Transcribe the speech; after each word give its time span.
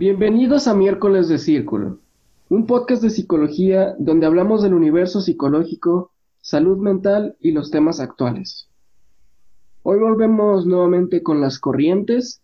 Bienvenidos 0.00 0.66
a 0.66 0.72
Miércoles 0.72 1.28
de 1.28 1.36
Círculo, 1.36 1.98
un 2.48 2.66
podcast 2.66 3.02
de 3.02 3.10
psicología 3.10 3.94
donde 3.98 4.24
hablamos 4.24 4.62
del 4.62 4.72
universo 4.72 5.20
psicológico, 5.20 6.10
salud 6.40 6.78
mental 6.78 7.36
y 7.38 7.50
los 7.50 7.70
temas 7.70 8.00
actuales. 8.00 8.70
Hoy 9.82 9.98
volvemos 9.98 10.64
nuevamente 10.64 11.22
con 11.22 11.42
las 11.42 11.58
corrientes 11.58 12.42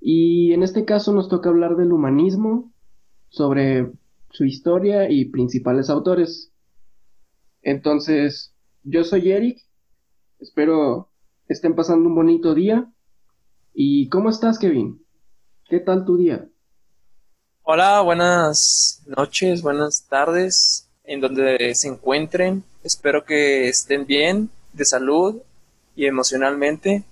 y 0.00 0.52
en 0.52 0.62
este 0.62 0.84
caso 0.84 1.12
nos 1.12 1.28
toca 1.28 1.48
hablar 1.48 1.74
del 1.74 1.92
humanismo, 1.92 2.72
sobre 3.28 3.90
su 4.30 4.44
historia 4.44 5.10
y 5.10 5.24
principales 5.24 5.90
autores. 5.90 6.52
Entonces, 7.62 8.54
yo 8.84 9.02
soy 9.02 9.32
Eric, 9.32 9.58
espero 10.38 11.08
estén 11.48 11.74
pasando 11.74 12.08
un 12.08 12.14
bonito 12.14 12.54
día. 12.54 12.88
¿Y 13.74 14.08
cómo 14.10 14.28
estás, 14.28 14.60
Kevin? 14.60 15.04
¿Qué 15.68 15.80
tal 15.80 16.04
tu 16.04 16.16
día? 16.16 16.48
Hola, 17.66 18.02
buenas 18.02 19.00
noches, 19.06 19.62
buenas 19.62 20.04
tardes, 20.06 20.86
en 21.02 21.22
donde 21.22 21.74
se 21.74 21.88
encuentren. 21.88 22.62
Espero 22.82 23.24
que 23.24 23.68
estén 23.68 24.04
bien, 24.04 24.50
de 24.74 24.84
salud 24.84 25.40
y 25.96 26.04
emocionalmente. 26.04 27.04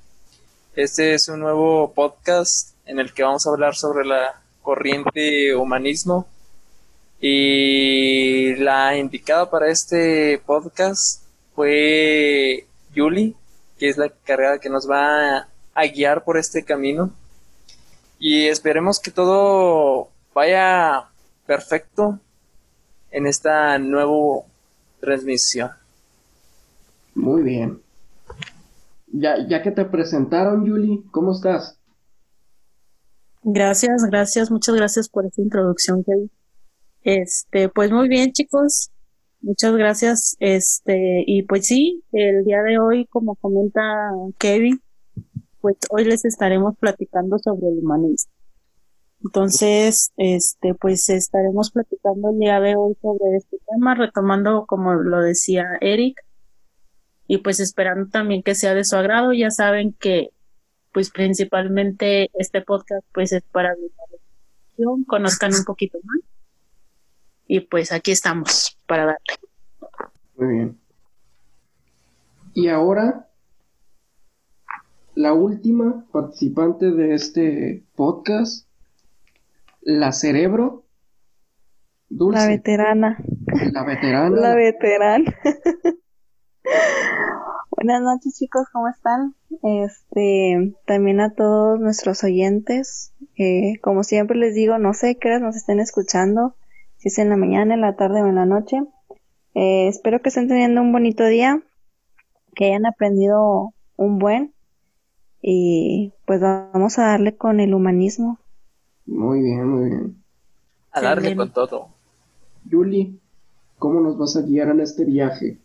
Este 0.76 1.14
es 1.14 1.28
un 1.28 1.40
nuevo 1.40 1.94
podcast 1.94 2.74
en 2.84 2.98
el 2.98 3.14
que 3.14 3.22
vamos 3.22 3.46
a 3.46 3.50
hablar 3.50 3.76
sobre 3.76 4.04
la 4.04 4.42
corriente 4.60 5.56
humanismo. 5.56 6.26
Y 7.18 8.54
la 8.56 8.98
indicada 8.98 9.48
para 9.48 9.70
este 9.70 10.38
podcast 10.44 11.22
fue 11.54 12.66
Yuli, 12.94 13.34
que 13.78 13.88
es 13.88 13.96
la 13.96 14.10
carrera 14.10 14.58
que 14.58 14.68
nos 14.68 14.86
va 14.86 15.48
a 15.72 15.86
guiar 15.86 16.24
por 16.24 16.36
este 16.36 16.62
camino. 16.62 17.10
Y 18.18 18.48
esperemos 18.48 19.00
que 19.00 19.10
todo 19.10 20.11
vaya 20.34 21.08
perfecto 21.46 22.18
en 23.10 23.26
esta 23.26 23.78
nueva 23.78 24.44
transmisión. 25.00 25.70
Muy 27.14 27.42
bien. 27.42 27.80
Ya, 29.08 29.46
ya 29.46 29.62
que 29.62 29.70
te 29.70 29.84
presentaron, 29.84 30.66
Julie, 30.66 31.02
¿cómo 31.10 31.32
estás? 31.32 31.78
Gracias, 33.42 34.04
gracias, 34.04 34.50
muchas 34.50 34.74
gracias 34.76 35.08
por 35.08 35.26
esta 35.26 35.42
introducción, 35.42 36.04
Kevin. 36.04 36.30
Este, 37.02 37.68
pues 37.68 37.90
muy 37.90 38.08
bien, 38.08 38.32
chicos. 38.32 38.90
Muchas 39.40 39.74
gracias. 39.74 40.36
Este, 40.38 41.24
y 41.26 41.42
pues 41.42 41.66
sí, 41.66 42.04
el 42.12 42.44
día 42.44 42.62
de 42.62 42.78
hoy, 42.78 43.06
como 43.06 43.34
comenta 43.34 43.82
Kevin, 44.38 44.80
pues 45.60 45.76
hoy 45.90 46.04
les 46.04 46.24
estaremos 46.24 46.76
platicando 46.78 47.38
sobre 47.38 47.68
el 47.68 47.80
humanismo. 47.80 48.32
Entonces, 49.24 50.12
este, 50.16 50.74
pues 50.74 51.08
estaremos 51.08 51.70
platicando 51.70 52.30
el 52.30 52.38
día 52.38 52.60
de 52.60 52.74
hoy 52.76 52.96
sobre 53.00 53.36
este 53.36 53.58
tema, 53.70 53.94
retomando 53.94 54.66
como 54.66 54.94
lo 54.94 55.20
decía 55.20 55.64
Eric, 55.80 56.24
y 57.28 57.38
pues 57.38 57.60
esperando 57.60 58.10
también 58.10 58.42
que 58.42 58.54
sea 58.54 58.74
de 58.74 58.84
su 58.84 58.96
agrado. 58.96 59.32
Ya 59.32 59.50
saben 59.50 59.94
que, 59.98 60.30
pues 60.92 61.10
principalmente 61.10 62.30
este 62.34 62.62
podcast, 62.62 63.06
pues 63.12 63.32
es 63.32 63.42
para 63.44 63.70
la 63.70 64.86
conozcan 65.06 65.54
un 65.54 65.64
poquito 65.64 65.98
más. 66.02 66.20
Y 67.46 67.60
pues 67.60 67.92
aquí 67.92 68.10
estamos 68.10 68.78
para 68.86 69.04
darle. 69.04 69.48
Muy 70.36 70.54
bien. 70.54 70.78
Y 72.54 72.68
ahora, 72.68 73.28
la 75.14 75.32
última 75.32 76.04
participante 76.12 76.90
de 76.90 77.14
este 77.14 77.82
podcast 77.94 78.66
la 79.82 80.12
cerebro. 80.12 80.84
Dulce. 82.08 82.40
La 82.40 82.46
veterana. 82.46 83.18
La 83.72 83.84
veterana. 83.84 84.40
La 84.40 84.54
veterana. 84.54 85.34
Buenas 87.70 88.02
noches 88.02 88.36
chicos, 88.38 88.66
¿cómo 88.72 88.88
están? 88.88 89.34
Este, 89.62 90.76
también 90.86 91.20
a 91.20 91.34
todos 91.34 91.80
nuestros 91.80 92.22
oyentes. 92.22 93.12
Eh, 93.36 93.80
como 93.82 94.04
siempre 94.04 94.38
les 94.38 94.54
digo, 94.54 94.78
no 94.78 94.94
sé 94.94 95.16
qué 95.18 95.40
nos 95.40 95.56
estén 95.56 95.80
escuchando, 95.80 96.54
si 96.98 97.08
es 97.08 97.18
en 97.18 97.30
la 97.30 97.36
mañana, 97.36 97.74
en 97.74 97.80
la 97.80 97.96
tarde 97.96 98.22
o 98.22 98.26
en 98.26 98.36
la 98.36 98.46
noche. 98.46 98.82
Eh, 99.54 99.88
espero 99.88 100.22
que 100.22 100.28
estén 100.28 100.46
teniendo 100.48 100.80
un 100.80 100.92
bonito 100.92 101.26
día, 101.26 101.60
que 102.54 102.66
hayan 102.66 102.86
aprendido 102.86 103.74
un 103.96 104.18
buen 104.18 104.54
y 105.40 106.12
pues 106.24 106.40
vamos 106.40 107.00
a 107.00 107.06
darle 107.06 107.36
con 107.36 107.58
el 107.58 107.74
humanismo. 107.74 108.38
Muy 109.06 109.42
bien, 109.42 109.68
muy 109.68 109.90
bien. 109.90 110.22
A 110.92 111.00
darle 111.00 111.34
con 111.36 111.50
todo. 111.50 111.88
Yuli, 112.64 113.18
¿cómo 113.78 114.00
nos 114.00 114.16
vas 114.18 114.36
a 114.36 114.42
guiar 114.42 114.68
en 114.68 114.80
este 114.80 115.04
viaje? 115.04 115.58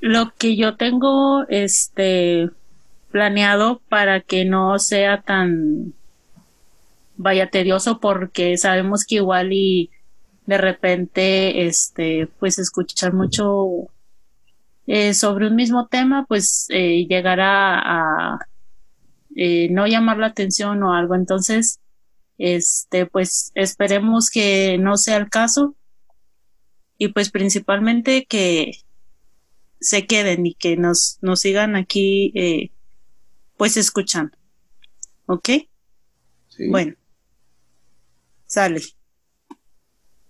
Lo 0.00 0.32
que 0.36 0.56
yo 0.56 0.76
tengo 0.76 1.44
este 1.48 2.50
planeado 3.10 3.80
para 3.88 4.20
que 4.20 4.44
no 4.44 4.78
sea 4.78 5.22
tan 5.22 5.94
vaya 7.16 7.50
tedioso 7.50 8.00
porque 8.00 8.56
sabemos 8.56 9.04
que 9.04 9.16
igual 9.16 9.52
y 9.52 9.90
de 10.46 10.58
repente 10.58 11.66
este 11.66 12.28
pues 12.38 12.58
escuchar 12.58 13.12
mucho 13.12 13.88
eh, 14.86 15.12
sobre 15.12 15.48
un 15.48 15.54
mismo 15.54 15.86
tema 15.86 16.24
pues 16.26 16.66
eh, 16.70 17.06
llegará 17.08 17.78
a 17.78 18.38
eh, 19.36 19.68
no 19.70 19.86
llamar 19.86 20.18
la 20.18 20.28
atención 20.28 20.82
o 20.82 20.94
algo 20.94 21.14
entonces 21.14 21.78
este, 22.40 23.04
pues 23.04 23.52
esperemos 23.54 24.30
que 24.30 24.78
no 24.78 24.96
sea 24.96 25.18
el 25.18 25.28
caso 25.28 25.76
y 26.96 27.08
pues 27.08 27.30
principalmente 27.30 28.24
que 28.26 28.72
se 29.78 30.06
queden 30.06 30.46
y 30.46 30.54
que 30.54 30.76
nos, 30.76 31.18
nos 31.20 31.40
sigan 31.40 31.76
aquí 31.76 32.32
eh, 32.34 32.70
pues 33.58 33.76
escuchando. 33.76 34.36
¿Ok? 35.26 35.50
Bueno. 36.70 36.94
Sale. 38.46 38.80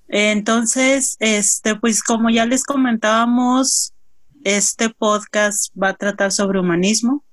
Entonces, 0.09 1.17
este, 1.21 1.77
pues 1.77 2.03
como 2.03 2.29
ya 2.29 2.45
les 2.45 2.65
comentábamos, 2.65 3.95
este 4.43 4.91
podcast 4.91 5.73
va 5.81 5.91
a 5.91 5.97
tratar 5.97 6.33
sobre 6.33 6.59
humanismo 6.59 7.25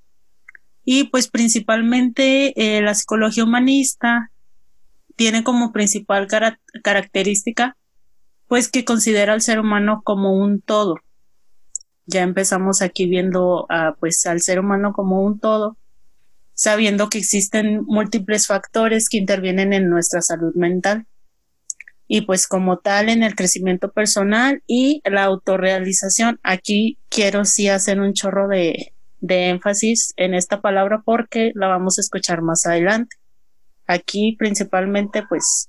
y 0.84 1.04
pues 1.04 1.28
principalmente 1.28 2.52
eh, 2.56 2.80
la 2.80 2.94
psicología 2.94 3.44
humanista 3.44 4.30
tiene 5.18 5.42
como 5.42 5.72
principal 5.72 6.28
característica 6.84 7.76
pues 8.46 8.70
que 8.70 8.84
considera 8.84 9.32
al 9.32 9.42
ser 9.42 9.58
humano 9.58 10.00
como 10.04 10.32
un 10.32 10.62
todo. 10.62 11.00
Ya 12.06 12.22
empezamos 12.22 12.82
aquí 12.82 13.06
viendo 13.06 13.66
pues 13.98 14.24
al 14.26 14.40
ser 14.40 14.60
humano 14.60 14.92
como 14.92 15.20
un 15.22 15.40
todo, 15.40 15.76
sabiendo 16.54 17.10
que 17.10 17.18
existen 17.18 17.84
múltiples 17.84 18.46
factores 18.46 19.08
que 19.08 19.18
intervienen 19.18 19.72
en 19.72 19.90
nuestra 19.90 20.22
salud 20.22 20.54
mental 20.54 21.04
y 22.06 22.20
pues 22.20 22.46
como 22.46 22.78
tal 22.78 23.08
en 23.08 23.24
el 23.24 23.34
crecimiento 23.34 23.90
personal 23.90 24.62
y 24.68 25.02
la 25.04 25.24
autorrealización. 25.24 26.38
Aquí 26.44 26.96
quiero 27.08 27.44
sí 27.44 27.68
hacer 27.68 28.00
un 28.00 28.14
chorro 28.14 28.46
de, 28.46 28.94
de 29.20 29.48
énfasis 29.48 30.14
en 30.16 30.34
esta 30.34 30.60
palabra 30.60 31.02
porque 31.04 31.50
la 31.56 31.66
vamos 31.66 31.98
a 31.98 32.02
escuchar 32.02 32.40
más 32.40 32.64
adelante. 32.66 33.17
Aquí 33.88 34.36
principalmente 34.38 35.24
pues 35.28 35.68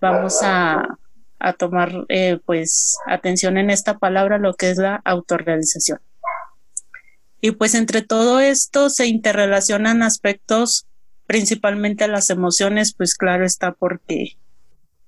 vamos 0.00 0.40
a, 0.42 0.98
a 1.38 1.52
tomar 1.52 1.92
eh, 2.08 2.40
pues 2.44 2.96
atención 3.06 3.58
en 3.58 3.70
esta 3.70 3.98
palabra 3.98 4.38
lo 4.38 4.54
que 4.54 4.70
es 4.70 4.78
la 4.78 5.00
autorrealización. 5.04 6.00
Y 7.40 7.52
pues 7.52 7.74
entre 7.74 8.02
todo 8.02 8.40
esto 8.40 8.90
se 8.90 9.06
interrelacionan 9.06 10.02
aspectos 10.02 10.86
principalmente 11.26 12.08
las 12.08 12.30
emociones, 12.30 12.94
pues 12.94 13.14
claro 13.14 13.44
está 13.44 13.72
porque 13.72 14.38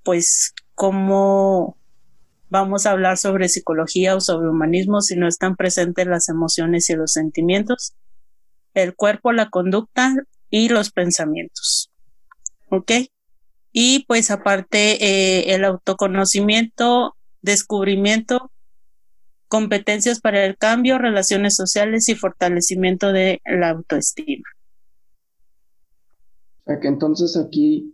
pues 0.03 0.53
cómo 0.75 1.77
vamos 2.49 2.85
a 2.85 2.91
hablar 2.91 3.17
sobre 3.17 3.49
psicología 3.49 4.15
o 4.15 4.21
sobre 4.21 4.49
humanismo 4.49 5.01
si 5.01 5.15
no 5.15 5.27
están 5.27 5.55
presentes 5.55 6.05
las 6.07 6.29
emociones 6.29 6.89
y 6.89 6.95
los 6.95 7.13
sentimientos, 7.13 7.93
el 8.73 8.95
cuerpo, 8.95 9.31
la 9.31 9.49
conducta 9.49 10.13
y 10.49 10.69
los 10.69 10.91
pensamientos. 10.91 11.90
¿Ok? 12.71 12.91
Y 13.71 14.05
pues 14.05 14.31
aparte 14.31 15.03
eh, 15.03 15.53
el 15.53 15.63
autoconocimiento, 15.63 17.15
descubrimiento, 17.41 18.51
competencias 19.47 20.19
para 20.21 20.45
el 20.45 20.57
cambio, 20.57 20.97
relaciones 20.97 21.55
sociales 21.55 22.09
y 22.09 22.15
fortalecimiento 22.15 23.11
de 23.11 23.41
la 23.45 23.69
autoestima. 23.69 24.43
O 26.65 26.71
entonces 26.71 27.37
aquí 27.37 27.93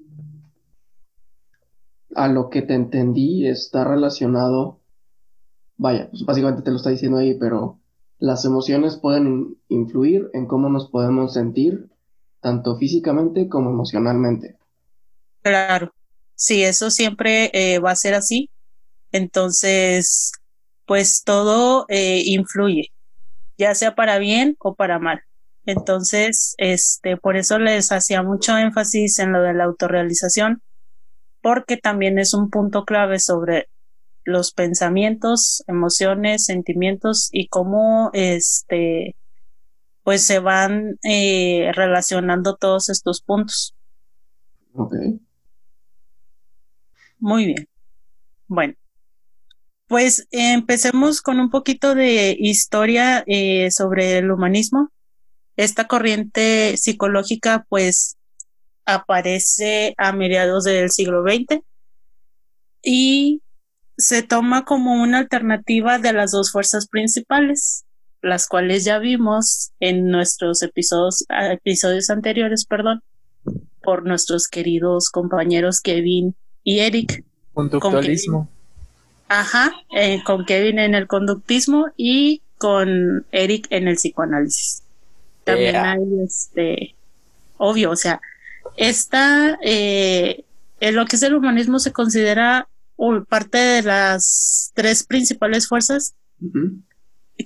a 2.15 2.27
lo 2.27 2.49
que 2.49 2.61
te 2.61 2.73
entendí 2.73 3.47
está 3.47 3.83
relacionado, 3.83 4.79
vaya, 5.77 6.09
pues 6.09 6.25
básicamente 6.25 6.61
te 6.61 6.71
lo 6.71 6.77
está 6.77 6.89
diciendo 6.89 7.17
ahí, 7.17 7.35
pero 7.35 7.79
las 8.19 8.45
emociones 8.45 8.97
pueden 8.97 9.57
influir 9.67 10.29
en 10.33 10.47
cómo 10.47 10.69
nos 10.69 10.89
podemos 10.89 11.33
sentir, 11.33 11.89
tanto 12.41 12.77
físicamente 12.77 13.47
como 13.49 13.69
emocionalmente. 13.69 14.56
Claro, 15.47 15.93
sí, 16.35 16.61
eso 16.63 16.91
siempre 16.91 17.49
eh, 17.53 17.79
va 17.79 17.91
a 17.91 17.95
ser 17.95 18.15
así. 18.15 18.49
Entonces, 19.13 20.33
pues 20.85 21.23
todo 21.23 21.85
eh, 21.87 22.21
influye, 22.25 22.91
ya 23.57 23.73
sea 23.75 23.95
para 23.95 24.19
bien 24.19 24.57
o 24.59 24.75
para 24.75 24.99
mal. 24.99 25.21
Entonces, 25.65 26.53
este, 26.57 27.15
por 27.15 27.37
eso 27.37 27.59
les 27.59 27.93
hacía 27.93 28.23
mucho 28.23 28.57
énfasis 28.57 29.19
en 29.19 29.31
lo 29.31 29.41
de 29.41 29.53
la 29.53 29.63
autorrealización, 29.63 30.61
porque 31.41 31.77
también 31.77 32.19
es 32.19 32.33
un 32.33 32.49
punto 32.49 32.83
clave 32.83 33.19
sobre 33.19 33.69
los 34.25 34.51
pensamientos, 34.51 35.63
emociones, 35.67 36.43
sentimientos 36.43 37.29
y 37.31 37.47
cómo 37.47 38.09
este 38.11 39.15
pues 40.03 40.25
se 40.25 40.39
van 40.39 40.97
eh, 41.03 41.71
relacionando 41.73 42.57
todos 42.57 42.89
estos 42.89 43.21
puntos. 43.21 43.73
Ok. 44.73 44.93
Muy 47.19 47.45
bien. 47.45 47.67
Bueno, 48.47 48.75
pues 49.87 50.27
empecemos 50.31 51.21
con 51.21 51.39
un 51.39 51.49
poquito 51.49 51.95
de 51.95 52.35
historia 52.39 53.23
eh, 53.27 53.69
sobre 53.71 54.17
el 54.17 54.31
humanismo 54.31 54.91
esta 55.57 55.87
corriente 55.87 56.77
psicológica 56.77 57.65
pues 57.67 58.15
aparece 58.85 59.93
a 59.97 60.13
mediados 60.13 60.63
del 60.63 60.91
siglo 60.91 61.23
XX 61.23 61.61
y 62.83 63.41
se 63.97 64.21
toma 64.21 64.63
como 64.63 65.01
una 65.01 65.17
alternativa 65.17 65.97
de 65.97 66.13
las 66.13 66.31
dos 66.31 66.51
fuerzas 66.51 66.87
principales, 66.87 67.85
las 68.21 68.47
cuales 68.47 68.85
ya 68.85 68.99
vimos 68.99 69.71
en 69.79 70.05
nuestros 70.05 70.61
episodios, 70.61 71.25
episodios 71.29 72.11
anteriores, 72.11 72.65
perdón, 72.65 73.01
por 73.81 74.05
nuestros 74.05 74.47
queridos 74.47 75.09
compañeros 75.09 75.81
Kevin 75.81 76.35
y 76.67 76.81
Eric. 76.81 77.23
Conductualismo. 77.53 78.49
ajá, 79.29 79.71
eh, 79.95 80.21
con 80.25 80.45
Kevin 80.45 80.79
en 80.79 80.95
el 80.95 81.07
conductismo 81.07 81.87
y 81.95 82.41
con 82.57 83.25
Eric 83.31 83.67
en 83.69 83.87
el 83.87 83.95
psicoanálisis 83.95 84.83
también 85.45 85.75
hay 85.77 85.99
este, 86.25 86.95
obvio, 87.55 87.91
o 87.91 87.95
sea, 87.95 88.19
esta, 88.75 89.57
eh, 89.63 90.43
en 90.81 90.95
lo 90.95 91.05
que 91.05 91.15
es 91.15 91.23
el 91.23 91.35
humanismo 91.35 91.79
se 91.79 91.93
considera 91.93 92.67
parte 93.29 93.57
de 93.57 93.83
las 93.83 94.73
tres 94.75 95.05
principales 95.05 95.69
fuerzas, 95.69 96.15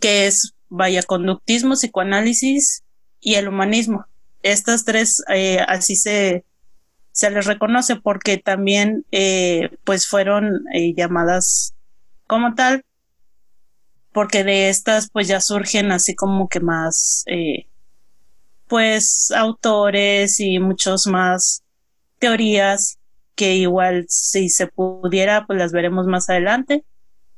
que 0.01 0.25
es, 0.25 0.55
vaya, 0.67 1.03
conductismo, 1.03 1.75
psicoanálisis 1.75 2.81
y 3.19 3.35
el 3.35 3.49
humanismo. 3.49 4.07
Estas 4.41 4.83
tres, 4.83 5.21
eh, 5.31 5.59
así 5.67 5.95
se, 5.95 6.43
se 7.11 7.29
les 7.29 7.45
reconoce 7.45 7.95
porque 7.95 8.37
también, 8.37 9.05
eh, 9.11 9.69
pues, 9.83 10.07
fueron 10.07 10.63
llamadas 10.95 11.73
como 12.27 12.55
tal, 12.55 12.83
porque 14.13 14.43
de 14.43 14.69
estas, 14.69 15.09
pues, 15.11 15.27
ya 15.27 15.41
surgen 15.41 15.91
así 15.91 16.15
como 16.15 16.47
que 16.49 16.59
más, 16.59 17.25
pues 18.67 19.31
autores 19.35 20.39
y 20.39 20.59
muchos 20.59 21.05
más 21.05 21.61
teorías 22.19 22.97
que 23.35 23.55
igual 23.55 24.05
si 24.07 24.49
se 24.49 24.67
pudiera 24.67 25.45
pues 25.47 25.57
las 25.57 25.71
veremos 25.71 26.05
más 26.07 26.29
adelante 26.29 26.85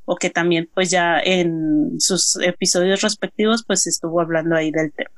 o 0.05 0.17
que 0.17 0.29
también 0.29 0.69
pues 0.73 0.89
ya 0.91 1.17
en 1.19 1.99
sus 1.99 2.35
episodios 2.41 3.01
respectivos 3.01 3.63
pues 3.65 3.87
estuvo 3.87 4.19
hablando 4.19 4.55
ahí 4.55 4.69
del 4.69 4.91
tema. 4.91 5.15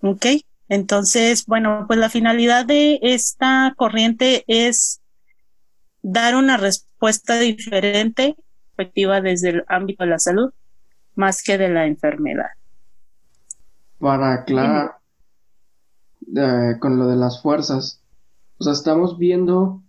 Ok, 0.00 0.26
entonces 0.68 1.46
bueno 1.46 1.84
pues 1.86 1.98
la 1.98 2.10
finalidad 2.10 2.66
de 2.66 2.98
esta 3.02 3.74
corriente 3.76 4.44
es 4.46 5.00
dar 6.02 6.36
una 6.36 6.56
respuesta 6.56 7.38
diferente, 7.38 8.36
efectiva 8.72 9.20
desde 9.20 9.50
el 9.50 9.64
ámbito 9.68 10.04
de 10.04 10.10
la 10.10 10.18
salud 10.18 10.52
más 11.14 11.42
que 11.42 11.58
de 11.58 11.68
la 11.68 11.86
enfermedad 11.86 12.50
para 13.98 14.34
aclarar 14.34 14.96
eh, 16.34 16.74
con 16.80 16.98
lo 16.98 17.06
de 17.06 17.16
las 17.16 17.42
fuerzas. 17.42 18.02
O 18.58 18.64
sea, 18.64 18.72
estamos 18.72 19.18
viendo 19.18 19.82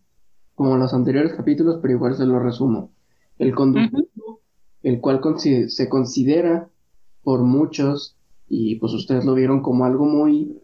como 0.55 0.73
en 0.73 0.79
los 0.79 0.93
anteriores 0.93 1.33
capítulos, 1.33 1.79
pero 1.81 1.93
igual 1.93 2.15
se 2.15 2.25
lo 2.25 2.39
resumo. 2.39 2.91
El 3.37 3.53
conductismo, 3.53 4.39
el 4.81 4.99
cual 4.99 5.21
se 5.67 5.89
considera 5.89 6.69
por 7.23 7.41
muchos, 7.41 8.15
y 8.49 8.75
pues 8.77 8.93
ustedes 8.93 9.25
lo 9.25 9.33
vieron 9.33 9.61
como 9.61 9.85
algo 9.85 10.05
muy 10.05 10.59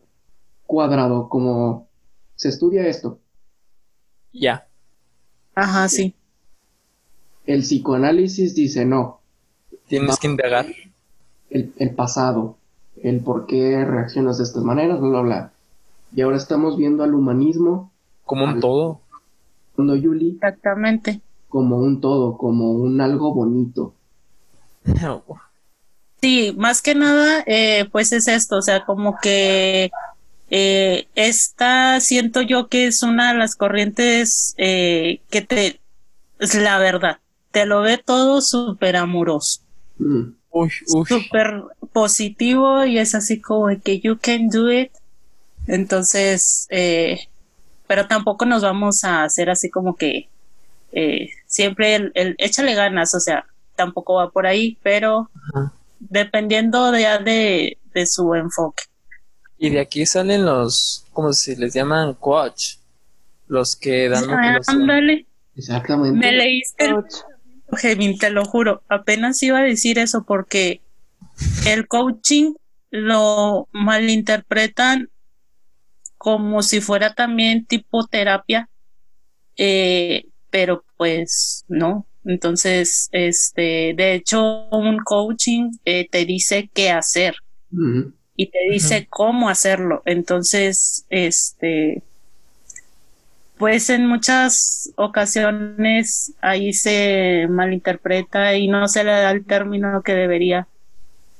cuadrado, 0.73 1.29
como 1.29 1.87
se 2.35 2.49
estudia 2.49 2.87
esto. 2.87 3.19
Ya. 4.33 4.67
Ajá, 5.53 5.87
sí. 5.87 6.15
El 7.45 7.61
psicoanálisis 7.61 8.55
dice 8.55 8.83
no. 8.83 9.19
Tienes 9.87 10.17
que 10.17 10.25
indagar. 10.25 10.65
El, 11.51 11.71
el 11.77 11.93
pasado, 11.93 12.57
el 13.03 13.19
por 13.19 13.45
qué 13.45 13.85
reaccionas 13.85 14.39
de 14.39 14.45
estas 14.45 14.63
maneras, 14.63 14.99
bla, 14.99 15.09
bla, 15.09 15.21
bla. 15.21 15.53
Y 16.15 16.21
ahora 16.21 16.37
estamos 16.37 16.75
viendo 16.75 17.03
al 17.03 17.13
humanismo. 17.13 17.91
Como 18.25 18.45
un 18.45 18.59
todo. 18.59 19.01
Cuando 19.75 19.95
Yuli. 19.95 20.31
Exactamente. 20.31 21.21
Como 21.49 21.77
un 21.77 22.01
todo, 22.01 22.35
como 22.35 22.71
un 22.71 22.99
algo 22.99 23.31
bonito. 23.31 23.93
Sí, 26.23 26.55
más 26.57 26.81
que 26.81 26.95
nada, 26.95 27.43
eh, 27.47 27.83
pues 27.91 28.13
es 28.13 28.29
esto, 28.29 28.55
o 28.55 28.61
sea, 28.61 28.85
como 28.85 29.17
que 29.21 29.91
eh, 30.55 31.07
esta 31.15 31.99
siento 31.99 32.41
yo 32.41 32.67
que 32.67 32.85
es 32.87 33.01
una 33.01 33.33
de 33.33 33.39
las 33.39 33.55
corrientes 33.55 34.53
eh, 34.57 35.21
que 35.29 35.41
te, 35.41 35.79
es 36.39 36.53
la 36.55 36.77
verdad, 36.77 37.17
te 37.51 37.65
lo 37.65 37.81
ve 37.81 37.97
todo 37.97 38.41
súper 38.41 38.95
amoroso. 38.95 39.61
Mm 39.97 40.33
súper 41.07 41.63
positivo 41.91 42.85
y 42.85 42.97
es 42.97 43.15
así 43.15 43.41
como 43.41 43.67
que 43.83 43.99
you 43.99 44.17
can 44.19 44.49
do 44.49 44.71
it. 44.71 44.91
Entonces, 45.67 46.67
eh, 46.69 47.27
pero 47.87 48.07
tampoco 48.07 48.45
nos 48.45 48.61
vamos 48.61 49.03
a 49.03 49.23
hacer 49.23 49.49
así 49.49 49.69
como 49.69 49.95
que 49.95 50.29
eh, 50.91 51.29
siempre 51.47 51.95
el, 51.95 52.35
échale 52.37 52.75
ganas, 52.75 53.15
o 53.15 53.19
sea, 53.19 53.45
tampoco 53.75 54.15
va 54.15 54.29
por 54.29 54.45
ahí, 54.45 54.77
pero 54.83 55.29
dependiendo 55.99 56.91
de, 56.91 57.77
de, 57.93 58.05
su 58.05 58.35
enfoque. 58.35 58.83
Y 59.63 59.69
de 59.69 59.79
aquí 59.79 60.05
salen 60.05 60.43
los, 60.43 61.05
como 61.13 61.31
si 61.31 61.55
les 61.55 61.73
llaman 61.73 62.15
coach, 62.15 62.75
los 63.47 63.77
que 63.77 64.09
dan 64.09 64.29
ah, 64.29 64.59
Ándale. 64.67 65.25
Exactamente. 65.55 66.19
Me 66.19 66.33
leíste 66.33 66.93
Kevin, 67.81 68.17
te 68.17 68.29
lo 68.29 68.43
juro, 68.43 68.83
apenas 68.89 69.41
iba 69.41 69.59
a 69.59 69.63
decir 69.63 69.99
eso 69.99 70.25
porque 70.25 70.81
el 71.65 71.87
coaching 71.87 72.55
lo 72.91 73.69
malinterpretan 73.71 75.09
como 76.17 76.61
si 76.61 76.81
fuera 76.81 77.13
también 77.13 77.65
tipo 77.65 78.05
terapia, 78.05 78.69
eh, 79.55 80.25
pero 80.49 80.83
pues 80.97 81.63
no. 81.69 82.05
Entonces, 82.25 83.07
este, 83.13 83.93
de 83.95 84.15
hecho, 84.15 84.67
un 84.71 84.97
coaching 84.97 85.71
eh, 85.85 86.05
te 86.11 86.25
dice 86.25 86.69
qué 86.73 86.91
hacer 86.91 87.35
y 88.35 88.47
te 88.47 88.59
dice 88.71 89.07
cómo 89.09 89.49
hacerlo. 89.49 90.01
Entonces, 90.05 91.05
este, 91.09 92.03
pues 93.57 93.89
en 93.89 94.07
muchas 94.07 94.91
ocasiones 94.95 96.33
ahí 96.41 96.73
se 96.73 97.47
malinterpreta 97.49 98.55
y 98.55 98.67
no 98.67 98.87
se 98.87 99.03
le 99.03 99.11
da 99.11 99.31
el 99.31 99.45
término 99.45 100.01
que 100.01 100.13
debería 100.13 100.67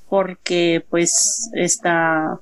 porque 0.10 0.86
pues 0.90 1.50
está 1.54 2.40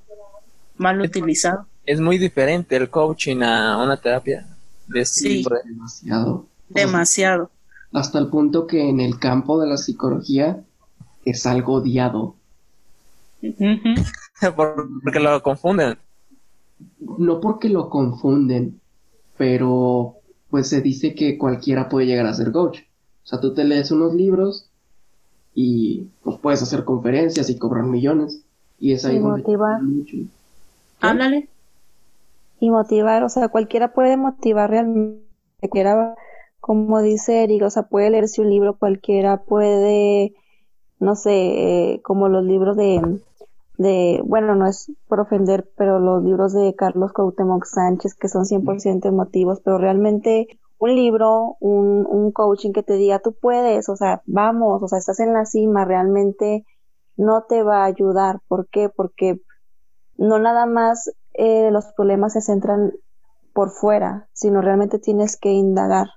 mal 0.75 0.99
utilizado. 0.99 1.65
Es 1.85 1.99
muy 1.99 2.17
diferente 2.17 2.75
el 2.75 2.89
coaching 2.89 3.41
a 3.43 3.81
una 3.81 3.97
terapia 3.97 4.45
de 4.87 5.05
sí, 5.05 5.43
demasiado. 5.65 6.45
Demasiado. 6.67 7.49
Hasta 7.93 8.19
el 8.19 8.27
punto 8.27 8.67
que 8.67 8.89
en 8.89 8.99
el 8.99 9.19
campo 9.19 9.59
de 9.59 9.67
la 9.67 9.77
psicología 9.77 10.61
es 11.25 11.45
algo 11.45 11.75
odiado. 11.75 12.35
porque 14.55 15.19
lo 15.19 15.41
confunden. 15.41 15.97
No 17.17 17.39
porque 17.39 17.69
lo 17.69 17.89
confunden, 17.89 18.79
pero 19.37 20.15
pues 20.49 20.69
se 20.69 20.81
dice 20.81 21.15
que 21.15 21.37
cualquiera 21.37 21.89
puede 21.89 22.07
llegar 22.07 22.25
a 22.25 22.33
ser 22.33 22.51
coach. 22.51 22.81
O 23.23 23.27
sea, 23.27 23.39
tú 23.39 23.53
te 23.53 23.63
lees 23.63 23.91
unos 23.91 24.13
libros 24.13 24.69
y 25.53 26.07
pues 26.23 26.37
puedes 26.39 26.61
hacer 26.61 26.83
conferencias 26.83 27.49
y 27.49 27.57
cobrar 27.57 27.85
millones. 27.85 28.43
Y 28.79 28.93
es 28.93 29.05
ahí 29.05 29.17
y 29.17 29.19
motivar. 29.19 29.79
Háblale. 30.99 31.49
Y 32.59 32.69
motivar, 32.69 33.23
o 33.23 33.29
sea, 33.29 33.49
cualquiera 33.49 33.93
puede 33.93 34.17
motivar 34.17 34.69
realmente. 34.69 35.25
Cualquiera, 35.59 36.15
como 36.59 37.01
dice 37.01 37.43
Eric, 37.43 37.63
o 37.63 37.69
sea, 37.69 37.83
puede 37.83 38.09
leerse 38.09 38.41
un 38.41 38.49
libro, 38.49 38.77
cualquiera 38.77 39.43
puede, 39.43 40.33
no 40.99 41.15
sé, 41.15 41.93
eh, 41.93 42.01
como 42.01 42.29
los 42.29 42.43
libros 42.43 42.75
de 42.75 43.19
de, 43.77 44.21
bueno, 44.23 44.55
no 44.55 44.67
es 44.67 44.91
por 45.07 45.19
ofender, 45.19 45.69
pero 45.75 45.99
los 45.99 46.23
libros 46.23 46.53
de 46.53 46.75
Carlos 46.75 47.13
Cuauhtémoc 47.13 47.65
Sánchez 47.65 48.15
que 48.15 48.27
son 48.27 48.45
100% 48.45 49.07
emotivos, 49.07 49.61
pero 49.61 49.77
realmente 49.77 50.47
un 50.77 50.95
libro, 50.95 51.57
un, 51.59 52.07
un 52.09 52.31
coaching 52.31 52.71
que 52.71 52.83
te 52.83 52.93
diga, 52.93 53.19
tú 53.19 53.33
puedes, 53.33 53.87
o 53.89 53.95
sea, 53.95 54.23
vamos, 54.25 54.81
o 54.81 54.87
sea, 54.87 54.97
estás 54.97 55.19
en 55.19 55.33
la 55.33 55.45
cima, 55.45 55.85
realmente 55.85 56.65
no 57.17 57.43
te 57.43 57.63
va 57.63 57.83
a 57.83 57.85
ayudar. 57.85 58.39
¿Por 58.47 58.67
qué? 58.67 58.89
Porque 58.89 59.41
no 60.17 60.39
nada 60.39 60.65
más 60.65 61.11
eh, 61.33 61.69
los 61.71 61.85
problemas 61.93 62.33
se 62.33 62.41
centran 62.41 62.93
por 63.53 63.69
fuera, 63.71 64.27
sino 64.33 64.61
realmente 64.61 64.99
tienes 64.99 65.37
que 65.37 65.51
indagar. 65.51 66.07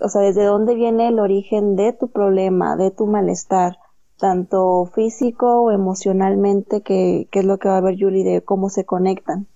O 0.00 0.08
sea, 0.08 0.22
desde 0.22 0.44
dónde 0.44 0.74
viene 0.74 1.08
el 1.08 1.18
origen 1.18 1.76
de 1.76 1.92
tu 1.92 2.10
problema, 2.10 2.76
de 2.76 2.90
tu 2.90 3.06
malestar, 3.06 3.76
tanto 4.20 4.90
físico 4.94 5.62
o 5.62 5.70
emocionalmente, 5.72 6.82
que, 6.82 7.26
que 7.30 7.40
es 7.40 7.44
lo 7.44 7.58
que 7.58 7.68
va 7.68 7.78
a 7.78 7.80
ver 7.80 7.96
Julie 7.98 8.22
de 8.22 8.42
cómo 8.42 8.68
se 8.68 8.84
conectan. 8.84 9.46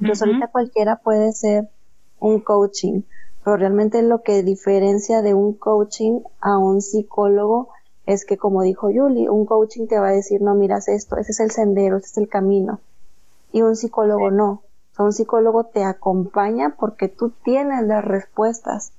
Entonces 0.00 0.26
ahorita 0.26 0.46
cualquiera 0.46 0.96
puede 0.96 1.32
ser 1.32 1.68
un 2.20 2.40
coaching, 2.40 3.02
pero 3.44 3.56
realmente 3.56 4.02
lo 4.02 4.22
que 4.22 4.42
diferencia 4.42 5.20
de 5.20 5.34
un 5.34 5.52
coaching 5.52 6.20
a 6.40 6.56
un 6.56 6.80
psicólogo 6.80 7.68
es 8.06 8.24
que 8.24 8.38
como 8.38 8.62
dijo 8.62 8.88
Julie, 8.92 9.28
un 9.28 9.44
coaching 9.44 9.86
te 9.86 9.98
va 9.98 10.08
a 10.08 10.12
decir, 10.12 10.40
no, 10.40 10.54
miras 10.54 10.88
esto, 10.88 11.16
ese 11.16 11.32
es 11.32 11.40
el 11.40 11.50
sendero, 11.50 11.98
ese 11.98 12.06
es 12.06 12.18
el 12.18 12.28
camino. 12.28 12.80
Y 13.52 13.62
un 13.62 13.76
psicólogo 13.76 14.30
no. 14.30 14.62
un 14.98 15.12
psicólogo 15.12 15.64
te 15.64 15.84
acompaña 15.84 16.76
porque 16.78 17.08
tú 17.08 17.32
tienes 17.44 17.86
las 17.86 18.04
respuestas. 18.04 18.92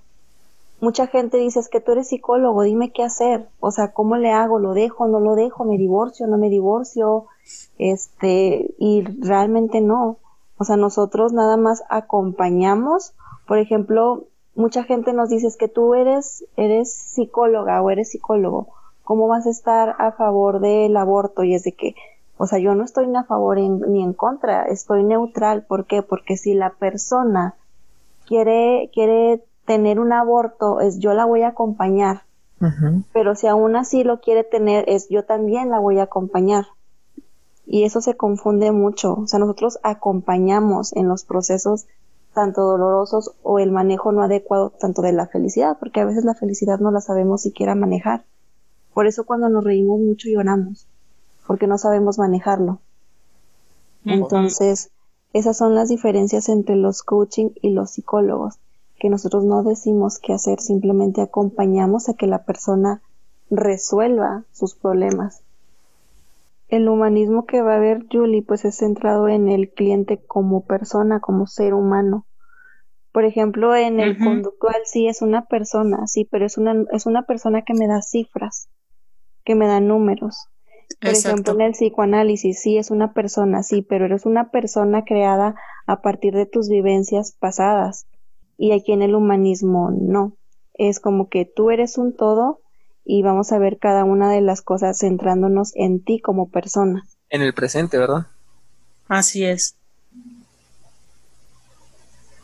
Mucha 0.82 1.08
gente 1.08 1.38
dice, 1.38 1.60
es 1.60 1.70
que 1.70 1.80
tú 1.80 1.94
eres 1.94 2.10
psicólogo, 2.10 2.64
dime 2.64 2.92
qué 2.92 3.04
hacer. 3.04 3.48
O 3.60 3.72
sea, 3.72 3.94
¿cómo 3.94 4.18
le 4.18 4.32
hago? 4.32 4.60
¿Lo 4.60 4.74
dejo? 4.74 5.08
¿No 5.08 5.20
lo 5.20 5.36
dejo? 5.36 5.64
¿Me 5.64 5.78
divorcio? 5.78 6.28
¿No 6.28 6.38
me 6.38 6.50
divorcio? 6.50 7.28
Este, 7.78 8.74
y 8.80 9.04
realmente 9.20 9.80
no. 9.80 10.18
O 10.58 10.64
sea, 10.64 10.78
nosotros 10.78 11.34
nada 11.34 11.56
más 11.56 11.84
acompañamos. 11.90 13.14
Por 13.48 13.60
ejemplo, 13.60 14.26
mucha 14.56 14.84
gente 14.84 15.14
nos 15.14 15.30
dice, 15.30 15.48
es 15.48 15.56
que 15.56 15.68
tú 15.68 15.94
eres, 15.94 16.46
eres 16.58 16.92
psicóloga 16.92 17.82
o 17.82 17.90
eres 17.90 18.10
psicólogo 18.10 18.68
¿Cómo 19.04 19.28
vas 19.28 19.46
a 19.46 19.50
estar 19.50 19.96
a 20.00 20.12
favor 20.14 20.62
del 20.62 20.96
aborto? 20.96 21.44
Y 21.44 21.56
es 21.56 21.64
de 21.64 21.74
que, 21.74 21.96
o 22.38 22.48
sea, 22.48 22.60
yo 22.60 22.76
no 22.76 22.84
estoy 22.84 23.08
ni 23.08 23.18
a 23.18 23.24
favor 23.24 23.58
ni 23.58 24.04
en 24.04 24.14
contra, 24.14 24.64
estoy 24.64 25.04
neutral. 25.04 25.66
¿Por 25.66 25.86
qué? 25.86 26.02
Porque 26.02 26.38
si 26.38 26.54
la 26.54 26.70
persona 26.70 27.56
quiere, 28.26 28.90
quiere 28.94 29.44
tener 29.72 30.02
un 30.02 30.12
aborto, 30.12 30.82
es 30.82 31.00
yo 31.00 31.14
la 31.14 31.24
voy 31.24 31.44
a 31.44 31.50
acompañar. 31.50 32.24
Pero 33.14 33.36
si 33.36 33.48
aún 33.48 33.78
así 33.78 34.04
lo 34.04 34.20
quiere 34.20 34.44
tener, 34.44 34.84
es 34.90 35.08
yo 35.08 35.24
también 35.24 35.70
la 35.70 35.80
voy 35.80 35.98
a 36.00 36.04
acompañar. 36.04 36.66
Y 37.66 37.86
eso 37.86 38.02
se 38.02 38.18
confunde 38.18 38.74
mucho. 38.74 39.14
O 39.14 39.28
sea, 39.28 39.40
nosotros 39.40 39.80
acompañamos 39.82 40.94
en 40.94 41.08
los 41.08 41.24
procesos 41.24 41.88
tanto 42.34 42.64
dolorosos 42.64 43.32
o 43.44 43.60
el 43.60 43.72
manejo 43.72 44.12
no 44.12 44.24
adecuado 44.24 44.72
tanto 44.72 45.02
de 45.02 45.14
la 45.14 45.28
felicidad, 45.28 45.78
porque 45.80 46.02
a 46.02 46.06
veces 46.06 46.26
la 46.26 46.36
felicidad 46.36 46.80
no 46.80 46.92
la 46.92 47.00
sabemos 47.00 47.42
siquiera 47.42 47.74
manejar. 47.74 48.26
Por 48.94 49.08
eso 49.08 49.24
cuando 49.24 49.48
nos 49.48 49.64
reímos 49.64 50.02
mucho 50.02 50.28
lloramos, 50.28 50.86
porque 51.48 51.66
no 51.66 51.78
sabemos 51.78 52.20
manejarlo. 52.20 52.80
Entonces, 54.04 54.92
esas 55.32 55.58
son 55.58 55.76
las 55.76 55.88
diferencias 55.88 56.50
entre 56.50 56.76
los 56.76 57.04
coaching 57.04 57.52
y 57.62 57.70
los 57.70 57.92
psicólogos, 57.92 58.60
que 59.02 59.10
nosotros 59.10 59.44
no 59.44 59.64
decimos 59.64 60.20
qué 60.20 60.32
hacer, 60.32 60.60
simplemente 60.60 61.22
acompañamos 61.22 62.08
a 62.08 62.14
que 62.14 62.28
la 62.28 62.46
persona 62.46 63.02
resuelva 63.50 64.44
sus 64.52 64.76
problemas. 64.76 65.42
El 66.68 66.88
humanismo 66.88 67.48
que 67.48 67.64
va 67.64 67.78
a 67.78 67.80
ver 67.80 68.06
Julie 68.12 68.44
pues 68.44 68.64
es 68.64 68.76
centrado 68.76 69.28
en 69.28 69.50
el 69.50 69.72
cliente 69.72 70.24
como 70.24 70.66
persona, 70.66 71.20
como 71.20 71.48
ser 71.48 71.74
humano. 71.74 72.28
Por 73.12 73.26
ejemplo, 73.26 73.76
en 73.76 74.00
el 74.00 74.20
conductual 74.20 74.82
sí 74.86 75.08
es 75.08 75.24
una 75.24 75.48
persona, 75.48 76.06
sí, 76.06 76.28
pero 76.30 76.46
es 76.46 76.60
una, 76.60 76.86
es 76.92 77.08
una 77.08 77.24
persona 77.24 77.64
que 77.64 77.74
me 77.74 77.88
da 77.88 78.04
cifras 78.04 78.70
que 79.44 79.56
me 79.56 79.66
dan 79.66 79.88
números. 79.88 80.48
Por 81.02 81.10
ejemplo, 81.10 81.54
en 81.54 81.62
el 81.62 81.72
psicoanálisis, 81.72 82.62
sí 82.62 82.78
es 82.78 82.92
una 82.92 83.14
persona, 83.14 83.64
sí, 83.64 83.82
pero 83.82 84.06
eres 84.06 84.28
una 84.28 84.52
persona 84.52 85.06
creada 85.06 85.56
a 85.88 86.04
partir 86.04 86.36
de 86.36 86.46
tus 86.46 86.70
vivencias 86.70 87.32
pasadas. 87.32 88.06
Y 88.62 88.74
aquí 88.74 88.92
en 88.92 89.02
el 89.02 89.16
humanismo 89.16 89.90
no. 89.90 90.38
Es 90.76 91.00
como 91.00 91.30
que 91.30 91.46
tú 91.46 91.72
eres 91.72 91.98
un 91.98 92.16
todo 92.16 92.60
y 93.04 93.24
vamos 93.24 93.52
a 93.52 93.58
ver 93.58 93.80
cada 93.80 94.04
una 94.04 94.32
de 94.32 94.42
las 94.42 94.62
cosas 94.62 95.00
centrándonos 95.00 95.72
en 95.76 96.04
ti 96.04 96.22
como 96.22 96.48
persona. 96.48 97.04
En 97.32 97.42
el 97.42 97.56
presente, 97.56 97.98
¿verdad? 97.98 98.28
Así 99.08 99.44
es. 99.44 99.78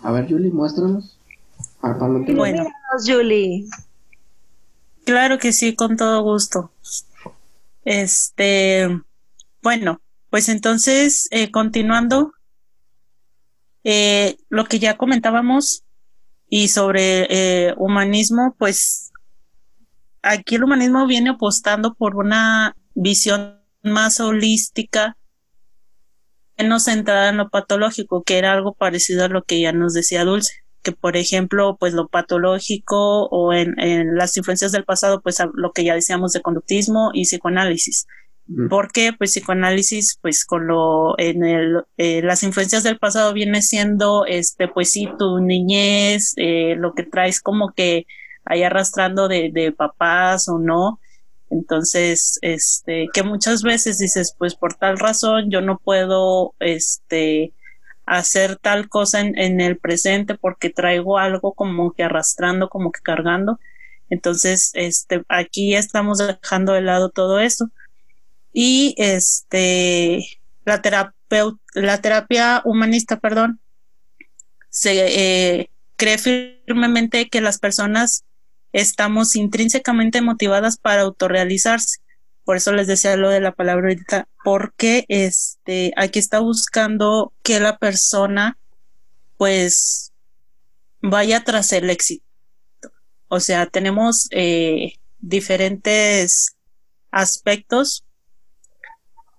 A 0.02 0.12
ver, 0.12 0.28
Julie, 0.28 0.50
muéstranos. 0.50 1.20
Bueno, 2.36 2.66
Julie. 3.06 3.66
Claro 5.06 5.38
que 5.38 5.54
sí, 5.54 5.76
con 5.76 5.98
todo 5.98 6.24
gusto. 6.24 6.72
Este, 7.86 8.90
bueno, 9.62 10.02
pues 10.32 10.50
entonces, 10.50 11.28
eh, 11.30 11.52
continuando, 11.52 12.34
eh, 13.84 14.38
lo 14.50 14.66
que 14.66 14.80
ya 14.80 14.98
comentábamos 14.98 15.84
y 16.50 16.70
sobre 16.70 17.28
eh, 17.30 17.74
humanismo, 17.78 18.56
pues 18.58 19.12
aquí 20.22 20.56
el 20.56 20.64
humanismo 20.64 21.06
viene 21.08 21.32
apostando 21.32 21.94
por 21.94 22.16
una 22.16 22.76
visión 22.96 23.62
más 23.84 24.20
holística, 24.20 25.18
menos 26.58 26.86
centrada 26.86 27.30
en 27.30 27.38
lo 27.38 27.50
patológico, 27.50 28.24
que 28.24 28.38
era 28.38 28.54
algo 28.54 28.74
parecido 28.74 29.26
a 29.26 29.30
lo 29.30 29.44
que 29.44 29.62
ya 29.62 29.72
nos 29.72 29.94
decía 29.94 30.26
Dulce 30.26 30.68
que 30.88 30.94
por 30.94 31.18
ejemplo, 31.18 31.76
pues 31.78 31.94
lo 31.94 32.08
patológico 32.08 33.26
o 33.26 33.52
en, 33.52 33.76
las 34.16 34.38
influencias 34.38 34.72
del 34.72 34.86
pasado, 34.86 35.22
pues 35.22 35.38
lo 35.54 35.74
que 35.74 35.84
ya 35.84 35.94
decíamos 35.94 36.32
de 36.32 36.42
conductismo 36.42 37.12
y 37.14 37.24
psicoanálisis. 37.24 38.08
¿Por 38.70 38.92
qué? 38.92 39.12
Pues 39.18 39.32
psicoanálisis, 39.32 40.18
pues 40.22 40.46
con 40.46 40.68
lo, 40.68 41.20
en 41.20 41.44
el, 41.44 41.84
eh, 41.98 42.22
las 42.22 42.44
influencias 42.44 42.84
del 42.84 42.98
pasado 42.98 43.34
viene 43.34 43.62
siendo, 43.62 44.26
este, 44.26 44.68
pues 44.68 44.92
sí, 44.92 45.10
tu 45.20 45.40
niñez, 45.40 46.34
eh, 46.38 46.76
lo 46.78 46.94
que 46.94 47.04
traes 47.04 47.42
como 47.42 47.74
que 47.74 48.06
ahí 48.46 48.64
arrastrando 48.64 49.28
de, 49.28 49.52
de 49.52 49.72
papás 49.72 50.48
o 50.48 50.60
no. 50.60 51.00
Entonces, 51.50 52.40
este, 52.42 53.08
que 53.14 53.24
muchas 53.24 53.64
veces 53.64 54.00
dices, 54.00 54.36
pues 54.38 54.56
por 54.56 54.76
tal 54.76 54.98
razón 54.98 55.50
yo 55.50 55.62
no 55.62 55.78
puedo, 55.80 56.54
este, 56.60 57.54
hacer 58.08 58.56
tal 58.56 58.88
cosa 58.90 59.20
en, 59.20 59.62
el 59.62 59.78
presente 59.78 60.36
porque 60.36 60.70
traigo 60.70 61.20
algo 61.20 61.54
como 61.54 61.92
que 61.92 62.04
arrastrando, 62.04 62.70
como 62.70 62.92
que 62.92 63.02
cargando. 63.02 63.60
Entonces, 64.10 64.72
este, 64.74 65.24
aquí 65.28 65.76
estamos 65.76 66.18
dejando 66.18 66.72
de 66.72 66.82
lado 66.82 67.10
todo 67.10 67.40
eso. 67.42 67.70
Y 68.60 68.96
este, 68.98 70.26
la, 70.66 70.82
la 71.76 72.02
terapia 72.02 72.62
humanista, 72.66 73.20
perdón, 73.20 73.60
se 74.70 75.60
eh, 75.60 75.70
cree 75.96 76.18
firmemente 76.18 77.30
que 77.30 77.40
las 77.40 77.60
personas 77.60 78.24
estamos 78.74 79.36
intrínsecamente 79.36 80.22
motivadas 80.22 80.78
para 80.78 81.02
autorrealizarse 81.04 82.00
por 82.48 82.56
eso 82.56 82.72
les 82.72 82.88
decía 82.88 83.18
lo 83.18 83.30
de 83.30 83.42
la 83.42 83.52
palabra 83.52 83.90
ahorita, 83.90 84.30
porque 84.42 85.04
este, 85.10 85.92
aquí 85.98 86.18
está 86.18 86.40
buscando 86.40 87.34
que 87.44 87.60
la 87.60 87.78
persona 87.78 88.58
pues 89.36 90.14
vaya 91.02 91.44
tras 91.44 91.74
el 91.74 91.90
éxito. 91.90 92.24
O 93.28 93.42
sea, 93.42 93.66
tenemos 93.66 94.30
eh, 94.32 94.94
diferentes 95.20 96.56
aspectos 97.12 98.06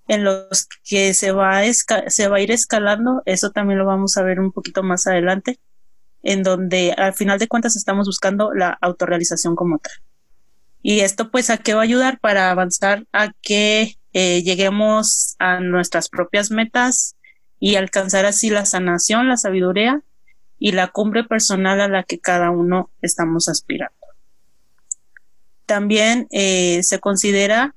en 0.09 0.25
los 0.25 0.67
que 0.85 1.15
se 1.15 1.33
va, 1.33 1.59
a 1.59 1.73
se 1.73 2.29
va 2.29 2.37
a 2.39 2.41
ir 2.41 2.51
escalando, 2.51 3.23
eso 3.27 3.51
también 3.51 3.79
lo 3.79 3.87
vamos 3.87 4.17
a 4.17 4.23
ver 4.23 4.41
un 4.41 4.53
poquito 4.53 4.83
más 4.83 5.07
adelante, 5.07 5.61
en 6.23 6.43
donde 6.43 6.93
al 6.97 7.15
final 7.15 7.39
de 7.39 7.47
cuentas 7.47 7.77
estamos 7.77 8.07
buscando 8.07 8.53
la 8.53 8.77
autorrealización 8.81 9.55
como 9.55 9.79
tal. 9.79 9.93
Y 10.83 11.01
esto 11.01 11.31
pues 11.31 11.51
a 11.51 11.59
qué 11.59 11.75
va 11.75 11.81
a 11.81 11.85
ayudar 11.85 12.19
para 12.21 12.51
avanzar 12.51 13.07
a 13.13 13.33
que 13.43 13.99
eh, 14.15 14.43
lleguemos 14.43 15.37
a 15.39 15.61
nuestras 15.61 16.09
propias 16.09 16.51
metas 16.51 17.17
y 17.61 17.77
alcanzar 17.77 18.25
así 18.25 18.49
la 18.49 18.65
sanación, 18.65 19.29
la 19.29 19.37
sabiduría 19.37 20.03
y 20.59 20.73
la 20.73 20.89
cumbre 20.89 21.25
personal 21.25 21.81
a 21.81 21.89
la 21.89 22.03
que 22.03 22.19
cada 22.19 22.51
uno 22.51 22.91
estamos 23.03 23.49
aspirando. 23.49 23.95
También 25.67 26.29
eh, 26.31 26.83
se 26.83 26.99
considera 26.99 27.75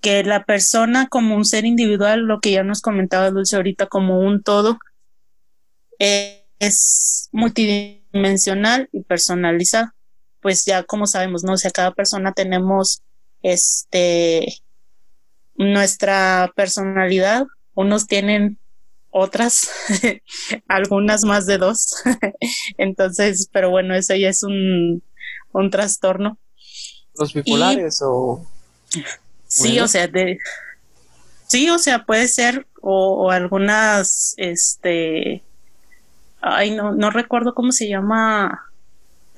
que 0.00 0.24
la 0.24 0.44
persona 0.44 1.08
como 1.08 1.36
un 1.36 1.44
ser 1.44 1.64
individual, 1.64 2.20
lo 2.20 2.40
que 2.40 2.52
ya 2.52 2.62
nos 2.62 2.80
comentaba 2.80 3.30
Dulce 3.30 3.56
ahorita, 3.56 3.86
como 3.86 4.20
un 4.20 4.42
todo, 4.42 4.78
eh, 5.98 6.46
es 6.58 7.28
multidimensional 7.32 8.88
y 8.92 9.02
personalizado 9.02 9.92
pues 10.40 10.64
ya 10.64 10.82
como 10.82 11.06
sabemos, 11.06 11.44
¿no? 11.44 11.52
O 11.52 11.56
sea, 11.56 11.70
cada 11.70 11.92
persona 11.92 12.32
tenemos 12.32 13.02
este 13.42 14.62
nuestra 15.54 16.52
personalidad. 16.56 17.46
Unos 17.74 18.06
tienen 18.06 18.58
otras, 19.10 19.68
algunas 20.68 21.24
más 21.24 21.46
de 21.46 21.58
dos. 21.58 21.94
Entonces, 22.78 23.48
pero 23.52 23.70
bueno, 23.70 23.94
eso 23.94 24.14
ya 24.14 24.28
es 24.28 24.42
un, 24.42 25.02
un 25.52 25.70
trastorno. 25.70 26.38
¿Los 27.18 27.34
bipolares 27.34 28.00
o...? 28.02 28.46
Sí, 29.50 29.80
o 29.80 29.88
sea, 29.88 30.06
de... 30.06 30.38
Sí, 31.48 31.68
o 31.70 31.78
sea, 31.78 32.04
puede 32.04 32.28
ser, 32.28 32.66
o, 32.80 33.26
o 33.26 33.30
algunas, 33.30 34.34
este... 34.36 35.42
Ay, 36.40 36.70
no, 36.70 36.92
no 36.92 37.10
recuerdo 37.10 37.54
cómo 37.54 37.72
se 37.72 37.88
llama 37.88 38.70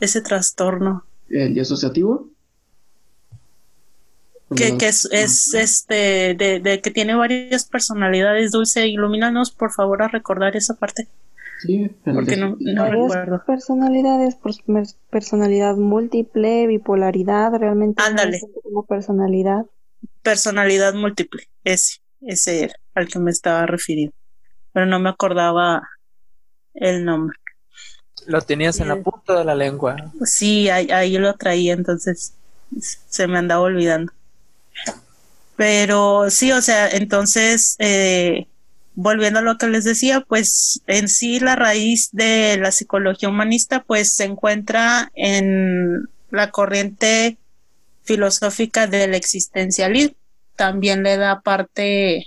ese 0.01 0.21
trastorno. 0.21 1.05
¿El 1.31 1.59
asociativo? 1.59 2.29
Que, 4.55 4.77
que 4.77 4.89
es, 4.89 5.09
es, 5.11 5.55
este 5.55 6.35
de, 6.35 6.61
de, 6.61 6.83
que 6.83 6.91
tiene 6.91 7.15
varias 7.15 7.65
personalidades. 7.65 8.53
Dulce, 8.53 8.87
ilumínanos 8.87 9.51
por 9.51 9.73
favor 9.73 10.03
a 10.03 10.09
recordar 10.09 10.55
esa 10.57 10.75
parte. 10.75 11.09
Sí, 11.63 11.91
porque 12.05 12.37
no, 12.37 12.57
no 12.61 12.87
recuerdo. 12.87 13.43
Personalidades, 13.47 14.37
personalidad 15.09 15.77
múltiple, 15.77 16.67
bipolaridad, 16.67 17.55
realmente. 17.55 18.03
Ándale. 18.03 18.41
como 18.63 18.85
personalidad. 18.85 19.65
Personalidad 20.23 20.95
múltiple, 20.95 21.49
ese, 21.65 22.01
ese 22.21 22.65
era 22.65 22.75
al 22.95 23.09
que 23.09 23.19
me 23.19 23.31
estaba 23.31 23.67
refiriendo. 23.67 24.15
Pero 24.73 24.87
no 24.87 24.99
me 25.01 25.11
acordaba 25.11 25.83
el 26.75 27.05
nombre. 27.05 27.39
Lo 28.27 28.41
tenías 28.41 28.79
en 28.81 28.89
la 28.89 28.97
punta 28.97 29.39
de 29.39 29.45
la 29.45 29.55
lengua. 29.55 29.97
Sí, 30.25 30.69
ahí, 30.69 30.91
ahí 30.91 31.19
lo 31.19 31.35
traía, 31.35 31.73
entonces 31.73 32.35
se 32.81 33.27
me 33.27 33.39
andaba 33.39 33.63
olvidando. 33.63 34.13
Pero 35.57 36.31
sí, 36.31 36.53
o 36.53 36.63
sea, 36.63 36.89
entonces, 36.89 37.77
eh, 37.79 38.47
volviendo 38.95 39.41
a 39.41 39.43
lo 39.43 39.59
que 39.59 39.69
les 39.69 39.85
decía, 39.85 40.21
pues 40.21 40.83
en 40.87 41.09
sí 41.09 41.41
la 41.41 41.57
raíz 41.57 42.11
de 42.13 42.57
la 42.59 42.73
psicología 42.73 43.29
humanista 43.29 43.83
pues 43.83 44.15
se 44.15 44.25
encuentra 44.25 45.11
en 45.15 46.09
la 46.31 46.51
corriente 46.51 47.39
filosófica 48.05 48.87
del 48.87 49.15
existencialismo. 49.15 50.17
También 50.57 51.03
le 51.03 51.17
da 51.17 51.41
parte 51.41 52.27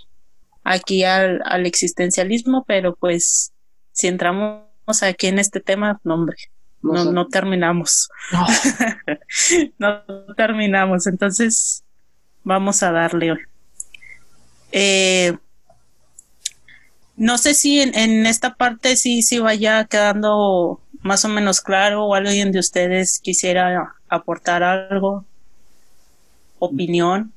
aquí 0.64 1.04
al, 1.04 1.42
al 1.46 1.66
existencialismo, 1.66 2.66
pero 2.68 2.96
pues 2.96 3.54
si 3.92 4.08
entramos 4.08 4.66
aquí 5.02 5.28
en 5.28 5.40
este 5.40 5.60
tema, 5.60 6.00
no, 6.04 6.16
hombre, 6.16 6.38
no, 6.82 7.12
no 7.12 7.28
terminamos. 7.28 8.10
No. 8.32 8.46
no 9.80 10.04
terminamos. 10.36 11.08
Entonces, 11.08 11.84
vamos 12.44 12.84
a 12.84 12.92
darle 12.92 13.32
hoy. 13.32 13.40
Eh, 14.72 15.38
no 17.16 17.38
sé 17.38 17.54
si 17.54 17.80
en, 17.80 17.98
en, 17.98 18.26
esta 18.26 18.56
parte 18.56 18.98
sí, 18.98 19.22
sí 19.22 19.40
vaya 19.40 19.86
quedando 19.86 20.82
más 21.02 21.24
o 21.24 21.30
menos 21.30 21.62
claro 21.62 22.06
o 22.06 22.16
alguien 22.16 22.52
de 22.52 22.60
ustedes 22.60 23.20
quisiera 23.20 23.96
aportar 24.10 24.64
algo, 24.64 25.26
opinión. 26.66 27.32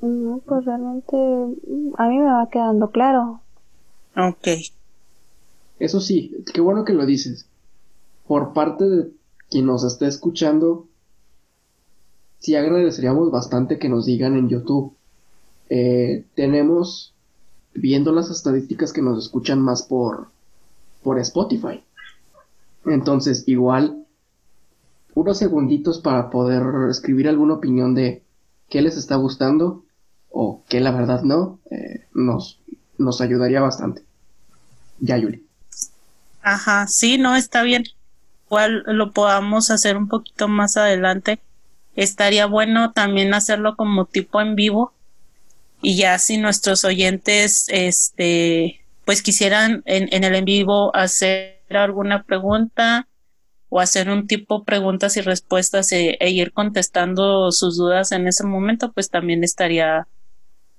No, 0.00 0.40
pues 0.44 0.64
realmente 0.64 1.16
a 1.16 2.08
mí 2.08 2.18
me 2.18 2.24
va 2.24 2.48
quedando 2.50 2.90
claro. 2.90 3.40
Ok. 4.16 4.48
Eso 5.78 6.00
sí, 6.00 6.44
qué 6.52 6.60
bueno 6.60 6.84
que 6.84 6.92
lo 6.92 7.06
dices. 7.06 7.46
Por 8.26 8.52
parte 8.52 8.84
de 8.84 9.10
quien 9.48 9.66
nos 9.66 9.84
esté 9.84 10.06
escuchando, 10.06 10.86
sí 12.38 12.56
agradeceríamos 12.56 13.30
bastante 13.30 13.78
que 13.78 13.88
nos 13.88 14.06
digan 14.06 14.36
en 14.36 14.48
YouTube. 14.48 14.94
Eh, 15.70 16.24
tenemos, 16.34 17.14
viendo 17.74 18.12
las 18.12 18.30
estadísticas 18.30 18.92
que 18.92 19.02
nos 19.02 19.24
escuchan 19.24 19.60
más 19.60 19.82
por, 19.82 20.28
por 21.02 21.18
Spotify. 21.20 21.82
Entonces, 22.84 23.44
igual, 23.46 24.01
unos 25.14 25.38
segunditos 25.38 26.00
para 26.00 26.30
poder 26.30 26.62
escribir 26.90 27.28
alguna 27.28 27.54
opinión 27.54 27.94
de 27.94 28.22
qué 28.68 28.82
les 28.82 28.96
está 28.96 29.16
gustando 29.16 29.84
o 30.30 30.64
qué 30.68 30.80
la 30.80 30.92
verdad 30.92 31.22
no, 31.22 31.60
eh, 31.70 32.06
nos, 32.14 32.60
nos 32.98 33.20
ayudaría 33.20 33.60
bastante. 33.60 34.02
Ya, 34.98 35.18
Yuli. 35.18 35.44
Ajá, 36.42 36.86
sí, 36.86 37.18
no, 37.18 37.36
está 37.36 37.62
bien. 37.62 37.84
Igual 38.46 38.82
lo 38.86 39.12
podamos 39.12 39.70
hacer 39.70 39.96
un 39.96 40.08
poquito 40.08 40.48
más 40.48 40.76
adelante. 40.76 41.40
Estaría 41.94 42.46
bueno 42.46 42.92
también 42.92 43.34
hacerlo 43.34 43.76
como 43.76 44.06
tipo 44.06 44.40
en 44.40 44.54
vivo. 44.54 44.92
Y 45.82 45.96
ya 45.96 46.18
si 46.18 46.38
nuestros 46.38 46.84
oyentes, 46.84 47.66
este, 47.68 48.80
pues 49.04 49.22
quisieran 49.22 49.82
en, 49.84 50.08
en 50.12 50.24
el 50.24 50.34
en 50.34 50.44
vivo 50.44 50.94
hacer 50.94 51.58
alguna 51.70 52.22
pregunta 52.22 53.08
o 53.74 53.80
hacer 53.80 54.10
un 54.10 54.26
tipo 54.26 54.64
preguntas 54.64 55.16
y 55.16 55.22
respuestas 55.22 55.92
e, 55.92 56.18
e 56.20 56.28
ir 56.28 56.52
contestando 56.52 57.50
sus 57.52 57.78
dudas 57.78 58.12
en 58.12 58.28
ese 58.28 58.44
momento, 58.44 58.92
pues 58.92 59.08
también 59.08 59.42
estaría 59.44 60.06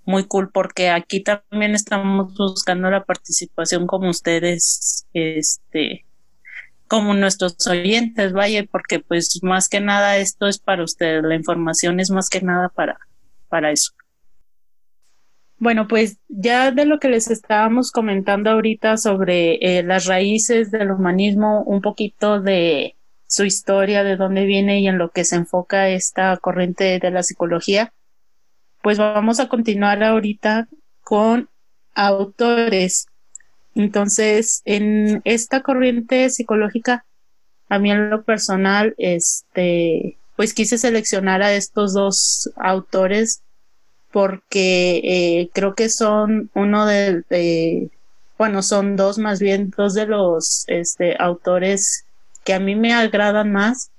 muy 0.05 0.25
cool 0.27 0.51
porque 0.51 0.91
aquí 0.91 1.23
también 1.23 1.73
estamos 1.73 2.35
buscando 2.35 2.91
la 2.91 3.03
participación 3.03 3.87
como 3.87 4.11
ustedes, 4.11 5.07
este, 5.11 6.05
como 6.87 7.15
nuestros 7.15 7.65
oyentes, 7.65 8.31
vaya, 8.31 8.63
porque 8.71 8.99
pues 8.99 9.39
más 9.41 9.69
que 9.69 9.81
nada 9.81 10.17
esto 10.17 10.45
es 10.45 10.59
para 10.59 10.83
ustedes, 10.83 11.23
la 11.23 11.33
información 11.33 11.99
es 11.99 12.11
más 12.11 12.29
que 12.29 12.41
nada 12.41 12.69
para, 12.69 12.99
para 13.49 13.71
eso. 13.71 13.93
Bueno, 15.63 15.87
pues 15.87 16.17
ya 16.27 16.71
de 16.71 16.83
lo 16.83 16.99
que 16.99 17.07
les 17.07 17.31
estábamos 17.31 17.93
comentando 17.93 18.49
ahorita 18.49 18.97
sobre 18.97 19.59
eh, 19.61 19.81
las 19.81 20.07
raíces 20.07 20.71
del 20.71 20.91
humanismo, 20.91 21.63
un 21.63 21.79
poquito 21.79 22.41
de 22.41 22.97
su 23.27 23.45
historia, 23.45 24.03
de 24.03 24.17
dónde 24.17 24.43
viene 24.43 24.81
y 24.81 24.89
en 24.89 24.97
lo 24.97 25.11
que 25.11 25.23
se 25.23 25.37
enfoca 25.37 25.87
esta 25.87 26.35
corriente 26.35 26.99
de 26.99 27.11
la 27.11 27.23
psicología, 27.23 27.93
pues 28.81 28.97
vamos 28.97 29.39
a 29.39 29.47
continuar 29.47 30.03
ahorita 30.03 30.67
con 31.01 31.47
autores. 31.95 33.07
Entonces, 33.73 34.63
en 34.65 35.21
esta 35.23 35.61
corriente 35.61 36.29
psicológica, 36.29 37.05
a 37.69 37.79
mí 37.79 37.89
en 37.89 38.09
lo 38.09 38.23
personal, 38.23 38.95
este, 38.97 40.17
pues 40.35 40.53
quise 40.53 40.77
seleccionar 40.77 41.41
a 41.41 41.53
estos 41.53 41.93
dos 41.93 42.51
autores 42.57 43.43
porque 44.13 45.01
eh, 45.03 45.49
creo 45.53 45.73
que 45.73 45.89
son 45.89 46.51
uno 46.53 46.85
de, 46.85 47.23
de, 47.31 47.89
bueno, 48.37 48.61
son 48.61 48.95
dos 48.95 49.17
más 49.17 49.39
bien, 49.39 49.73
dos 49.75 49.95
de 49.95 50.05
los 50.05 50.65
este, 50.67 51.17
autores 51.19 52.05
que 52.45 52.53
a 52.53 52.59
mí 52.59 52.75
me 52.75 52.93
agradan 52.93 53.51
más 53.51 53.89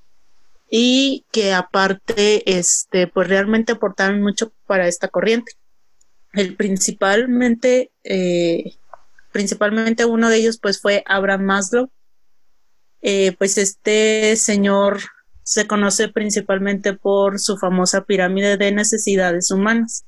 y 0.70 1.24
que 1.32 1.52
aparte, 1.52 2.58
este, 2.58 3.08
pues 3.08 3.26
realmente 3.26 3.72
aportaron 3.72 4.22
mucho 4.22 4.52
para 4.66 4.86
esta 4.86 5.08
corriente. 5.08 5.52
El 6.32 6.54
principalmente, 6.54 7.90
eh, 8.04 8.76
principalmente 9.32 10.04
uno 10.04 10.28
de 10.28 10.36
ellos 10.36 10.58
pues 10.62 10.80
fue 10.80 11.02
Abraham 11.06 11.42
Maslow. 11.42 11.90
Eh, 13.02 13.32
pues 13.36 13.58
este 13.58 14.36
señor 14.36 15.00
se 15.44 15.66
conoce 15.66 16.08
principalmente 16.08 16.94
por 16.94 17.38
su 17.38 17.58
famosa 17.58 18.04
pirámide 18.04 18.56
de 18.56 18.72
necesidades 18.72 19.50
humanas. 19.50 20.04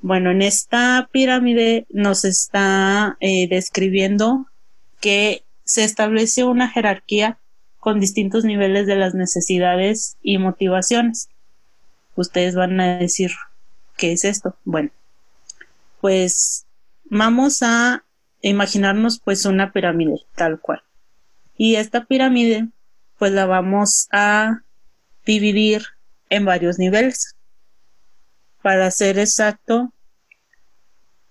Bueno, 0.00 0.30
en 0.30 0.42
esta 0.42 1.08
pirámide 1.10 1.86
nos 1.88 2.24
está 2.24 3.16
eh, 3.20 3.48
describiendo 3.48 4.46
que 5.00 5.44
se 5.64 5.82
estableció 5.82 6.48
una 6.48 6.68
jerarquía 6.68 7.38
con 7.80 8.00
distintos 8.00 8.44
niveles 8.44 8.86
de 8.86 8.96
las 8.96 9.14
necesidades 9.14 10.16
y 10.22 10.38
motivaciones. 10.38 11.30
Ustedes 12.14 12.54
van 12.54 12.78
a 12.80 12.98
decir, 12.98 13.32
¿qué 13.96 14.12
es 14.12 14.24
esto? 14.24 14.56
Bueno, 14.64 14.90
pues 16.00 16.66
vamos 17.04 17.62
a 17.62 18.04
imaginarnos 18.42 19.20
pues 19.20 19.46
una 19.46 19.72
pirámide 19.72 20.20
tal 20.36 20.60
cual. 20.60 20.82
Y 21.56 21.76
esta 21.76 22.04
pirámide 22.04 22.68
pues 23.18 23.32
la 23.32 23.46
vamos 23.46 24.08
a 24.12 24.62
dividir 25.24 25.82
en 26.30 26.44
varios 26.44 26.78
niveles. 26.78 27.36
Para 28.62 28.90
ser 28.90 29.18
exacto, 29.18 29.92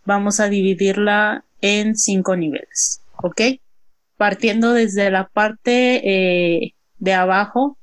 vamos 0.05 0.39
a 0.39 0.49
dividirla 0.49 1.43
en 1.61 1.95
cinco 1.95 2.35
niveles, 2.35 3.01
¿ok? 3.23 3.41
partiendo 4.17 4.73
desde 4.73 5.09
la 5.11 5.27
parte 5.27 6.01
eh, 6.03 6.73
de 6.97 7.13
abajo 7.13 7.77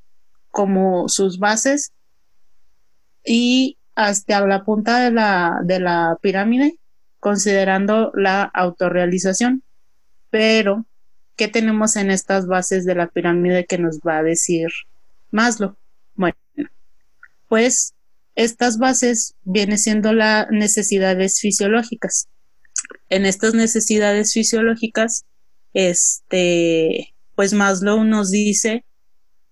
como 0.51 1.09
sus 1.09 1.39
bases 1.39 1.93
y 3.25 3.79
hasta 3.95 4.45
la 4.47 4.65
punta 4.65 4.99
de 4.99 5.13
la, 5.13 5.61
de 5.65 5.81
la 5.81 6.19
pirámide 6.21 6.79
considerando 7.21 8.11
la 8.15 8.43
autorrealización. 8.43 9.63
Pero, 10.31 10.85
¿qué 11.37 11.49
tenemos 11.49 11.97
en 11.97 12.11
estas 12.11 12.47
bases 12.47 12.85
de 12.85 12.95
la 12.95 13.09
pirámide 13.09 13.67
que 13.67 13.79
nos 13.79 13.99
va 13.99 14.19
a 14.19 14.23
decir 14.23 14.69
Maslow? 15.31 15.77
Bueno, 16.15 16.37
pues 17.49 17.95
estas 18.35 18.79
bases 18.79 19.35
vienen 19.45 19.79
siendo 19.79 20.13
las 20.13 20.51
necesidades 20.51 21.41
fisiológicas. 21.41 22.29
En 23.09 23.27
estas 23.27 23.55
necesidades 23.55 24.33
fisiológicas, 24.33 25.25
este, 25.73 27.15
pues 27.35 27.53
Maslow 27.53 28.05
nos 28.05 28.31
dice 28.31 28.85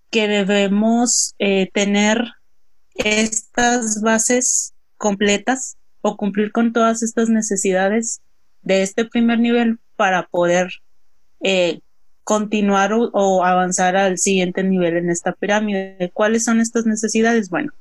que 0.09 0.27
debemos 0.27 1.33
eh, 1.39 1.69
tener 1.73 2.23
estas 2.95 4.01
bases 4.01 4.73
completas 4.97 5.77
o 6.01 6.17
cumplir 6.17 6.51
con 6.51 6.73
todas 6.73 7.01
estas 7.01 7.29
necesidades 7.29 8.21
de 8.61 8.83
este 8.83 9.05
primer 9.05 9.39
nivel 9.39 9.79
para 9.95 10.27
poder 10.27 10.71
eh, 11.43 11.81
continuar 12.23 12.91
o, 12.93 13.43
avanzar 13.43 13.95
al 13.95 14.17
siguiente 14.17 14.63
nivel 14.63 14.97
en 14.97 15.09
esta 15.09 15.33
pirámide. 15.33 16.11
¿Cuáles 16.13 16.45
son 16.45 16.59
estas 16.59 16.85
necesidades? 16.85 17.49
Bueno, 17.49 17.73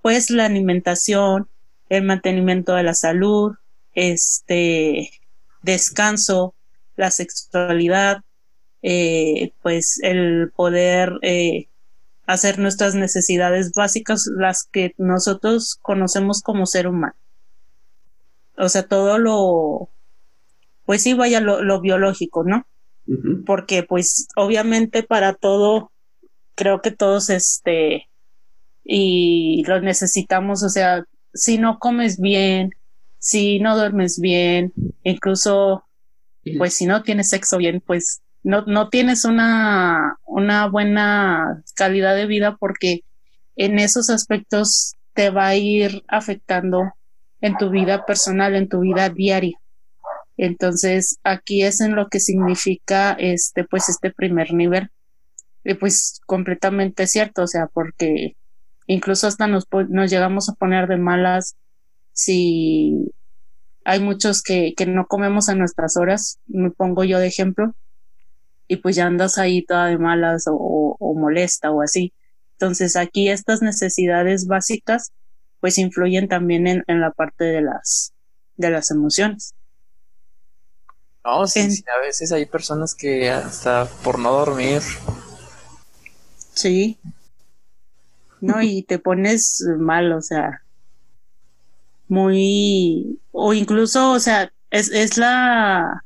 pues 0.00 0.30
la 0.30 0.46
alimentación, 0.46 1.48
el 1.88 2.04
mantenimiento 2.04 2.74
de 2.74 2.82
la 2.82 2.94
salud, 2.94 3.52
este 3.94 5.10
descanso, 5.62 6.54
la 6.96 7.10
sexualidad, 7.10 8.22
eh, 8.82 9.52
pues 9.62 10.00
el 10.02 10.50
poder 10.56 11.12
eh, 11.22 11.68
hacer 12.26 12.58
nuestras 12.58 12.94
necesidades 12.94 13.72
básicas, 13.72 14.26
las 14.26 14.64
que 14.64 14.94
nosotros 14.98 15.78
conocemos 15.82 16.42
como 16.42 16.66
ser 16.66 16.86
humano. 16.88 17.14
O 18.56 18.68
sea, 18.68 18.82
todo 18.86 19.18
lo, 19.18 19.88
pues 20.84 21.02
sí, 21.02 21.14
vaya 21.14 21.40
lo, 21.40 21.80
biológico, 21.80 22.44
¿no? 22.44 22.66
Porque 23.46 23.82
pues 23.82 24.28
obviamente 24.36 25.02
para 25.02 25.34
todo, 25.34 25.90
creo 26.54 26.80
que 26.80 26.90
todos 26.90 27.30
este, 27.30 28.08
y 28.84 29.64
lo 29.66 29.80
necesitamos, 29.80 30.62
o 30.62 30.68
sea, 30.68 31.04
si 31.34 31.58
no 31.58 31.78
comes 31.78 32.20
bien, 32.20 32.70
si 33.18 33.60
no 33.60 33.76
duermes 33.76 34.20
bien, 34.20 34.72
incluso, 35.04 35.84
pues 36.58 36.74
si 36.74 36.86
no 36.86 37.02
tienes 37.02 37.30
sexo 37.30 37.58
bien, 37.58 37.82
pues 37.84 38.20
no, 38.42 38.62
no 38.66 38.88
tienes 38.88 39.24
una, 39.24 40.18
una 40.26 40.66
buena 40.66 41.62
calidad 41.74 42.16
de 42.16 42.26
vida 42.26 42.56
porque 42.56 43.04
en 43.56 43.78
esos 43.78 44.10
aspectos 44.10 44.96
te 45.14 45.30
va 45.30 45.48
a 45.48 45.56
ir 45.56 46.02
afectando 46.08 46.92
en 47.40 47.56
tu 47.56 47.70
vida 47.70 48.04
personal, 48.06 48.54
en 48.54 48.68
tu 48.68 48.80
vida 48.80 49.08
diaria. 49.08 49.58
Entonces, 50.44 51.20
aquí 51.22 51.62
es 51.62 51.80
en 51.80 51.94
lo 51.94 52.08
que 52.08 52.18
significa 52.18 53.12
este, 53.12 53.62
pues, 53.62 53.88
este 53.88 54.10
primer 54.10 54.52
nivel. 54.52 54.90
Y 55.62 55.74
pues 55.74 56.20
completamente 56.26 57.06
cierto, 57.06 57.44
o 57.44 57.46
sea, 57.46 57.68
porque 57.72 58.34
incluso 58.88 59.28
hasta 59.28 59.46
nos, 59.46 59.68
nos 59.88 60.10
llegamos 60.10 60.48
a 60.48 60.54
poner 60.54 60.88
de 60.88 60.96
malas 60.96 61.54
si 62.12 63.12
hay 63.84 64.00
muchos 64.00 64.42
que, 64.42 64.74
que 64.76 64.84
no 64.84 65.06
comemos 65.06 65.48
a 65.48 65.54
nuestras 65.54 65.96
horas, 65.96 66.40
me 66.48 66.72
pongo 66.72 67.04
yo 67.04 67.20
de 67.20 67.28
ejemplo, 67.28 67.76
y 68.66 68.78
pues 68.78 68.96
ya 68.96 69.06
andas 69.06 69.38
ahí 69.38 69.64
toda 69.64 69.86
de 69.86 69.98
malas 69.98 70.46
o, 70.48 71.14
molesta 71.16 71.70
o 71.70 71.82
así. 71.82 72.12
Entonces 72.54 72.96
aquí 72.96 73.28
estas 73.28 73.62
necesidades 73.62 74.48
básicas 74.48 75.12
pues 75.60 75.78
influyen 75.78 76.26
también 76.26 76.66
en, 76.66 76.82
en 76.88 77.00
la 77.00 77.12
parte 77.12 77.44
de 77.44 77.62
las, 77.62 78.12
de 78.56 78.70
las 78.70 78.90
emociones. 78.90 79.54
No, 81.24 81.46
sí, 81.46 81.84
a 81.96 82.00
veces 82.00 82.32
hay 82.32 82.46
personas 82.46 82.94
que 82.94 83.30
hasta 83.30 83.86
por 84.02 84.18
no 84.18 84.32
dormir. 84.32 84.82
Sí. 86.52 86.98
No, 88.40 88.60
y 88.60 88.82
te 88.82 88.98
pones 88.98 89.64
mal, 89.78 90.12
o 90.12 90.20
sea, 90.20 90.62
muy, 92.08 93.20
o 93.30 93.54
incluso, 93.54 94.10
o 94.10 94.18
sea, 94.18 94.52
es, 94.70 94.90
es 94.90 95.16
la, 95.16 96.04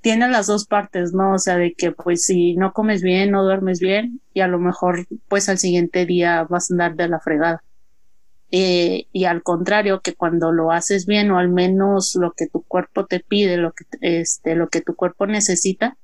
tiene 0.00 0.28
las 0.28 0.48
dos 0.48 0.66
partes, 0.66 1.14
¿no? 1.14 1.34
O 1.34 1.38
sea, 1.38 1.56
de 1.56 1.74
que 1.74 1.92
pues 1.92 2.24
si 2.24 2.54
no 2.56 2.72
comes 2.72 3.02
bien, 3.02 3.30
no 3.30 3.44
duermes 3.44 3.78
bien, 3.78 4.20
y 4.34 4.40
a 4.40 4.48
lo 4.48 4.58
mejor 4.58 5.06
pues 5.28 5.48
al 5.48 5.58
siguiente 5.58 6.06
día 6.06 6.44
vas 6.44 6.70
a 6.70 6.74
andar 6.74 6.96
de 6.96 7.08
la 7.08 7.20
fregada. 7.20 7.62
Eh, 8.54 9.06
y 9.12 9.24
al 9.24 9.42
contrario, 9.42 10.00
que 10.00 10.14
cuando 10.14 10.52
lo 10.52 10.70
haces 10.70 11.06
bien 11.06 11.30
o 11.30 11.38
al 11.38 11.48
menos 11.48 12.14
lo 12.16 12.32
que 12.32 12.46
tu 12.46 12.62
cuerpo 12.62 13.06
te 13.06 13.20
pide, 13.20 13.56
lo 13.56 13.72
que, 13.72 13.84
este, 14.02 14.54
lo 14.54 14.68
que 14.68 14.82
tu 14.82 14.94
cuerpo 14.94 15.26
necesita, 15.26 15.96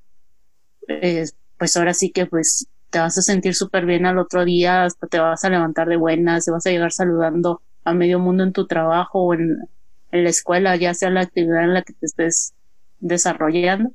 pues 1.59 1.77
ahora 1.77 1.93
sí 1.93 2.11
que 2.11 2.25
pues 2.25 2.67
te 2.91 2.99
vas 2.99 3.19
a 3.19 3.23
sentir 3.23 3.55
súper 3.55 3.85
bien 3.85 4.07
al 4.07 4.19
otro 4.19 4.45
día, 4.45 4.85
hasta 4.85 5.07
te 5.07 5.19
vas 5.19 5.45
a 5.45 5.51
levantar 5.51 5.89
de 5.89 5.97
buenas, 5.97 6.47
te 6.47 6.51
vas 6.51 6.67
a 6.67 6.71
llegar 6.71 6.91
saludando 6.91 7.61
a 7.85 7.93
medio 7.93 8.19
mundo 8.19 8.45
en 8.45 8.53
tu 8.53 8.67
trabajo 8.67 9.21
o 9.21 9.35
en, 9.35 9.69
en 10.11 10.25
la 10.25 10.31
escuela, 10.31 10.75
ya 10.77 10.95
sea 10.95 11.11
la 11.11 11.21
actividad 11.21 11.65
en 11.65 11.75
la 11.75 11.83
que 11.83 11.93
te 11.93 12.07
estés 12.07 12.55
desarrollando, 13.01 13.91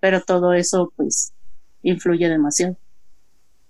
pero 0.00 0.22
todo 0.22 0.54
eso 0.54 0.92
pues 0.96 1.34
influye 1.82 2.28
demasiado. 2.28 2.76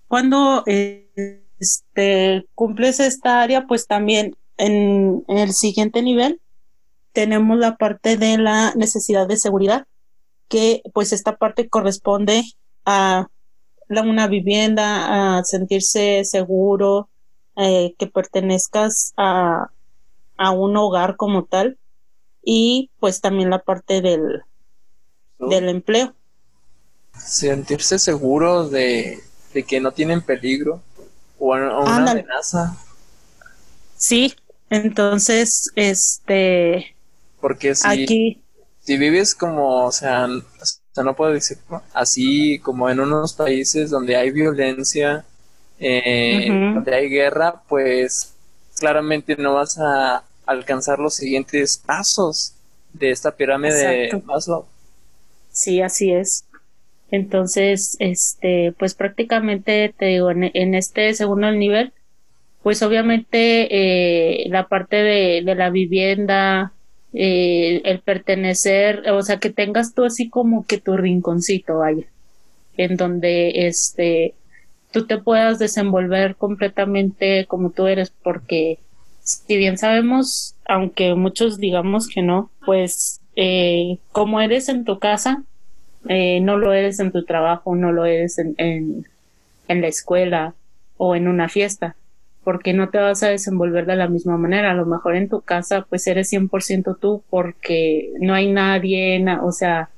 Cuando 0.07 0.63
eh, 0.67 1.44
este, 1.59 2.45
cumples 2.55 2.99
esta 2.99 3.41
área, 3.41 3.65
pues 3.67 3.87
también 3.87 4.35
en, 4.57 5.23
el 5.27 5.53
siguiente 5.53 6.01
nivel 6.01 6.39
tenemos 7.13 7.57
la 7.57 7.77
parte 7.77 8.17
de 8.17 8.37
la 8.37 8.73
necesidad 8.75 9.27
de 9.27 9.37
seguridad, 9.37 9.87
que 10.49 10.81
pues 10.93 11.13
esta 11.13 11.37
parte 11.37 11.69
corresponde 11.69 12.43
a 12.85 13.27
la, 13.87 14.01
una 14.01 14.27
vivienda, 14.27 15.37
a 15.37 15.43
sentirse 15.45 16.25
seguro, 16.25 17.07
eh, 17.55 17.95
que 17.97 18.07
pertenezcas 18.07 19.13
a, 19.15 19.69
a 20.37 20.51
un 20.51 20.75
hogar 20.75 21.15
como 21.15 21.45
tal, 21.45 21.77
y 22.43 22.91
pues 22.99 23.21
también 23.21 23.49
la 23.49 23.59
parte 23.59 24.01
del, 24.01 24.43
del 25.39 25.69
empleo. 25.69 26.13
Sentirse 27.17 27.97
seguro 27.97 28.67
de, 28.67 29.19
de 29.53 29.63
que 29.63 29.79
no 29.79 29.93
tienen 29.93 30.21
peligro 30.21 30.81
o, 31.47 31.83
una 31.83 32.11
amenaza. 32.11 32.75
Sí, 33.97 34.35
entonces, 34.69 35.71
este... 35.75 36.95
Porque 37.39 37.75
si, 37.75 37.87
aquí... 37.87 38.41
si 38.81 38.97
vives 38.97 39.35
como, 39.35 39.85
o 39.85 39.91
sea, 39.91 40.27
no 40.27 41.15
puedo 41.15 41.33
decir 41.33 41.57
así 41.93 42.59
como 42.59 42.89
en 42.89 42.99
unos 42.99 43.33
países 43.33 43.89
donde 43.89 44.15
hay 44.15 44.31
violencia, 44.31 45.25
eh, 45.79 46.47
donde 46.73 46.95
hay 46.95 47.09
guerra, 47.09 47.61
pues 47.67 48.33
claramente 48.79 49.35
no 49.35 49.55
vas 49.55 49.77
a 49.77 50.23
alcanzar 50.45 50.99
los 50.99 51.15
siguientes 51.15 51.77
pasos 51.77 52.53
de 52.93 53.11
esta 53.11 53.35
pirámide 53.35 53.73
de 53.73 54.21
Maslow. 54.25 54.65
Sí, 55.51 55.81
así 55.81 56.11
es. 56.11 56.44
Entonces, 57.15 57.95
este, 57.99 58.73
pues 58.77 58.93
prácticamente 58.93 59.93
te 59.97 60.05
digo, 60.07 60.31
en, 60.31 60.75
este 60.75 61.13
segundo 61.13 61.49
nivel, 61.51 61.93
pues 62.61 62.83
obviamente 62.83 63.67
eh, 63.71 64.49
la 64.49 64.67
parte 64.67 64.97
de, 64.97 65.41
de 65.45 65.55
la 65.55 65.69
vivienda, 65.69 66.73
eh, 67.13 67.81
el 67.85 68.01
pertenecer, 68.01 69.09
o 69.09 69.21
sea, 69.21 69.37
que 69.37 69.49
tengas 69.49 69.93
tú 69.95 70.03
así 70.03 70.29
como 70.29 70.65
que 70.65 70.77
tu 70.81 70.97
rinconcito, 70.97 71.77
vaya, 71.77 72.05
en 72.75 72.97
donde 72.97 73.67
este, 73.67 74.33
tú 74.91 75.07
te 75.07 75.17
puedas 75.19 75.57
desenvolver 75.57 76.35
completamente 76.35 77.45
como 77.45 77.69
tú 77.69 77.87
eres, 77.87 78.11
porque 78.11 78.79
si 79.21 79.55
bien 79.55 79.77
sabemos, 79.77 80.55
aunque 80.65 81.15
muchos 81.15 81.57
digamos 81.57 82.09
que 82.09 82.21
no, 82.21 82.51
pues 82.65 83.21
eh, 83.37 83.99
como 84.11 84.41
eres 84.41 84.67
en 84.67 84.83
tu 84.83 84.99
casa, 84.99 85.45
eh, 86.07 86.39
no 86.41 86.57
lo 86.57 86.73
eres 86.73 86.99
en 86.99 87.11
tu 87.11 87.23
trabajo, 87.25 87.75
no 87.75 87.91
lo 87.91 88.05
eres 88.05 88.37
en, 88.37 88.55
en, 88.57 89.07
en 89.67 89.81
la 89.81 89.87
escuela 89.87 90.53
o 90.97 91.15
en 91.15 91.27
una 91.27 91.49
fiesta, 91.49 91.95
porque 92.43 92.73
no 92.73 92.89
te 92.89 92.99
vas 92.99 93.23
a 93.23 93.29
desenvolver 93.29 93.85
de 93.85 93.95
la 93.95 94.07
misma 94.07 94.37
manera. 94.37 94.71
A 94.71 94.75
lo 94.75 94.85
mejor 94.85 95.15
en 95.15 95.29
tu 95.29 95.41
casa 95.41 95.85
pues 95.89 96.07
eres 96.07 96.31
100% 96.31 96.97
tú 96.99 97.23
porque 97.29 98.11
no 98.19 98.33
hay 98.33 98.51
nadie, 98.51 99.23
o 99.41 99.51
sea, 99.51 99.89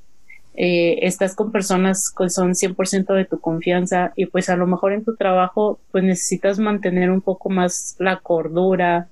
eh, 0.55 1.05
estás 1.05 1.35
con 1.35 1.51
personas 1.51 2.11
que 2.17 2.29
son 2.29 2.55
100% 2.55 3.13
de 3.13 3.25
tu 3.25 3.39
confianza 3.39 4.13
y 4.15 4.25
pues 4.25 4.49
a 4.49 4.55
lo 4.55 4.65
mejor 4.65 4.91
en 4.93 5.03
tu 5.05 5.15
trabajo 5.15 5.79
pues 5.91 6.03
necesitas 6.03 6.57
mantener 6.57 7.11
un 7.11 7.21
poco 7.21 7.49
más 7.49 7.95
la 7.99 8.17
cordura 8.21 9.09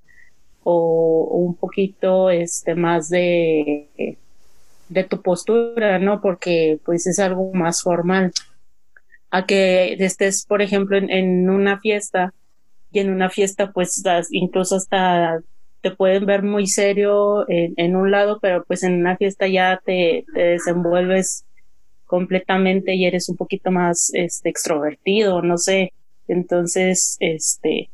o 0.63 1.27
un 1.31 1.55
poquito 1.55 2.31
este 2.31 2.73
más 2.73 3.10
de 3.10 4.17
de 4.89 5.04
tu 5.04 5.21
postura, 5.21 6.00
¿no? 6.00 6.21
Porque 6.21 6.80
pues 6.86 7.08
es 7.08 7.19
algo 7.19 7.52
más 7.54 7.82
formal. 7.82 8.32
A 9.32 9.45
que 9.45 9.93
estés, 9.93 10.45
por 10.45 10.62
ejemplo, 10.62 10.98
en, 10.98 11.50
una 11.50 11.80
fiesta 11.80 12.34
y 12.91 13.00
en 13.00 13.10
una 13.10 13.30
fiesta 13.30 13.71
pues 13.71 14.02
incluso 14.32 14.78
hasta 14.78 15.41
te 15.82 15.91
pueden 15.91 16.26
ver 16.26 16.41
muy 16.43 16.67
serio 16.67 17.45
en, 17.50 17.95
un 17.95 18.12
lado, 18.12 18.39
pero 18.41 18.63
pues 18.65 18.84
en 18.84 18.93
una 18.93 19.17
fiesta 19.17 19.48
ya 19.48 19.82
te, 19.86 20.26
desenvuelves 20.34 21.45
completamente 22.06 22.95
y 22.95 23.06
eres 23.06 23.30
un 23.30 23.36
poquito 23.38 23.71
más 23.71 24.12
este 24.13 24.50
extrovertido, 24.50 25.41
no 25.41 25.58
sé. 25.58 25.93
Entonces, 26.28 27.17
este 27.19 27.89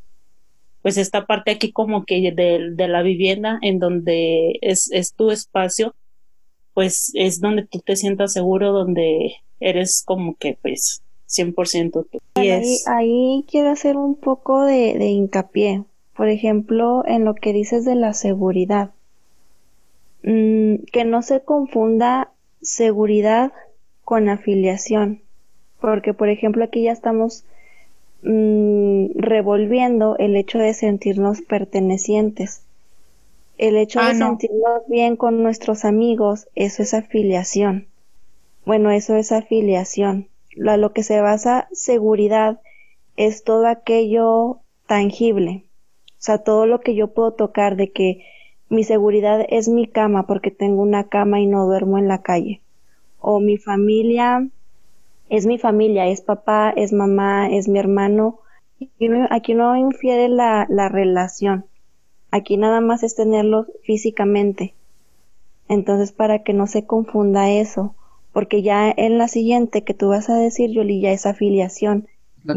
pues 0.82 0.98
esta 0.98 1.26
parte 1.26 1.52
aquí 1.52 1.72
como 1.72 2.06
que 2.06 2.32
de, 2.32 2.72
de 2.72 2.88
la 2.88 3.04
vivienda 3.04 3.60
en 3.62 3.78
donde 3.80 4.58
es, 4.62 4.90
es 4.92 5.14
tu 5.14 5.30
espacio, 5.32 5.94
pues 6.74 7.12
es 7.16 7.40
donde 7.42 7.66
tú 7.66 7.80
te 7.80 7.96
sientas 7.96 8.34
seguro, 8.34 8.72
donde 8.72 9.34
eres 9.60 10.04
como 10.06 10.36
que 10.36 10.58
pues 10.62 11.02
100% 11.30 12.08
tú. 12.12 12.20
ahí, 12.36 12.78
ahí, 12.88 13.46
quiero 13.50 13.70
hacer 13.70 13.98
un 13.98 14.16
poco 14.16 14.66
de, 14.66 14.96
de 14.98 15.08
hincapié, 15.08 15.84
por 16.16 16.30
ejemplo, 16.30 17.04
en 17.06 17.26
lo 17.26 17.36
que 17.36 17.54
dices 17.54 17.86
de 17.86 17.96
la 17.96 18.14
seguridad. 18.14 18.92
Mm, 20.24 20.84
que 20.92 21.04
no 21.04 21.24
se 21.24 21.42
confunda 21.42 22.32
seguridad 22.62 23.52
con 24.04 24.30
afiliación, 24.30 25.22
porque 25.80 26.14
por 26.14 26.30
ejemplo 26.30 26.64
aquí 26.64 26.84
ya 26.84 26.92
estamos 26.92 27.44
mm, 28.22 29.14
revolviendo 29.16 30.16
el 30.20 30.36
hecho 30.36 30.60
de 30.60 30.76
sentirnos 30.76 31.42
pertenecientes. 31.42 32.62
El 33.62 33.78
hecho 33.78 34.00
ah, 34.02 34.08
de 34.08 34.16
sentirnos 34.16 34.88
bien 34.88 35.16
con 35.16 35.44
nuestros 35.44 35.86
amigos, 35.86 36.50
eso 36.56 36.82
es 36.82 36.96
afiliación. 36.96 37.86
Bueno, 38.66 38.90
eso 38.90 39.16
es 39.16 39.32
afiliación. 39.32 40.30
Lo, 40.56 40.76
lo 40.78 40.94
que 40.94 41.04
se 41.04 41.22
basa 41.22 41.68
seguridad 41.72 42.60
es 43.18 43.44
todo 43.44 43.68
aquello 43.68 44.62
tangible. 44.88 45.66
O 46.08 46.14
sea, 46.18 46.40
todo 46.40 46.66
lo 46.66 46.80
que 46.80 46.96
yo 46.96 47.14
puedo 47.14 47.34
tocar 47.34 47.76
de 47.76 47.92
que 47.92 48.26
mi 48.68 48.84
seguridad 48.84 49.46
es 49.48 49.70
mi 49.70 49.86
cama 49.86 50.26
porque 50.26 50.50
tengo 50.50 50.82
una 50.82 51.08
cama 51.08 51.40
y 51.40 51.46
no 51.46 51.68
duermo 51.68 52.00
en 52.00 52.08
la 52.08 52.24
calle. 52.24 52.62
O 53.20 53.40
mi 53.40 53.58
familia 53.58 54.48
es 55.30 55.46
mi 55.46 55.60
familia, 55.60 56.08
es 56.08 56.22
papá, 56.22 56.74
es 56.76 56.94
mamá, 56.94 57.48
es 57.52 57.68
mi 57.68 57.78
hermano. 57.78 58.40
Aquí 59.30 59.54
no, 59.54 59.78
infiere 59.78 60.30
la, 60.30 60.66
la 60.68 60.90
relación. 60.90 61.66
Aquí 62.32 62.58
nada 62.58 62.82
más 62.82 63.04
es 63.04 63.16
tenerlo 63.16 63.68
físicamente. 63.84 64.74
Entonces, 65.68 66.12
para 66.12 66.44
que 66.44 66.54
no 66.54 66.66
se 66.66 66.86
confunda 66.86 67.52
eso, 67.52 67.96
porque 68.34 68.62
ya 68.62 68.90
en 68.96 69.18
la 69.18 69.28
siguiente 69.28 69.84
que 69.84 69.94
tú 69.94 70.10
vas 70.10 70.30
a 70.30 70.36
decir, 70.36 70.72
Yoli, 70.72 71.02
ya 71.02 71.12
es 71.12 71.26
afiliación. 71.26 72.08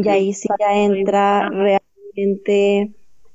Y 0.03 0.09
ahí 0.09 0.33
sí 0.33 0.49
ya 0.59 0.77
entra 0.77 1.51
realmente 1.51 2.93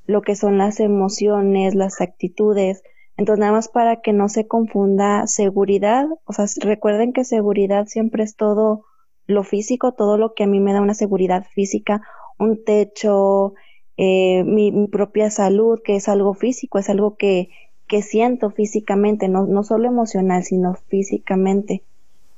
lo 0.07 0.21
que 0.21 0.35
son 0.35 0.57
las 0.57 0.79
emociones, 0.79 1.75
las 1.75 2.01
actitudes. 2.01 2.81
Entonces, 3.17 3.39
nada 3.41 3.51
más 3.51 3.67
para 3.67 4.01
que 4.01 4.13
no 4.13 4.29
se 4.29 4.47
confunda 4.47 5.27
seguridad, 5.27 6.07
o 6.25 6.33
sea, 6.33 6.45
recuerden 6.61 7.13
que 7.13 7.25
seguridad 7.25 7.85
siempre 7.87 8.23
es 8.23 8.35
todo 8.35 8.85
lo 9.27 9.43
físico, 9.43 9.91
todo 9.91 10.17
lo 10.17 10.33
que 10.33 10.45
a 10.45 10.47
mí 10.47 10.59
me 10.59 10.73
da 10.73 10.81
una 10.81 10.95
seguridad 10.95 11.45
física, 11.53 12.01
un 12.39 12.63
techo, 12.63 13.53
eh, 14.01 14.43
mi, 14.45 14.87
propia 14.87 15.29
salud, 15.29 15.81
que 15.83 15.95
es 15.95 16.07
algo 16.07 16.33
físico, 16.33 16.79
es 16.79 16.89
algo 16.89 17.17
que, 17.17 17.49
que 17.87 18.01
siento 18.01 18.49
físicamente, 18.49 19.27
no, 19.27 19.45
no 19.45 19.63
solo 19.63 19.87
emocional, 19.87 20.43
sino 20.43 20.75
físicamente. 20.87 21.83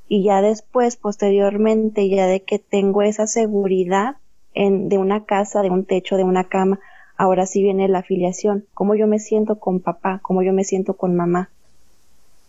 Y 0.08 0.24
ya 0.24 0.42
después, 0.42 0.96
posteriormente, 0.96 2.10
ya 2.10 2.26
de 2.26 2.42
que 2.42 2.58
tengo 2.58 3.02
esa 3.02 3.28
seguridad 3.28 4.16
en, 4.54 4.90
de 4.90 4.98
una 4.98 5.26
casa, 5.26 5.62
de 5.62 5.70
un 5.70 5.86
techo, 5.86 6.18
de 6.18 6.24
una 6.24 6.46
cama, 6.46 6.80
Ahora 7.22 7.46
sí 7.46 7.62
viene 7.62 7.88
la 7.88 8.00
afiliación, 8.00 8.66
cómo 8.74 8.96
yo 8.96 9.06
me 9.06 9.20
siento 9.20 9.60
con 9.60 9.80
papá, 9.80 10.22
cómo 10.24 10.42
yo 10.42 10.54
me 10.54 10.64
siento 10.64 10.96
con 10.96 11.16
mamá. 11.16 11.52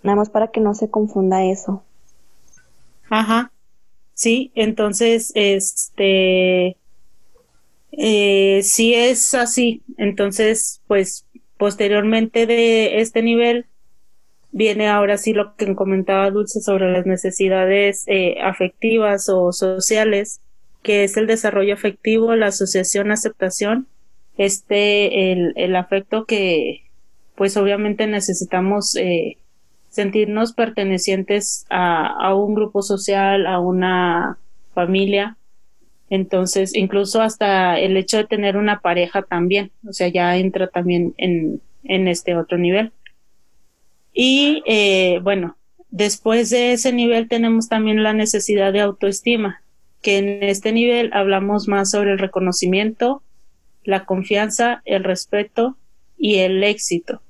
Nada 0.03 0.17
más 0.17 0.31
para 0.31 0.49
que 0.49 0.61
no 0.61 0.73
se 0.73 0.89
confunda 0.89 1.45
eso. 1.45 1.83
Ajá. 3.11 3.53
Sí, 4.15 4.51
entonces, 4.55 5.31
este, 5.35 6.79
eh, 7.93 8.61
si 8.63 8.95
es 8.95 9.35
así, 9.35 9.83
entonces, 9.99 10.81
pues, 10.87 11.27
posteriormente 11.57 12.47
de 12.47 13.01
este 13.01 13.23
nivel, 13.23 13.67
viene 14.51 14.89
ahora 14.89 15.17
sí 15.17 15.33
lo 15.33 15.55
que 15.57 15.75
comentaba 15.75 16.31
Dulce 16.31 16.61
sobre 16.61 16.93
las 16.93 17.07
necesidades 17.07 18.05
eh, 18.07 18.37
afectivas 18.43 19.29
o 19.29 19.53
sociales, 19.53 20.41
que 20.83 21.05
es 21.05 21.17
el 21.17 21.27
desarrollo 21.27 21.75
afectivo, 21.75 22.35
la 22.35 22.49
asociación, 22.49 23.13
aceptación 23.13 23.87
este, 24.37 25.33
el, 25.33 25.53
el 25.57 25.77
afecto 25.77 26.25
que, 26.25 26.83
pues 27.37 27.57
obviamente 27.57 28.07
necesitamos 28.07 28.97
eh, 28.97 29.37
sentirnos 29.89 30.53
pertenecientes 30.53 31.67
a, 31.71 32.07
a, 32.07 32.35
un 32.35 32.55
grupo 32.55 32.83
social, 32.83 33.47
a 33.47 33.59
una 33.61 34.39
familia. 34.75 35.37
Entonces, 36.13 36.77
incluso 36.77 37.23
hasta 37.23 37.81
el 37.81 37.97
hecho 37.97 38.19
de 38.19 38.27
tener 38.27 38.59
una 38.59 38.81
pareja 38.81 39.23
también, 39.23 39.71
o 39.89 39.95
sea, 39.95 40.09
ya 40.09 40.37
entra 40.37 40.67
también 40.67 41.15
en, 41.17 41.63
en 41.85 42.07
este 42.07 42.37
otro 42.37 42.59
nivel. 42.59 42.93
Y 44.13 44.63
eh, 44.67 45.21
bueno, 45.23 45.57
después 45.89 46.51
de 46.51 46.75
ese 46.75 46.93
nivel 46.93 47.29
tenemos 47.29 47.71
también 47.71 48.03
la 48.03 48.13
necesidad 48.13 48.75
de 48.75 48.83
autoestima, 48.83 49.63
que 50.03 50.19
en 50.19 50.43
este 50.43 50.73
nivel 50.73 51.09
hablamos 51.15 51.67
más 51.67 51.93
sobre 51.93 52.13
el 52.13 52.19
reconocimiento, 52.19 53.23
la 53.83 54.05
confianza, 54.05 54.83
el 54.85 55.05
respeto 55.05 55.79
y 56.19 56.41
el 56.41 56.63
éxito. 56.63 57.23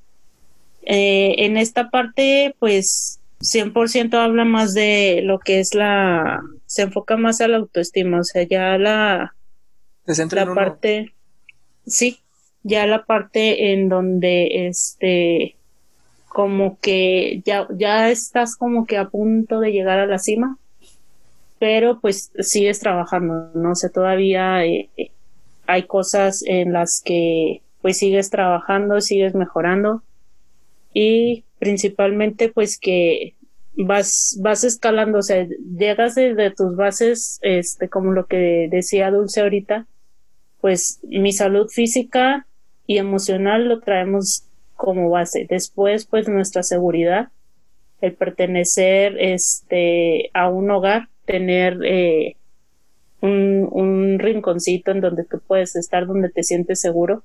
Eh, 0.83 1.37
en 1.38 1.57
esta 1.57 1.88
parte, 1.88 2.57
pues 2.59 3.21
100% 3.42 4.14
habla 4.14 4.45
más 4.45 4.75
de 4.75 5.21
lo 5.23 5.38
que 5.38 5.61
es 5.61 5.73
la, 5.73 6.42
se 6.72 6.80
enfoca 6.80 7.18
más 7.18 7.42
a 7.42 7.48
la 7.48 7.58
autoestima, 7.58 8.20
o 8.20 8.24
sea, 8.24 8.44
ya 8.44 8.78
la, 8.78 9.35
la 10.06 10.54
parte, 10.54 11.12
sí, 11.87 12.20
ya 12.62 12.87
la 12.87 13.04
parte 13.04 13.74
en 13.74 13.90
donde 13.90 14.66
este, 14.68 15.54
como 16.30 16.78
que 16.80 17.42
ya, 17.44 17.68
ya 17.76 18.08
estás 18.08 18.56
como 18.56 18.87
que 18.87 18.96
a 18.96 19.11
punto 19.11 19.61
de 19.61 19.70
llegar 19.70 19.98
a 19.98 20.06
la 20.06 20.18
cima, 20.18 20.56
pero 21.58 22.00
pues 22.00 22.32
sigues 22.38 22.80
trabajando, 22.80 23.50
no 23.52 23.74
sé, 23.74 23.90
todavía 23.90 24.64
eh, 24.64 24.88
hay 25.66 25.82
cosas 25.82 26.42
en 26.46 26.72
las 26.72 27.02
que 27.04 27.61
pues 27.82 27.98
sigues 27.98 28.30
trabajando, 28.30 29.02
sigues 29.02 29.35
mejorando 29.35 30.02
y 30.94 31.44
principalmente 31.58 32.48
pues 32.48 32.78
que 32.78 33.35
vas, 33.76 34.38
vas 34.40 34.64
escalando, 34.64 35.18
o 35.18 35.22
sea, 35.22 35.46
llegas 35.76 36.14
desde 36.14 36.50
tus 36.50 36.76
bases, 36.76 37.38
este, 37.42 37.88
como 37.88 38.12
lo 38.12 38.26
que 38.26 38.68
decía 38.70 39.11
Dulce 39.11 39.40
ahorita, 39.40 39.87
pues 40.61 41.00
mi 41.02 41.32
salud 41.32 41.68
física 41.68 42.46
y 42.87 42.98
emocional 42.98 43.68
lo 43.68 43.80
traemos 43.80 44.44
como 44.76 45.11
base. 45.11 45.46
Después, 45.48 46.06
pues 46.06 46.28
nuestra 46.28 46.62
seguridad, 46.62 47.28
el 48.00 48.14
pertenecer 48.14 49.16
este, 49.18 50.30
a 50.35 50.48
un 50.48 50.70
hogar, 50.70 51.08
tener 51.24 51.78
eh, 51.85 52.37
un, 53.20 54.18
rinconcito 54.18 54.90
en 54.90 55.00
donde 55.00 55.24
tú 55.24 55.40
puedes 55.46 55.76
estar, 55.76 56.06
donde 56.06 56.28
te 56.28 56.42
sientes 56.42 56.80
seguro. 56.80 57.22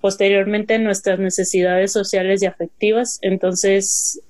Posteriormente, 0.00 0.78
nuestras 0.78 1.18
necesidades 1.18 1.92
sociales 1.92 2.42
y 2.42 2.46
afectivas. 2.46 3.18
Entonces, 3.22 4.20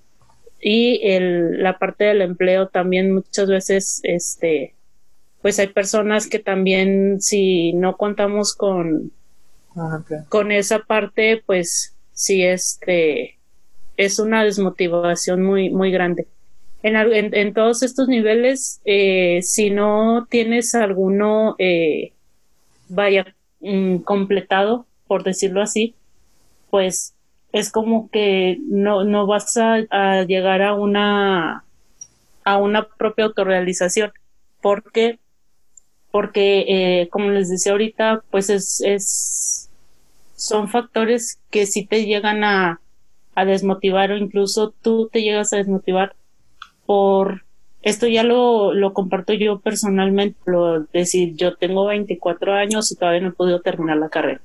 y 0.62 1.00
el, 1.02 1.60
la 1.60 1.78
parte 1.78 2.04
del 2.04 2.22
empleo 2.22 2.68
también 2.68 3.12
muchas 3.12 3.48
veces, 3.48 4.00
este, 4.04 4.74
pues 5.42 5.58
hay 5.58 5.66
personas 5.66 6.28
que 6.28 6.38
también 6.38 7.20
si 7.20 7.72
no 7.72 7.96
contamos 7.96 8.54
con, 8.54 9.10
ah, 9.76 10.04
con 10.28 10.52
esa 10.52 10.78
parte, 10.78 11.42
pues 11.44 11.96
sí, 12.12 12.44
este, 12.44 13.38
es 13.96 14.20
una 14.20 14.44
desmotivación 14.44 15.42
muy, 15.42 15.68
muy 15.68 15.90
grande. 15.90 16.28
En, 16.84 16.96
en, 17.34 17.54
todos 17.54 17.82
estos 17.82 18.08
niveles, 18.08 18.80
eh, 18.84 19.40
si 19.42 19.70
no 19.70 20.26
tienes 20.30 20.74
alguno, 20.76 21.56
eh, 21.58 22.12
vaya, 22.88 23.34
mm, 23.60 23.98
completado, 23.98 24.86
por 25.08 25.24
decirlo 25.24 25.60
así, 25.60 25.94
pues 26.70 27.14
es 27.52 27.70
como 27.70 28.10
que 28.10 28.58
no, 28.66 29.04
no 29.04 29.26
vas 29.26 29.56
a, 29.56 30.24
llegar 30.24 30.62
a 30.62 30.74
una, 30.74 31.64
a 32.44 32.56
una 32.58 32.88
propia 32.88 33.26
autorrealización. 33.26 34.12
porque 34.60 35.18
Porque, 36.10 36.64
eh, 36.68 37.08
como 37.10 37.30
les 37.30 37.48
decía 37.48 37.72
ahorita, 37.72 38.22
pues 38.30 38.50
es, 38.50 38.80
es, 38.82 39.70
son 40.36 40.68
factores 40.68 41.38
que 41.50 41.66
sí 41.66 41.86
te 41.86 42.04
llegan 42.06 42.44
a, 42.44 42.80
a 43.34 43.44
desmotivar 43.44 44.12
o 44.12 44.16
incluso 44.16 44.74
tú 44.82 45.08
te 45.12 45.22
llegas 45.22 45.52
a 45.52 45.56
desmotivar 45.56 46.14
por 46.86 47.44
esto 47.82 48.06
ya 48.06 48.22
lo, 48.22 48.72
lo 48.74 48.92
comparto 48.92 49.32
yo 49.32 49.58
personalmente, 49.58 50.38
lo 50.46 50.84
decir, 50.84 51.34
yo 51.34 51.56
tengo 51.56 51.86
24 51.86 52.54
años 52.54 52.92
y 52.92 52.96
todavía 52.96 53.20
no 53.20 53.28
he 53.30 53.32
podido 53.32 53.60
terminar 53.60 53.96
la 53.96 54.08
carrera. 54.08 54.40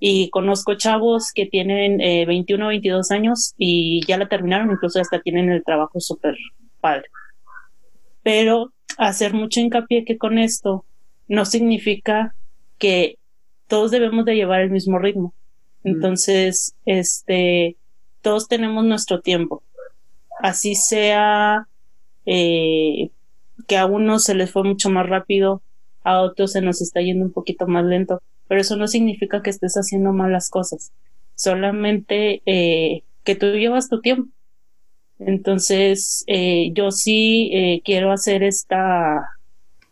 Y 0.00 0.30
conozco 0.30 0.74
chavos 0.74 1.32
que 1.34 1.46
tienen 1.46 2.00
eh, 2.00 2.24
21 2.26 2.64
o 2.64 2.68
22 2.68 3.10
años 3.10 3.54
y 3.58 4.04
ya 4.06 4.16
la 4.16 4.28
terminaron, 4.28 4.70
incluso 4.70 5.00
hasta 5.00 5.20
tienen 5.20 5.50
el 5.50 5.64
trabajo 5.64 6.00
súper 6.00 6.36
padre. 6.80 7.06
Pero 8.22 8.72
hacer 8.96 9.34
mucho 9.34 9.60
hincapié 9.60 10.04
que 10.04 10.18
con 10.18 10.38
esto 10.38 10.84
no 11.26 11.44
significa 11.44 12.34
que 12.78 13.18
todos 13.66 13.90
debemos 13.90 14.24
de 14.24 14.36
llevar 14.36 14.60
el 14.60 14.70
mismo 14.70 14.98
ritmo. 14.98 15.34
Entonces, 15.84 16.74
este, 16.84 17.76
todos 18.22 18.48
tenemos 18.48 18.84
nuestro 18.84 19.20
tiempo. 19.20 19.62
Así 20.40 20.74
sea 20.74 21.66
eh, 22.26 23.10
que 23.66 23.76
a 23.76 23.86
unos 23.86 24.24
se 24.24 24.34
les 24.34 24.50
fue 24.50 24.64
mucho 24.64 24.90
más 24.90 25.08
rápido, 25.08 25.62
a 26.04 26.20
otros 26.20 26.52
se 26.52 26.62
nos 26.62 26.80
está 26.80 27.00
yendo 27.00 27.24
un 27.24 27.32
poquito 27.32 27.66
más 27.66 27.84
lento, 27.84 28.22
pero 28.48 28.60
eso 28.60 28.76
no 28.76 28.88
significa 28.88 29.42
que 29.42 29.50
estés 29.50 29.74
haciendo 29.74 30.12
malas 30.12 30.50
cosas, 30.50 30.92
solamente 31.34 32.42
eh, 32.46 33.04
que 33.24 33.36
tú 33.36 33.46
llevas 33.52 33.88
tu 33.88 34.00
tiempo. 34.00 34.30
Entonces, 35.18 36.24
eh, 36.26 36.70
yo 36.72 36.90
sí 36.90 37.50
eh, 37.52 37.82
quiero 37.84 38.12
hacer 38.12 38.42
esta 38.42 39.28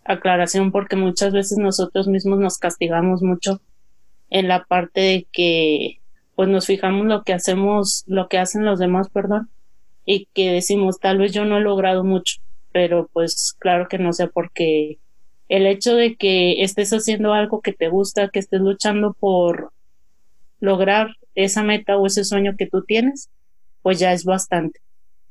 aclaración 0.04 0.72
porque 0.72 0.96
muchas 0.96 1.32
veces 1.32 1.58
nosotros 1.58 2.08
mismos 2.08 2.38
nos 2.38 2.58
castigamos 2.58 3.22
mucho 3.22 3.60
en 4.30 4.48
la 4.48 4.64
parte 4.64 5.00
de 5.00 5.26
que 5.32 6.00
pues 6.34 6.48
nos 6.48 6.66
fijamos 6.66 7.06
lo 7.06 7.22
que 7.22 7.32
hacemos, 7.32 8.04
lo 8.06 8.28
que 8.28 8.38
hacen 8.38 8.64
los 8.64 8.78
demás, 8.78 9.08
perdón, 9.08 9.48
y 10.04 10.28
que 10.34 10.52
decimos, 10.52 11.00
tal 11.00 11.18
vez 11.18 11.32
yo 11.32 11.44
no 11.44 11.58
he 11.58 11.60
logrado 11.60 12.04
mucho, 12.04 12.36
pero 12.72 13.08
pues 13.12 13.56
claro 13.58 13.88
que 13.88 13.98
no 13.98 14.12
sé 14.12 14.28
porque 14.28 14.98
el 15.48 15.66
hecho 15.66 15.94
de 15.94 16.16
que 16.16 16.62
estés 16.62 16.90
haciendo 16.92 17.32
algo 17.32 17.60
que 17.60 17.72
te 17.72 17.88
gusta, 17.88 18.28
que 18.28 18.38
estés 18.38 18.60
luchando 18.60 19.14
por 19.18 19.72
lograr 20.60 21.08
esa 21.34 21.62
meta 21.62 21.96
o 21.96 22.06
ese 22.06 22.24
sueño 22.24 22.56
que 22.56 22.66
tú 22.66 22.82
tienes, 22.84 23.30
pues 23.82 23.98
ya 23.98 24.12
es 24.12 24.24
bastante. 24.24 24.80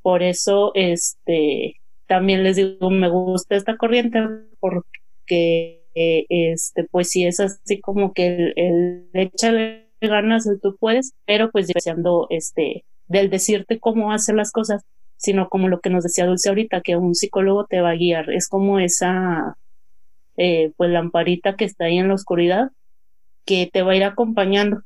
Por 0.01 0.23
eso, 0.23 0.71
este, 0.75 1.81
también 2.07 2.43
les 2.43 2.55
digo, 2.57 2.89
me 2.89 3.09
gusta 3.09 3.55
esta 3.55 3.77
corriente 3.77 4.19
porque, 4.59 5.83
este, 5.95 6.83
pues 6.85 7.09
sí 7.09 7.25
es 7.25 7.39
así 7.39 7.81
como 7.81 8.13
que 8.13 8.27
el, 8.27 8.53
el 8.55 9.09
échale 9.13 9.85
ganas, 10.01 10.47
tú 10.61 10.77
puedes, 10.79 11.13
pero 11.25 11.51
pues 11.51 11.67
deseando, 11.67 12.27
este, 12.29 12.85
del 13.07 13.29
decirte 13.29 13.79
cómo 13.79 14.11
hacer 14.11 14.35
las 14.35 14.51
cosas, 14.51 14.83
sino 15.17 15.49
como 15.49 15.67
lo 15.67 15.79
que 15.79 15.89
nos 15.89 16.03
decía 16.03 16.25
Dulce 16.25 16.49
ahorita, 16.49 16.81
que 16.81 16.97
un 16.97 17.15
psicólogo 17.15 17.65
te 17.65 17.81
va 17.81 17.91
a 17.91 17.95
guiar, 17.95 18.29
es 18.31 18.47
como 18.47 18.79
esa, 18.79 19.57
eh, 20.37 20.71
pues 20.77 20.89
lamparita 20.91 21.55
que 21.55 21.65
está 21.65 21.85
ahí 21.85 21.97
en 21.97 22.09
la 22.09 22.15
oscuridad, 22.15 22.71
que 23.45 23.69
te 23.71 23.83
va 23.83 23.93
a 23.93 23.95
ir 23.95 24.03
acompañando, 24.03 24.81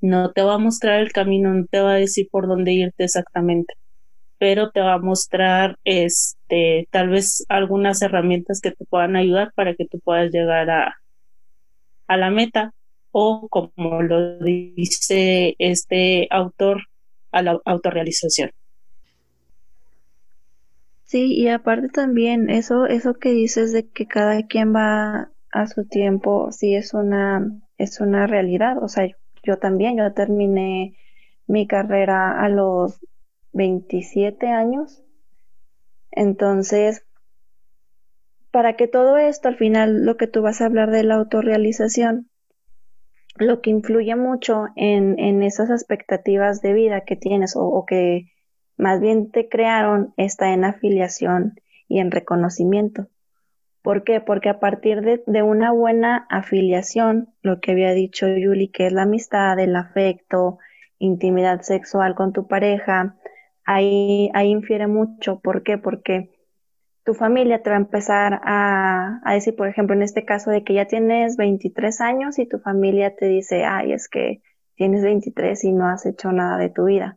no 0.00 0.32
te 0.32 0.42
va 0.42 0.54
a 0.54 0.58
mostrar 0.58 1.00
el 1.00 1.12
camino, 1.12 1.52
no 1.52 1.66
te 1.66 1.80
va 1.80 1.92
a 1.92 1.96
decir 1.96 2.28
por 2.30 2.46
dónde 2.46 2.72
irte 2.72 3.04
exactamente, 3.04 3.74
pero 4.38 4.70
te 4.70 4.80
va 4.80 4.94
a 4.94 4.98
mostrar, 4.98 5.76
este, 5.84 6.88
tal 6.90 7.08
vez 7.08 7.44
algunas 7.48 8.02
herramientas 8.02 8.60
que 8.60 8.70
te 8.70 8.84
puedan 8.84 9.16
ayudar 9.16 9.52
para 9.54 9.74
que 9.74 9.86
tú 9.86 9.98
puedas 10.00 10.30
llegar 10.32 10.70
a, 10.70 10.96
a 12.06 12.16
la 12.16 12.30
meta 12.30 12.72
o 13.10 13.48
como 13.48 14.02
lo 14.02 14.38
dice 14.38 15.56
este 15.58 16.28
autor 16.30 16.84
a 17.32 17.42
la 17.42 17.60
autorrealización. 17.64 18.50
Sí, 21.08 21.32
y 21.32 21.48
aparte 21.48 21.88
también 21.88 22.50
eso, 22.50 22.84
eso 22.84 23.14
que 23.14 23.30
dices 23.30 23.72
de 23.72 23.88
que 23.88 24.06
cada 24.06 24.46
quien 24.46 24.74
va 24.74 25.32
a 25.50 25.66
su 25.66 25.86
tiempo, 25.86 26.52
sí 26.52 26.74
es 26.74 26.92
una, 26.92 27.50
es 27.78 28.00
una 28.00 28.26
realidad. 28.26 28.76
O 28.82 28.88
sea, 28.88 29.08
yo 29.42 29.56
también, 29.56 29.96
yo 29.96 30.12
terminé 30.12 30.98
mi 31.46 31.66
carrera 31.66 32.38
a 32.38 32.50
los 32.50 33.00
27 33.52 34.48
años. 34.48 35.02
Entonces, 36.10 37.06
para 38.50 38.76
que 38.76 38.86
todo 38.86 39.16
esto, 39.16 39.48
al 39.48 39.56
final, 39.56 40.04
lo 40.04 40.18
que 40.18 40.26
tú 40.26 40.42
vas 40.42 40.60
a 40.60 40.66
hablar 40.66 40.90
de 40.90 41.04
la 41.04 41.14
autorrealización, 41.14 42.28
lo 43.36 43.62
que 43.62 43.70
influye 43.70 44.14
mucho 44.14 44.66
en, 44.76 45.18
en 45.18 45.42
esas 45.42 45.70
expectativas 45.70 46.60
de 46.60 46.74
vida 46.74 47.06
que 47.06 47.16
tienes 47.16 47.54
o, 47.56 47.86
que 47.86 48.26
más 48.78 49.00
bien 49.00 49.30
te 49.30 49.48
crearon 49.48 50.14
está 50.16 50.52
en 50.52 50.64
afiliación 50.64 51.60
y 51.88 52.00
en 52.00 52.10
reconocimiento. 52.10 53.08
¿Por 53.82 54.04
qué? 54.04 54.20
Porque 54.20 54.48
a 54.48 54.60
partir 54.60 55.02
de, 55.02 55.22
de, 55.26 55.42
una 55.42 55.72
buena 55.72 56.26
afiliación, 56.30 57.28
lo 57.42 57.60
que 57.60 57.72
había 57.72 57.92
dicho 57.92 58.26
Yuli, 58.28 58.68
que 58.68 58.86
es 58.86 58.92
la 58.92 59.02
amistad, 59.02 59.58
el 59.58 59.76
afecto, 59.76 60.58
intimidad 60.98 61.62
sexual 61.62 62.14
con 62.14 62.32
tu 62.32 62.46
pareja, 62.46 63.16
ahí, 63.64 64.30
ahí 64.34 64.50
infiere 64.50 64.86
mucho. 64.86 65.40
¿Por 65.40 65.62
qué? 65.62 65.78
Porque 65.78 66.30
tu 67.04 67.14
familia 67.14 67.62
te 67.62 67.70
va 67.70 67.76
a 67.76 67.80
empezar 67.80 68.40
a, 68.44 69.20
decir, 69.32 69.56
por 69.56 69.68
ejemplo, 69.68 69.94
en 69.94 70.02
este 70.02 70.24
caso 70.24 70.50
de 70.50 70.62
que 70.62 70.74
ya 70.74 70.86
tienes 70.86 71.36
23 71.36 72.00
años 72.02 72.38
y 72.38 72.46
tu 72.46 72.58
familia 72.58 73.14
te 73.16 73.26
dice, 73.26 73.64
ay, 73.64 73.92
es 73.92 74.08
que 74.08 74.42
tienes 74.74 75.02
23 75.02 75.64
y 75.64 75.72
no 75.72 75.88
has 75.88 76.04
hecho 76.04 76.32
nada 76.32 76.58
de 76.58 76.68
tu 76.68 76.84
vida. 76.84 77.16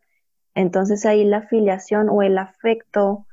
Entonces 0.55 1.05
ahí 1.05 1.23
la 1.23 1.37
afiliación 1.37 2.09
o 2.09 2.21
el 2.21 2.37
afecto 2.37 3.25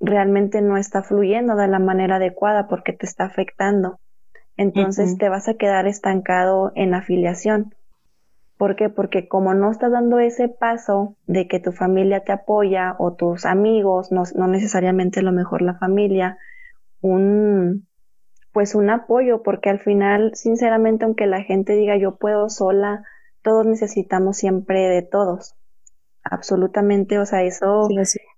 realmente 0.00 0.60
no 0.60 0.76
está 0.76 1.02
fluyendo 1.02 1.56
de 1.56 1.68
la 1.68 1.78
manera 1.78 2.16
adecuada 2.16 2.68
porque 2.68 2.92
te 2.92 3.06
está 3.06 3.24
afectando. 3.24 3.98
Entonces 4.56 5.18
te 5.18 5.28
vas 5.28 5.48
a 5.48 5.54
quedar 5.54 5.86
estancado 5.86 6.70
en 6.74 6.94
afiliación. 6.94 7.74
¿Por 8.56 8.76
qué? 8.76 8.88
Porque 8.88 9.26
como 9.26 9.52
no 9.52 9.70
estás 9.70 9.90
dando 9.90 10.20
ese 10.20 10.48
paso 10.48 11.16
de 11.26 11.48
que 11.48 11.58
tu 11.58 11.72
familia 11.72 12.20
te 12.20 12.30
apoya 12.30 12.94
o 12.98 13.14
tus 13.14 13.46
amigos, 13.46 14.12
no, 14.12 14.22
no 14.36 14.46
necesariamente 14.46 15.22
lo 15.22 15.32
mejor 15.32 15.62
la 15.62 15.74
familia, 15.74 16.38
un 17.00 17.86
pues 18.54 18.76
un 18.76 18.88
apoyo, 18.88 19.42
porque 19.42 19.68
al 19.68 19.80
final, 19.80 20.30
sinceramente, 20.34 21.04
aunque 21.04 21.26
la 21.26 21.42
gente 21.42 21.74
diga 21.74 21.96
yo 21.96 22.14
puedo 22.14 22.48
sola, 22.48 23.02
todos 23.42 23.66
necesitamos 23.66 24.36
siempre 24.36 24.88
de 24.88 25.02
todos. 25.02 25.56
Absolutamente, 26.24 27.18
o 27.18 27.26
sea, 27.26 27.42
eso, 27.42 27.88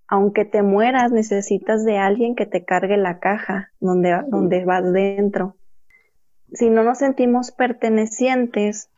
aunque 0.09 0.45
te 0.45 0.63
mueras, 0.63 1.13
necesitas 1.13 1.85
de 1.85 1.99
alguien 1.99 2.35
que 2.35 2.45
te 2.45 2.65
cargue 2.65 2.97
la 2.97 3.21
caja 3.21 3.71
donde, 3.79 4.23
donde 4.29 4.65
vas 4.65 4.93
dentro. 4.93 5.57
Si 6.53 6.69
no 6.69 6.83
nos 6.83 6.99
sentimos 6.99 7.53
pertenecientes, 7.53 8.91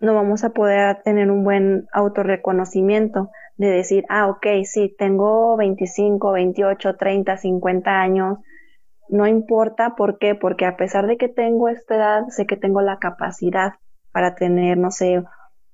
no 0.00 0.14
vamos 0.14 0.42
a 0.44 0.50
poder 0.50 1.02
tener 1.02 1.30
un 1.30 1.44
buen 1.44 1.86
autorreconocimiento 1.92 3.30
de 3.58 3.68
decir, 3.68 4.06
ah, 4.08 4.28
ok, 4.28 4.46
sí, 4.64 4.94
tengo 4.98 5.56
25, 5.58 6.32
28, 6.32 6.96
30, 6.96 7.36
50 7.36 8.00
años, 8.00 8.38
no 9.10 9.26
importa 9.26 9.96
por 9.96 10.18
qué, 10.18 10.34
porque 10.34 10.64
a 10.64 10.78
pesar 10.78 11.06
de 11.06 11.18
que 11.18 11.28
tengo 11.28 11.68
esta 11.68 11.96
edad, 11.96 12.28
sé 12.28 12.46
que 12.46 12.56
tengo 12.56 12.80
la 12.80 12.98
capacidad 12.98 13.74
para 14.12 14.34
tener, 14.34 14.78
no 14.78 14.90
sé, 14.90 15.22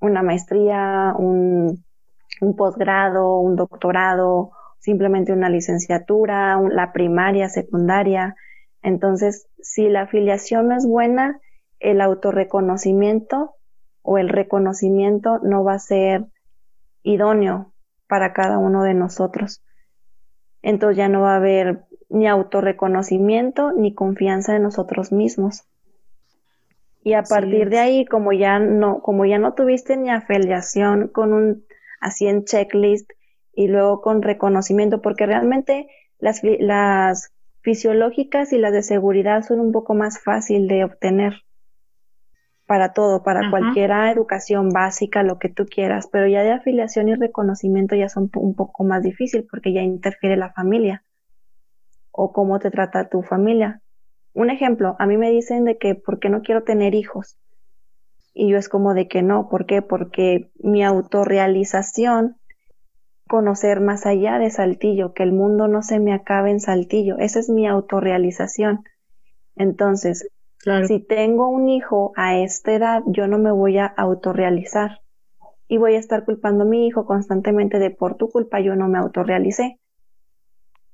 una 0.00 0.22
maestría, 0.22 1.14
un, 1.16 1.85
un 2.40 2.56
posgrado, 2.56 3.38
un 3.38 3.56
doctorado, 3.56 4.50
simplemente 4.78 5.32
una 5.32 5.48
licenciatura, 5.48 6.60
la 6.70 6.92
primaria, 6.92 7.48
secundaria. 7.48 8.36
Entonces, 8.82 9.48
si 9.60 9.88
la 9.88 10.02
afiliación 10.02 10.68
no 10.68 10.76
es 10.76 10.86
buena, 10.86 11.40
el 11.80 12.00
autorreconocimiento 12.00 13.54
o 14.02 14.18
el 14.18 14.28
reconocimiento 14.28 15.40
no 15.42 15.64
va 15.64 15.74
a 15.74 15.78
ser 15.78 16.26
idóneo 17.02 17.72
para 18.08 18.32
cada 18.32 18.58
uno 18.58 18.82
de 18.84 18.94
nosotros. 18.94 19.62
Entonces 20.62 20.96
ya 20.96 21.08
no 21.08 21.22
va 21.22 21.34
a 21.34 21.36
haber 21.36 21.84
ni 22.08 22.28
autorreconocimiento 22.28 23.72
ni 23.72 23.94
confianza 23.94 24.54
en 24.56 24.62
nosotros 24.62 25.12
mismos. 25.12 25.64
Y 27.02 27.14
a 27.14 27.22
partir 27.22 27.70
de 27.70 27.78
ahí, 27.78 28.04
como 28.04 28.32
ya 28.32 28.58
no, 28.58 29.00
como 29.00 29.24
ya 29.26 29.38
no 29.38 29.54
tuviste 29.54 29.96
ni 29.96 30.10
afiliación 30.10 31.08
con 31.08 31.32
un 31.32 31.65
así 32.00 32.26
en 32.26 32.44
checklist 32.44 33.10
y 33.54 33.68
luego 33.68 34.00
con 34.00 34.22
reconocimiento, 34.22 35.00
porque 35.02 35.26
realmente 35.26 35.88
las, 36.18 36.42
las 36.42 37.32
fisiológicas 37.62 38.52
y 38.52 38.58
las 38.58 38.72
de 38.72 38.82
seguridad 38.82 39.42
son 39.42 39.60
un 39.60 39.72
poco 39.72 39.94
más 39.94 40.22
fácil 40.22 40.68
de 40.68 40.84
obtener 40.84 41.42
para 42.66 42.92
todo, 42.92 43.22
para 43.22 43.48
cualquier 43.50 43.92
educación 43.92 44.70
básica, 44.70 45.22
lo 45.22 45.38
que 45.38 45.48
tú 45.48 45.66
quieras, 45.66 46.08
pero 46.10 46.26
ya 46.26 46.42
de 46.42 46.50
afiliación 46.50 47.08
y 47.08 47.14
reconocimiento 47.14 47.94
ya 47.94 48.08
son 48.08 48.30
un 48.34 48.54
poco 48.54 48.82
más 48.84 49.02
difícil 49.02 49.46
porque 49.48 49.72
ya 49.72 49.82
interfiere 49.82 50.36
la 50.36 50.52
familia 50.52 51.04
o 52.10 52.32
cómo 52.32 52.58
te 52.58 52.70
trata 52.70 53.08
tu 53.08 53.22
familia. 53.22 53.80
Un 54.32 54.50
ejemplo, 54.50 54.96
a 54.98 55.06
mí 55.06 55.16
me 55.16 55.30
dicen 55.30 55.64
de 55.64 55.78
que 55.78 55.94
por 55.94 56.18
qué 56.18 56.28
no 56.28 56.42
quiero 56.42 56.64
tener 56.64 56.94
hijos. 56.94 57.38
Y 58.38 58.50
yo 58.50 58.58
es 58.58 58.68
como 58.68 58.92
de 58.92 59.08
que 59.08 59.22
no, 59.22 59.48
¿por 59.48 59.64
qué? 59.64 59.80
Porque 59.80 60.50
mi 60.58 60.84
autorrealización, 60.84 62.36
conocer 63.26 63.80
más 63.80 64.04
allá 64.04 64.38
de 64.38 64.50
Saltillo, 64.50 65.14
que 65.14 65.22
el 65.22 65.32
mundo 65.32 65.68
no 65.68 65.82
se 65.82 65.98
me 66.00 66.12
acabe 66.12 66.50
en 66.50 66.60
Saltillo, 66.60 67.16
esa 67.18 67.38
es 67.38 67.48
mi 67.48 67.66
autorrealización. 67.66 68.84
Entonces, 69.54 70.28
si 70.86 71.00
tengo 71.00 71.48
un 71.48 71.70
hijo 71.70 72.12
a 72.14 72.36
esta 72.36 72.74
edad, 72.74 73.02
yo 73.06 73.26
no 73.26 73.38
me 73.38 73.52
voy 73.52 73.78
a 73.78 73.86
autorrealizar 73.86 75.00
y 75.66 75.78
voy 75.78 75.94
a 75.94 75.98
estar 75.98 76.26
culpando 76.26 76.64
a 76.64 76.66
mi 76.66 76.86
hijo 76.86 77.06
constantemente 77.06 77.78
de 77.78 77.90
por 77.90 78.16
tu 78.16 78.28
culpa 78.28 78.60
yo 78.60 78.76
no 78.76 78.86
me 78.86 78.98
autorrealicé. 78.98 79.80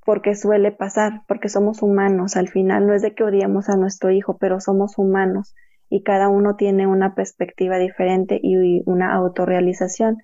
Porque 0.05 0.37
suele 0.37 0.71
pasar, 0.71 1.23
porque 1.27 1.49
somos 1.49 1.83
humanos. 1.83 2.37
Al 2.37 2.49
final 2.49 2.87
no 2.87 2.95
es 2.95 3.03
de 3.03 3.17
que 3.17 3.25
odiemos 3.25 3.69
a 3.69 3.77
nuestro 3.77 4.13
hijo, 4.13 4.39
pero 4.39 4.61
somos 4.61 4.97
humanos 4.97 5.57
y 5.93 6.03
cada 6.03 6.31
uno 6.31 6.57
tiene 6.57 6.87
una 6.87 7.15
perspectiva 7.15 7.77
diferente 7.77 8.41
y 8.43 8.83
una 8.87 9.13
autorrealización. 9.13 10.17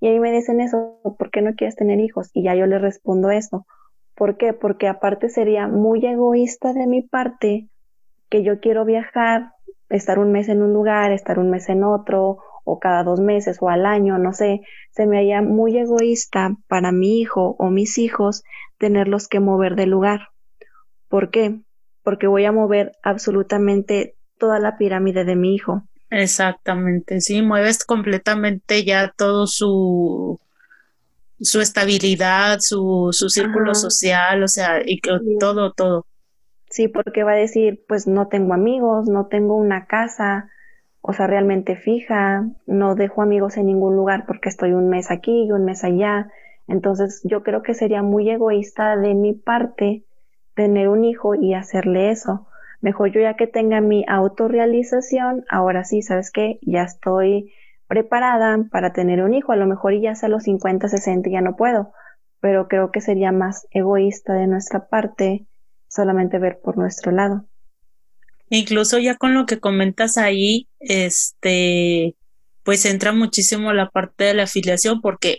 Y 0.00 0.08
ahí 0.08 0.18
me 0.18 0.32
dicen 0.32 0.60
eso, 0.60 0.98
¿por 1.16 1.30
qué 1.30 1.42
no 1.42 1.54
quieres 1.54 1.76
tener 1.76 2.00
hijos? 2.00 2.30
Y 2.34 2.42
ya 2.42 2.56
yo 2.56 2.66
les 2.66 2.82
respondo 2.82 3.30
eso. 3.30 3.64
¿Por 4.16 4.36
qué? 4.36 4.52
Porque 4.52 4.88
aparte 4.88 5.28
sería 5.28 5.68
muy 5.68 6.04
egoísta 6.04 6.72
de 6.72 6.88
mi 6.88 7.02
parte 7.02 7.68
que 8.30 8.42
yo 8.42 8.58
quiero 8.58 8.84
viajar, 8.84 9.52
estar 9.90 10.18
un 10.18 10.32
mes 10.32 10.48
en 10.48 10.60
un 10.60 10.72
lugar, 10.72 11.12
estar 11.12 11.38
un 11.38 11.50
mes 11.50 11.68
en 11.68 11.84
otro, 11.84 12.38
o 12.64 12.80
cada 12.80 13.04
dos 13.04 13.20
meses 13.20 13.58
o 13.60 13.68
al 13.68 13.86
año, 13.86 14.18
no 14.18 14.32
sé, 14.32 14.62
se 14.90 15.06
me 15.06 15.18
haría 15.18 15.40
muy 15.40 15.78
egoísta 15.78 16.56
para 16.66 16.90
mi 16.90 17.20
hijo 17.20 17.54
o 17.60 17.70
mis 17.70 17.96
hijos 17.98 18.42
tenerlos 18.76 19.28
que 19.28 19.38
mover 19.38 19.76
de 19.76 19.86
lugar. 19.86 20.30
¿Por 21.08 21.30
qué? 21.30 21.60
Porque 22.02 22.26
voy 22.26 22.44
a 22.44 22.52
mover 22.52 22.92
absolutamente 23.04 24.16
toda 24.42 24.58
la 24.58 24.76
pirámide 24.76 25.24
de 25.24 25.36
mi 25.36 25.54
hijo. 25.54 25.84
Exactamente, 26.10 27.20
sí, 27.20 27.42
mueves 27.42 27.84
completamente 27.84 28.84
ya 28.84 29.14
todo 29.16 29.46
su 29.46 30.40
su 31.40 31.60
estabilidad, 31.60 32.58
su, 32.60 33.10
su 33.12 33.28
círculo 33.28 33.74
social, 33.76 34.42
o 34.42 34.48
sea, 34.48 34.80
y 34.84 35.00
todo, 35.38 35.72
todo. 35.72 36.06
Sí, 36.70 36.88
porque 36.88 37.22
va 37.22 37.32
a 37.32 37.36
decir, 37.36 37.84
pues 37.86 38.08
no 38.08 38.26
tengo 38.26 38.52
amigos, 38.52 39.08
no 39.08 39.26
tengo 39.26 39.56
una 39.56 39.86
casa, 39.86 40.50
o 41.02 41.12
sea, 41.12 41.28
realmente 41.28 41.76
fija, 41.76 42.48
no 42.66 42.96
dejo 42.96 43.22
amigos 43.22 43.56
en 43.56 43.66
ningún 43.66 43.94
lugar 43.94 44.24
porque 44.26 44.48
estoy 44.48 44.72
un 44.72 44.88
mes 44.88 45.10
aquí 45.12 45.44
y 45.44 45.52
un 45.52 45.64
mes 45.64 45.84
allá. 45.84 46.30
Entonces, 46.66 47.20
yo 47.24 47.44
creo 47.44 47.62
que 47.62 47.74
sería 47.74 48.02
muy 48.02 48.28
egoísta 48.28 48.96
de 48.96 49.14
mi 49.14 49.34
parte 49.34 50.02
tener 50.54 50.88
un 50.88 51.04
hijo 51.04 51.34
y 51.36 51.54
hacerle 51.54 52.10
eso. 52.10 52.48
Mejor 52.82 53.12
yo 53.12 53.20
ya 53.20 53.34
que 53.34 53.46
tenga 53.46 53.80
mi 53.80 54.04
autorrealización, 54.08 55.44
ahora 55.48 55.84
sí, 55.84 56.02
¿sabes 56.02 56.32
qué? 56.32 56.58
Ya 56.62 56.82
estoy 56.82 57.52
preparada 57.86 58.58
para 58.72 58.92
tener 58.92 59.22
un 59.22 59.34
hijo. 59.34 59.52
A 59.52 59.56
lo 59.56 59.66
mejor 59.66 59.94
ya 60.00 60.16
sea 60.16 60.26
a 60.26 60.30
los 60.30 60.42
50, 60.42 60.88
60 60.88 61.30
ya 61.30 61.40
no 61.40 61.54
puedo, 61.54 61.92
pero 62.40 62.66
creo 62.66 62.90
que 62.90 63.00
sería 63.00 63.30
más 63.30 63.68
egoísta 63.70 64.34
de 64.34 64.48
nuestra 64.48 64.88
parte 64.88 65.46
solamente 65.88 66.38
ver 66.38 66.58
por 66.60 66.76
nuestro 66.76 67.12
lado. 67.12 67.46
Incluso 68.50 68.98
ya 68.98 69.16
con 69.16 69.32
lo 69.32 69.46
que 69.46 69.60
comentas 69.60 70.18
ahí, 70.18 70.66
este, 70.80 72.16
pues 72.64 72.84
entra 72.84 73.12
muchísimo 73.12 73.72
la 73.72 73.90
parte 73.90 74.24
de 74.24 74.34
la 74.34 74.42
afiliación, 74.42 75.00
porque 75.00 75.38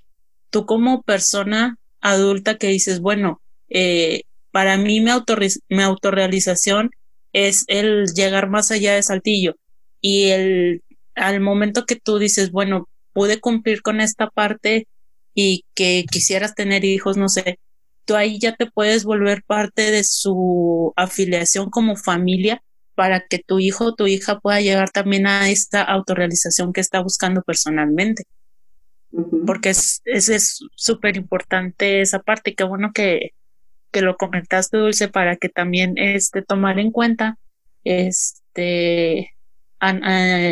tú 0.49 0.65
como 0.65 1.01
persona 1.03 1.77
adulta 1.99 2.57
que 2.57 2.67
dices, 2.67 3.01
bueno, 3.01 3.41
eh, 3.67 4.21
para 4.51 4.77
mí 4.77 5.01
mi, 5.01 5.11
mi 5.69 5.83
autorrealización 5.83 6.91
es 7.33 7.65
el 7.67 8.05
llegar 8.15 8.49
más 8.49 8.71
allá 8.71 8.95
de 8.95 9.03
Saltillo. 9.03 9.55
Y 10.01 10.29
el 10.29 10.83
al 11.15 11.39
momento 11.41 11.85
que 11.85 11.95
tú 11.95 12.17
dices, 12.17 12.51
bueno, 12.51 12.89
pude 13.13 13.39
cumplir 13.39 13.81
con 13.81 14.01
esta 14.01 14.29
parte 14.29 14.87
y 15.35 15.65
que 15.75 16.05
quisieras 16.09 16.55
tener 16.55 16.85
hijos, 16.85 17.17
no 17.17 17.29
sé, 17.29 17.59
tú 18.05 18.15
ahí 18.15 18.39
ya 18.39 18.55
te 18.55 18.69
puedes 18.69 19.03
volver 19.03 19.43
parte 19.43 19.91
de 19.91 20.03
su 20.03 20.93
afiliación 20.95 21.69
como 21.69 21.95
familia 21.95 22.63
para 22.95 23.25
que 23.27 23.39
tu 23.39 23.59
hijo 23.59 23.85
o 23.85 23.95
tu 23.95 24.07
hija 24.07 24.39
pueda 24.39 24.61
llegar 24.61 24.91
también 24.91 25.25
a 25.25 25.49
esta 25.49 25.81
autorrealización 25.81 26.73
que 26.73 26.81
está 26.81 27.01
buscando 27.01 27.41
personalmente. 27.41 28.23
Porque 29.45 29.69
es 29.69 30.59
súper 30.75 31.17
importante 31.17 32.01
esa 32.01 32.19
parte. 32.19 32.51
Y 32.51 32.55
qué 32.55 32.63
bueno 32.63 32.91
que, 32.93 33.31
que 33.93 34.01
lo 34.01 34.17
comentaste, 34.17 34.77
Dulce, 34.77 35.07
para 35.07 35.37
que 35.37 35.47
también 35.47 35.97
este, 35.97 36.41
tomar 36.41 36.79
en 36.79 36.91
cuenta 36.91 37.37
este, 37.85 39.31
a, 39.79 39.93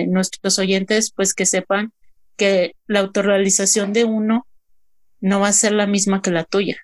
nuestros 0.07 0.59
oyentes, 0.59 1.11
pues 1.11 1.33
que 1.33 1.45
sepan 1.45 1.91
que 2.37 2.75
la 2.87 3.01
autorrealización 3.01 3.91
de 3.91 4.05
uno 4.05 4.47
no 5.19 5.41
va 5.41 5.49
a 5.49 5.53
ser 5.53 5.73
la 5.73 5.87
misma 5.87 6.21
que 6.21 6.31
la 6.31 6.45
tuya 6.45 6.77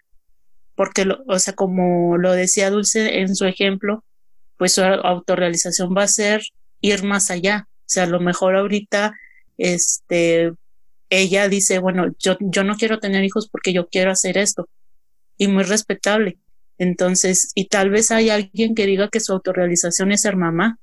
porque, 0.77 1.07
o 1.27 1.39
sea, 1.39 1.53
como 1.53 2.19
lo 2.19 2.33
decía 2.33 2.69
Dulce 2.69 3.21
en 3.21 3.35
su 3.35 3.45
ejemplo, 3.45 4.05
pues 4.57 4.73
su 4.73 4.83
autorrealización 4.83 5.95
va 5.97 6.03
a 6.03 6.07
ser 6.07 6.43
ir 6.81 7.03
más 7.03 7.31
allá. 7.31 7.67
O 7.79 7.85
sea, 7.87 8.03
a 8.03 8.07
lo 8.07 8.19
mejor 8.19 8.55
ahorita, 8.55 9.15
este, 9.57 10.53
ella 11.09 11.49
dice, 11.49 11.79
bueno, 11.79 12.13
yo, 12.19 12.37
yo 12.39 12.63
no 12.63 12.75
quiero 12.75 12.99
tener 12.99 13.23
hijos 13.23 13.49
porque 13.49 13.73
yo 13.73 13.87
quiero 13.87 14.11
hacer 14.11 14.37
esto. 14.37 14.69
Y 15.35 15.47
muy 15.47 15.63
respetable. 15.63 16.37
Entonces, 16.77 17.51
y 17.55 17.67
tal 17.67 17.89
vez 17.89 18.11
hay 18.11 18.29
alguien 18.29 18.75
que 18.75 18.85
diga 18.85 19.09
que 19.09 19.19
su 19.19 19.33
autorrealización 19.33 20.11
es 20.11 20.21
ser 20.21 20.35
mamá 20.35 20.79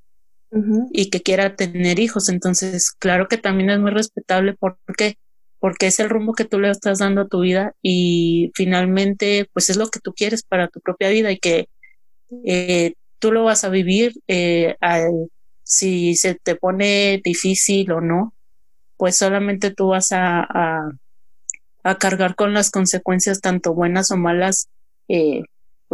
y 0.92 1.10
que 1.10 1.20
quiera 1.20 1.56
tener 1.56 1.98
hijos. 1.98 2.28
Entonces, 2.28 2.92
claro 2.92 3.26
que 3.28 3.38
también 3.38 3.70
es 3.70 3.80
muy 3.80 3.90
respetable. 3.90 4.54
Porque 4.54 5.16
porque 5.64 5.86
es 5.86 5.98
el 5.98 6.10
rumbo 6.10 6.34
que 6.34 6.44
tú 6.44 6.60
le 6.60 6.68
estás 6.68 6.98
dando 6.98 7.22
a 7.22 7.26
tu 7.26 7.40
vida 7.40 7.74
y 7.80 8.52
finalmente 8.54 9.48
pues 9.54 9.70
es 9.70 9.78
lo 9.78 9.88
que 9.88 9.98
tú 9.98 10.12
quieres 10.12 10.42
para 10.42 10.68
tu 10.68 10.78
propia 10.80 11.08
vida 11.08 11.32
y 11.32 11.38
que 11.38 11.70
eh, 12.44 12.92
tú 13.18 13.32
lo 13.32 13.44
vas 13.44 13.64
a 13.64 13.70
vivir 13.70 14.12
eh, 14.28 14.76
si 15.62 16.16
se 16.16 16.34
te 16.34 16.54
pone 16.54 17.22
difícil 17.24 17.90
o 17.92 18.02
no, 18.02 18.34
pues 18.98 19.16
solamente 19.16 19.70
tú 19.70 19.88
vas 19.88 20.12
a, 20.12 20.90
a, 21.82 21.98
cargar 21.98 22.34
con 22.34 22.52
las 22.52 22.70
consecuencias 22.70 23.40
tanto 23.40 23.72
buenas 23.72 24.10
o 24.10 24.18
malas 24.18 24.68
eh, 25.08 25.44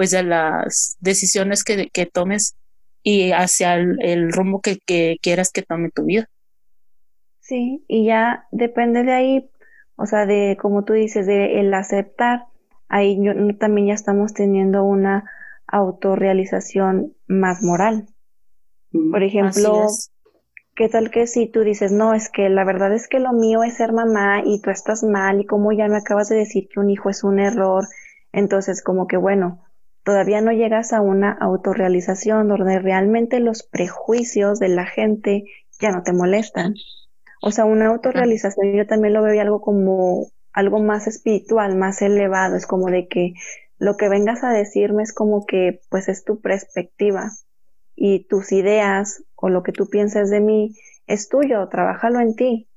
pues 0.01 0.13
de 0.13 0.23
las 0.23 0.97
decisiones 1.01 1.63
que, 1.63 1.91
que 1.91 2.07
tomes 2.07 2.57
y 3.03 3.33
hacia 3.33 3.75
el, 3.75 4.33
rumbo 4.33 4.63
que, 4.63 4.79
que, 4.79 5.19
quieras 5.21 5.51
que 5.53 5.61
tome 5.61 5.91
tu 5.91 6.05
vida. 6.05 6.25
Sí, 7.41 7.85
y 7.87 8.07
ya 8.07 8.47
depende 8.51 9.03
de 9.03 9.13
ahí 9.13 9.51
o 10.01 10.07
sea, 10.07 10.25
de, 10.25 10.57
como 10.59 10.85
tú 10.85 10.95
dices, 10.95 11.27
de 11.27 11.61
el 11.61 11.75
aceptar, 11.75 12.47
ahí 12.89 13.21
también 13.59 13.89
ya 13.89 13.93
estamos 13.93 14.33
teniendo 14.33 14.83
una 14.83 15.31
autorrealización 15.67 17.13
más 17.29 17.63
moral. 17.63 18.07
Por 19.11 19.23
ejemplo, 19.23 19.89
¿qué 20.75 20.89
tal 20.89 21.11
que 21.11 21.27
si 21.27 21.49
tú 21.49 21.61
dices, 21.61 21.93
no, 21.93 22.15
es 22.15 22.31
que 22.31 22.49
la 22.49 22.65
verdad 22.65 22.95
es 22.95 23.09
que 23.09 23.21
lo 23.21 23.35
mío 23.35 23.63
es 23.63 23.77
ser 23.77 23.93
mamá 23.93 24.41
y 24.43 24.63
tú 24.63 24.71
estás 24.71 25.03
mal 25.03 25.43
y 25.43 25.45
como 25.45 25.71
ya 25.73 25.87
me 25.89 25.99
acabas 25.99 26.31
de 26.31 26.37
decir 26.37 26.71
que 26.73 26.81
un 26.81 26.89
hijo 26.89 27.11
es 27.11 27.23
un 27.23 27.39
error, 27.39 27.85
entonces 28.33 28.83
como 28.83 29.07
que 29.07 29.19
bueno, 29.19 29.63
todavía 30.05 30.41
no 30.41 30.53
llegas 30.53 30.93
a 30.93 31.01
una 31.01 31.33
autorrealización 31.33 32.49
donde 32.49 32.79
realmente 32.79 33.41
los 33.41 33.63
prejuicios 33.63 34.59
de 34.59 34.69
la 34.69 34.87
gente 34.87 35.45
ya 35.81 35.91
no 35.91 36.03
te 36.03 36.13
molestan. 36.13 36.75
O 37.43 37.51
sea, 37.51 37.65
una 37.65 37.87
autorrealización 37.87 38.75
yo 38.75 38.87
también 38.87 39.15
lo 39.15 39.23
veo 39.23 39.41
algo 39.41 39.61
como 39.61 40.29
algo 40.53 40.81
más 40.81 41.07
espiritual, 41.07 41.77
más 41.77 42.03
elevado, 42.03 42.57
es 42.57 42.67
como 42.67 42.89
de 42.89 43.07
que 43.09 43.35
lo 43.79 43.97
que 43.97 44.09
vengas 44.09 44.45
a 44.45 44.51
decirme 44.51 45.03
es 45.03 45.13
como 45.13 45.47
que 45.47 45.81
pues 45.89 46.09
es 46.09 46.25
tu 46.25 46.41
perspectiva 46.41 47.31
y 47.97 48.27
tus 48.29 48.53
ideas 48.53 49.25
o 49.37 49.49
lo 49.49 49.63
que 49.63 49.73
tú 49.73 49.89
piensas 49.89 50.29
de 50.31 50.41
mí 50.41 50.77
es 51.07 51.29
tuyo, 51.29 51.67
trabájalo 51.69 52.21
en 52.21 52.35
ti. 52.35 52.69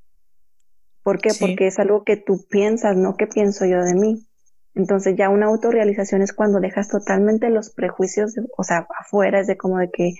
¿Por 1.02 1.20
qué? 1.20 1.30
Porque 1.38 1.66
es 1.66 1.78
algo 1.78 2.04
que 2.04 2.16
tú 2.16 2.46
piensas, 2.48 2.96
no 2.96 3.16
que 3.16 3.26
pienso 3.26 3.66
yo 3.66 3.82
de 3.82 3.94
mí. 3.94 4.26
Entonces 4.74 5.14
ya 5.16 5.28
una 5.28 5.46
autorrealización 5.46 6.22
es 6.22 6.32
cuando 6.32 6.60
dejas 6.60 6.88
totalmente 6.88 7.48
los 7.50 7.70
prejuicios, 7.70 8.34
o 8.56 8.64
sea, 8.64 8.86
afuera, 8.98 9.40
es 9.40 9.46
de 9.46 9.56
como 9.56 9.78
de 9.78 9.90
que 9.90 10.14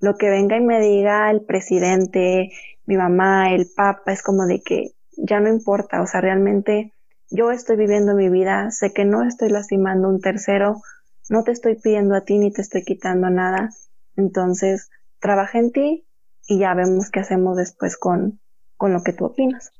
lo 0.00 0.16
que 0.16 0.30
venga 0.30 0.56
y 0.56 0.60
me 0.60 0.80
diga 0.80 1.30
el 1.30 1.42
presidente, 1.42 2.50
mi 2.86 2.96
mamá, 2.96 3.52
el 3.52 3.68
papa, 3.74 4.12
es 4.12 4.22
como 4.22 4.46
de 4.46 4.62
que 4.62 4.92
ya 5.16 5.40
no 5.40 5.48
importa, 5.48 6.02
o 6.02 6.06
sea, 6.06 6.20
realmente 6.20 6.92
yo 7.30 7.52
estoy 7.52 7.76
viviendo 7.76 8.14
mi 8.14 8.28
vida, 8.28 8.70
sé 8.70 8.92
que 8.92 9.04
no 9.04 9.22
estoy 9.22 9.50
lastimando 9.50 10.08
un 10.08 10.20
tercero, 10.20 10.82
no 11.28 11.44
te 11.44 11.52
estoy 11.52 11.76
pidiendo 11.76 12.16
a 12.16 12.22
ti 12.22 12.38
ni 12.38 12.50
te 12.52 12.62
estoy 12.62 12.82
quitando 12.82 13.30
nada, 13.30 13.70
entonces 14.16 14.90
trabaja 15.20 15.58
en 15.58 15.70
ti 15.70 16.06
y 16.48 16.58
ya 16.58 16.74
vemos 16.74 17.10
qué 17.10 17.20
hacemos 17.20 17.56
después 17.56 17.96
con, 17.96 18.40
con 18.76 18.92
lo 18.92 19.02
que 19.04 19.12
tú 19.12 19.26
opinas. 19.26 19.72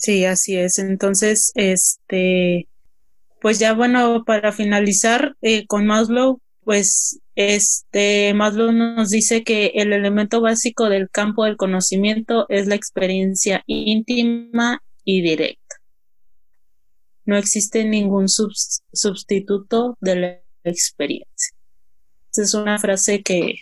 Sí, 0.00 0.24
así 0.24 0.56
es. 0.56 0.78
Entonces, 0.78 1.52
este, 1.54 2.68
pues 3.42 3.58
ya 3.58 3.74
bueno, 3.74 4.24
para 4.24 4.50
finalizar 4.50 5.36
eh, 5.42 5.66
con 5.66 5.84
Maslow, 5.86 6.40
pues 6.64 7.20
este 7.34 8.32
Maslow 8.32 8.72
nos 8.72 9.10
dice 9.10 9.44
que 9.44 9.72
el 9.74 9.92
elemento 9.92 10.40
básico 10.40 10.88
del 10.88 11.10
campo 11.10 11.44
del 11.44 11.58
conocimiento 11.58 12.46
es 12.48 12.66
la 12.66 12.76
experiencia 12.76 13.62
íntima 13.66 14.82
y 15.04 15.20
directa. 15.20 15.76
No 17.26 17.36
existe 17.36 17.84
ningún 17.84 18.28
sustituto 18.30 19.98
de 20.00 20.16
la 20.16 20.40
experiencia. 20.64 21.54
Esa 22.32 22.42
es 22.42 22.54
una 22.54 22.78
frase 22.78 23.22
que, 23.22 23.56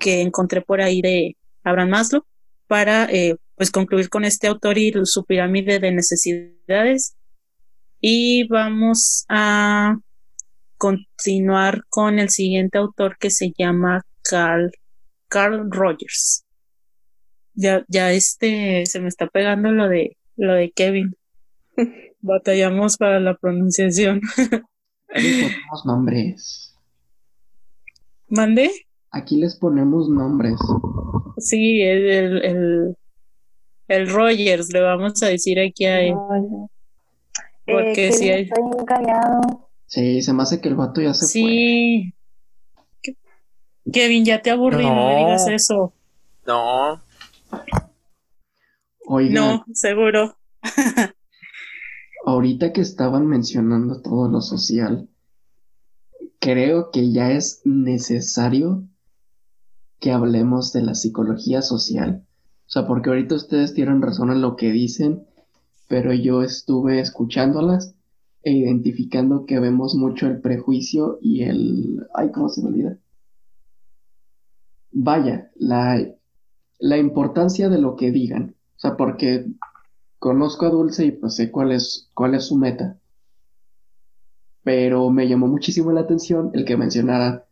que 0.00 0.20
encontré 0.20 0.62
por 0.62 0.80
ahí 0.80 1.00
de 1.00 1.36
Abraham 1.62 1.90
Maslow 1.90 2.24
para 2.66 3.04
eh, 3.04 3.36
pues 3.56 3.70
concluir 3.70 4.08
con 4.08 4.24
este 4.24 4.46
autor 4.46 4.78
y 4.78 4.92
su 5.04 5.24
pirámide 5.24 5.78
de 5.78 5.92
necesidades. 5.92 7.16
Y 8.00 8.46
vamos 8.48 9.24
a 9.28 9.96
continuar 10.76 11.82
con 11.88 12.18
el 12.18 12.28
siguiente 12.28 12.78
autor 12.78 13.16
que 13.18 13.30
se 13.30 13.52
llama 13.58 14.04
Carl, 14.22 14.70
Carl 15.28 15.70
Rogers. 15.70 16.44
Ya, 17.54 17.84
ya 17.88 18.12
este, 18.12 18.84
se 18.84 19.00
me 19.00 19.08
está 19.08 19.26
pegando 19.26 19.70
lo 19.72 19.88
de, 19.88 20.18
lo 20.36 20.52
de 20.52 20.70
Kevin. 20.72 21.16
Batallamos 22.20 22.98
para 22.98 23.20
la 23.20 23.34
pronunciación. 23.36 24.20
Aquí 25.08 25.22
les 25.22 25.54
ponemos 25.54 25.86
nombres. 25.86 26.74
¿Mande? 28.28 28.70
Aquí 29.10 29.36
les 29.36 29.56
ponemos 29.56 30.10
nombres. 30.10 30.58
Sí, 31.38 31.80
el, 31.80 32.10
el, 32.10 32.44
el, 32.44 32.96
el 33.88 34.08
Rogers, 34.10 34.72
le 34.72 34.80
vamos 34.80 35.22
a 35.22 35.28
decir 35.28 35.58
aquí 35.60 35.84
a 35.84 36.00
él. 36.00 36.14
Porque 37.66 38.08
eh, 38.08 38.12
si 38.12 38.28
hay... 38.30 38.42
Estoy. 38.42 38.62
Sí, 39.86 40.22
se 40.22 40.32
me 40.32 40.42
hace 40.42 40.60
que 40.60 40.68
el 40.68 40.74
vato 40.74 41.00
ya 41.00 41.14
se 41.14 41.26
fue. 41.26 41.28
Sí. 41.30 42.14
Ke- 43.02 43.16
Kevin, 43.92 44.24
ya 44.24 44.42
te 44.42 44.50
aburrí, 44.50 44.84
no, 44.84 44.94
No. 45.12 45.16
digas 45.18 45.46
eso. 45.48 45.92
No, 46.46 47.02
Oigan, 49.08 49.34
No, 49.34 49.64
seguro. 49.72 50.36
ahorita 52.24 52.72
que 52.72 52.80
estaban 52.80 53.26
mencionando 53.26 54.02
todo 54.02 54.28
lo 54.28 54.40
social, 54.40 55.08
creo 56.40 56.90
que 56.90 57.12
ya 57.12 57.30
es 57.30 57.60
necesario 57.64 58.82
que 60.00 60.10
hablemos 60.12 60.72
de 60.72 60.82
la 60.82 60.94
psicología 60.94 61.62
social. 61.62 62.25
O 62.66 62.68
sea, 62.68 62.86
porque 62.86 63.10
ahorita 63.10 63.36
ustedes 63.36 63.74
tienen 63.74 64.02
razón 64.02 64.32
en 64.32 64.40
lo 64.40 64.56
que 64.56 64.72
dicen, 64.72 65.24
pero 65.88 66.12
yo 66.12 66.42
estuve 66.42 66.98
escuchándolas 66.98 67.94
e 68.42 68.52
identificando 68.52 69.46
que 69.46 69.60
vemos 69.60 69.94
mucho 69.94 70.26
el 70.26 70.40
prejuicio 70.40 71.18
y 71.22 71.42
el... 71.44 72.06
Ay, 72.14 72.32
¿cómo 72.32 72.48
se 72.48 72.62
me 72.62 72.68
olvida? 72.68 72.98
Vaya, 74.90 75.50
la, 75.54 76.04
la 76.80 76.98
importancia 76.98 77.68
de 77.68 77.78
lo 77.78 77.94
que 77.94 78.10
digan. 78.10 78.56
O 78.76 78.78
sea, 78.78 78.96
porque 78.96 79.46
conozco 80.18 80.66
a 80.66 80.70
Dulce 80.70 81.06
y 81.06 81.10
pues 81.12 81.36
sé 81.36 81.50
cuál 81.52 81.70
es, 81.70 82.10
cuál 82.14 82.34
es 82.34 82.46
su 82.46 82.56
meta. 82.56 82.98
Pero 84.64 85.10
me 85.10 85.28
llamó 85.28 85.46
muchísimo 85.46 85.92
la 85.92 86.00
atención 86.00 86.50
el 86.52 86.64
que 86.64 86.76
mencionara 86.76 87.45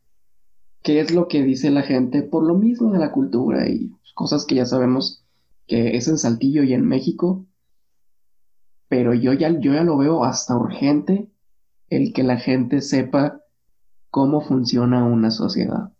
qué 0.85 1.01
es 1.01 1.12
lo 1.12 1.26
que 1.26 1.43
dice 1.43 1.70
la 1.70 1.82
gente 1.82 2.22
por 2.22 2.47
lo 2.47 2.55
mismo 2.55 2.93
de 2.93 2.99
la 2.99 3.11
cultura 3.11 3.68
y 3.68 3.91
cosas 4.14 4.45
que 4.45 4.55
ya 4.55 4.66
sabemos 4.66 5.24
que 5.66 5.97
es 5.97 6.07
en 6.07 6.18
Saltillo 6.18 6.62
y 6.62 6.74
en 6.74 6.87
México. 6.87 7.47
Pero 8.89 9.14
yo 9.14 9.32
ya, 9.32 9.49
yo 9.49 9.72
ya 9.72 9.82
lo 9.82 9.97
veo 9.97 10.24
hasta 10.24 10.55
urgente 10.55 11.26
el 11.89 12.12
que 12.12 12.22
la 12.22 12.37
gente 12.37 12.82
sepa 12.82 13.41
cómo 14.11 14.43
funciona 14.43 15.05
una 15.05 15.30
sociedad. 15.30 15.91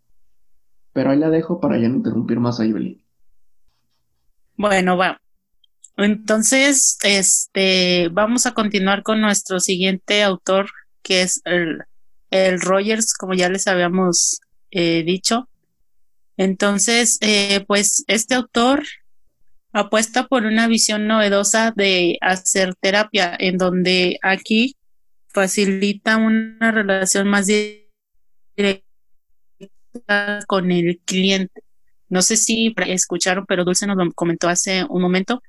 Pero 0.93 1.09
ahí 1.09 1.17
la 1.17 1.31
dejo 1.31 1.59
para 1.59 1.79
ya 1.79 1.89
no 1.89 1.95
interrumpir 1.95 2.39
más 2.39 2.59
a 2.59 2.65
Yuli. 2.65 3.03
Bueno, 4.55 4.97
va. 4.97 5.19
Entonces, 5.97 6.99
este, 7.03 8.09
vamos 8.09 8.45
a 8.45 8.53
continuar 8.53 9.01
con 9.01 9.19
nuestro 9.19 9.59
siguiente 9.59 10.21
autor, 10.21 10.67
que 11.01 11.23
es 11.23 11.41
el, 11.45 11.79
el 12.29 12.61
Rogers, 12.61 13.13
como 13.17 13.33
ya 13.33 13.49
les 13.49 13.67
habíamos 13.67 14.41
eh, 14.75 15.03
dicho. 15.03 15.47
Entonces, 16.35 17.17
eh, 17.21 17.63
pues 17.65 18.03
este 18.07 18.35
autor 18.35 18.83
apuesta 19.71 20.27
por 20.27 20.43
una 20.43 20.67
visión 20.67 21.07
novedosa 21.07 21.71
de 21.73 22.17
hacer 22.19 22.75
terapia, 22.75 23.33
en 23.39 23.57
donde 23.57 24.19
aquí 24.21 24.75
facilita 25.29 26.17
una 26.17 26.71
relación 26.73 27.29
más 27.29 27.47
directa 27.47 28.83
con 30.45 30.71
el 30.71 30.99
cliente. 31.05 31.61
No 32.09 32.21
sé 32.21 32.35
si 32.35 32.75
escucharon, 32.85 33.45
pero 33.45 33.63
Dulce 33.63 33.87
nos 33.87 33.95
lo 33.95 34.11
comentó 34.11 34.49
hace 34.49 34.83
un 34.89 35.01
momento. 35.01 35.41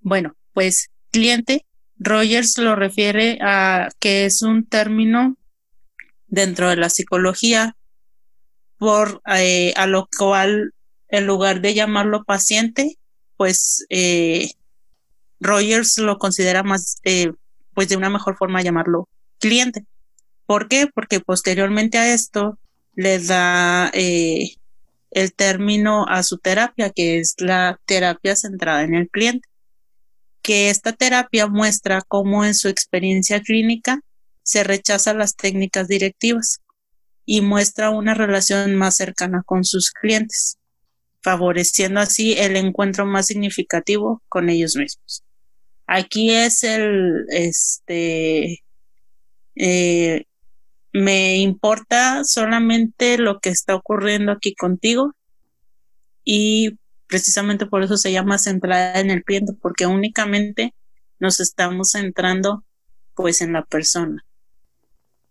Bueno, 0.00 0.36
pues 0.52 0.90
cliente, 1.10 1.64
Rogers 1.98 2.58
lo 2.58 2.76
refiere 2.76 3.38
a 3.40 3.88
que 4.00 4.26
es 4.26 4.42
un 4.42 4.66
término 4.66 5.38
dentro 6.26 6.68
de 6.68 6.76
la 6.76 6.90
psicología 6.90 7.74
por 8.78 9.22
eh, 9.34 9.72
a 9.76 9.86
lo 9.86 10.08
cual 10.16 10.72
en 11.08 11.26
lugar 11.26 11.60
de 11.60 11.74
llamarlo 11.74 12.24
paciente, 12.24 12.98
pues 13.36 13.86
eh, 13.90 14.50
Rogers 15.40 15.98
lo 15.98 16.18
considera 16.18 16.62
más, 16.62 16.98
eh, 17.04 17.32
pues 17.74 17.88
de 17.88 17.96
una 17.96 18.10
mejor 18.10 18.36
forma 18.36 18.62
llamarlo 18.62 19.08
cliente. 19.38 19.84
¿Por 20.46 20.68
qué? 20.68 20.88
Porque 20.92 21.20
posteriormente 21.20 21.98
a 21.98 22.12
esto 22.12 22.58
le 22.94 23.18
da 23.18 23.90
eh, 23.94 24.56
el 25.10 25.34
término 25.34 26.06
a 26.08 26.22
su 26.22 26.38
terapia, 26.38 26.90
que 26.90 27.18
es 27.18 27.34
la 27.38 27.80
terapia 27.84 28.36
centrada 28.36 28.82
en 28.82 28.94
el 28.94 29.08
cliente. 29.08 29.48
Que 30.42 30.70
esta 30.70 30.92
terapia 30.92 31.48
muestra 31.48 32.02
cómo 32.06 32.44
en 32.44 32.54
su 32.54 32.68
experiencia 32.68 33.40
clínica 33.42 34.00
se 34.42 34.62
rechazan 34.62 35.18
las 35.18 35.34
técnicas 35.34 35.88
directivas 35.88 36.60
y 37.26 37.40
muestra 37.40 37.90
una 37.90 38.14
relación 38.14 38.76
más 38.76 38.96
cercana 38.96 39.42
con 39.44 39.64
sus 39.64 39.90
clientes, 39.90 40.58
favoreciendo 41.20 42.00
así 42.00 42.34
el 42.34 42.56
encuentro 42.56 43.04
más 43.04 43.26
significativo 43.26 44.22
con 44.28 44.48
ellos 44.48 44.76
mismos. 44.76 45.24
Aquí 45.88 46.30
es 46.30 46.62
el, 46.62 47.26
este, 47.28 48.62
eh, 49.56 50.24
me 50.92 51.36
importa 51.38 52.24
solamente 52.24 53.18
lo 53.18 53.40
que 53.40 53.50
está 53.50 53.74
ocurriendo 53.74 54.32
aquí 54.32 54.54
contigo 54.54 55.14
y 56.24 56.78
precisamente 57.08 57.66
por 57.66 57.82
eso 57.82 57.96
se 57.96 58.12
llama 58.12 58.38
centrada 58.38 59.00
en 59.00 59.10
el 59.10 59.24
cliente, 59.24 59.52
porque 59.60 59.86
únicamente 59.86 60.74
nos 61.18 61.40
estamos 61.40 61.90
centrando 61.92 62.64
pues 63.14 63.40
en 63.40 63.52
la 63.52 63.64
persona. 63.64 64.24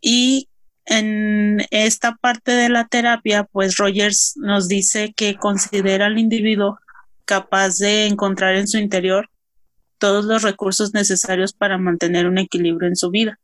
Y 0.01 0.49
en 0.85 1.65
esta 1.71 2.15
parte 2.15 2.51
de 2.51 2.69
la 2.69 2.87
terapia, 2.87 3.43
pues 3.43 3.77
Rogers 3.77 4.33
nos 4.37 4.67
dice 4.67 5.13
que 5.15 5.35
considera 5.35 6.05
al 6.05 6.19
individuo 6.19 6.79
capaz 7.25 7.77
de 7.77 8.05
encontrar 8.05 8.55
en 8.55 8.67
su 8.67 8.77
interior 8.77 9.29
todos 9.97 10.25
los 10.25 10.43
recursos 10.43 10.93
necesarios 10.93 11.53
para 11.53 11.77
mantener 11.77 12.27
un 12.27 12.37
equilibrio 12.37 12.87
en 12.87 12.95
su 12.95 13.09
vida. 13.09 13.39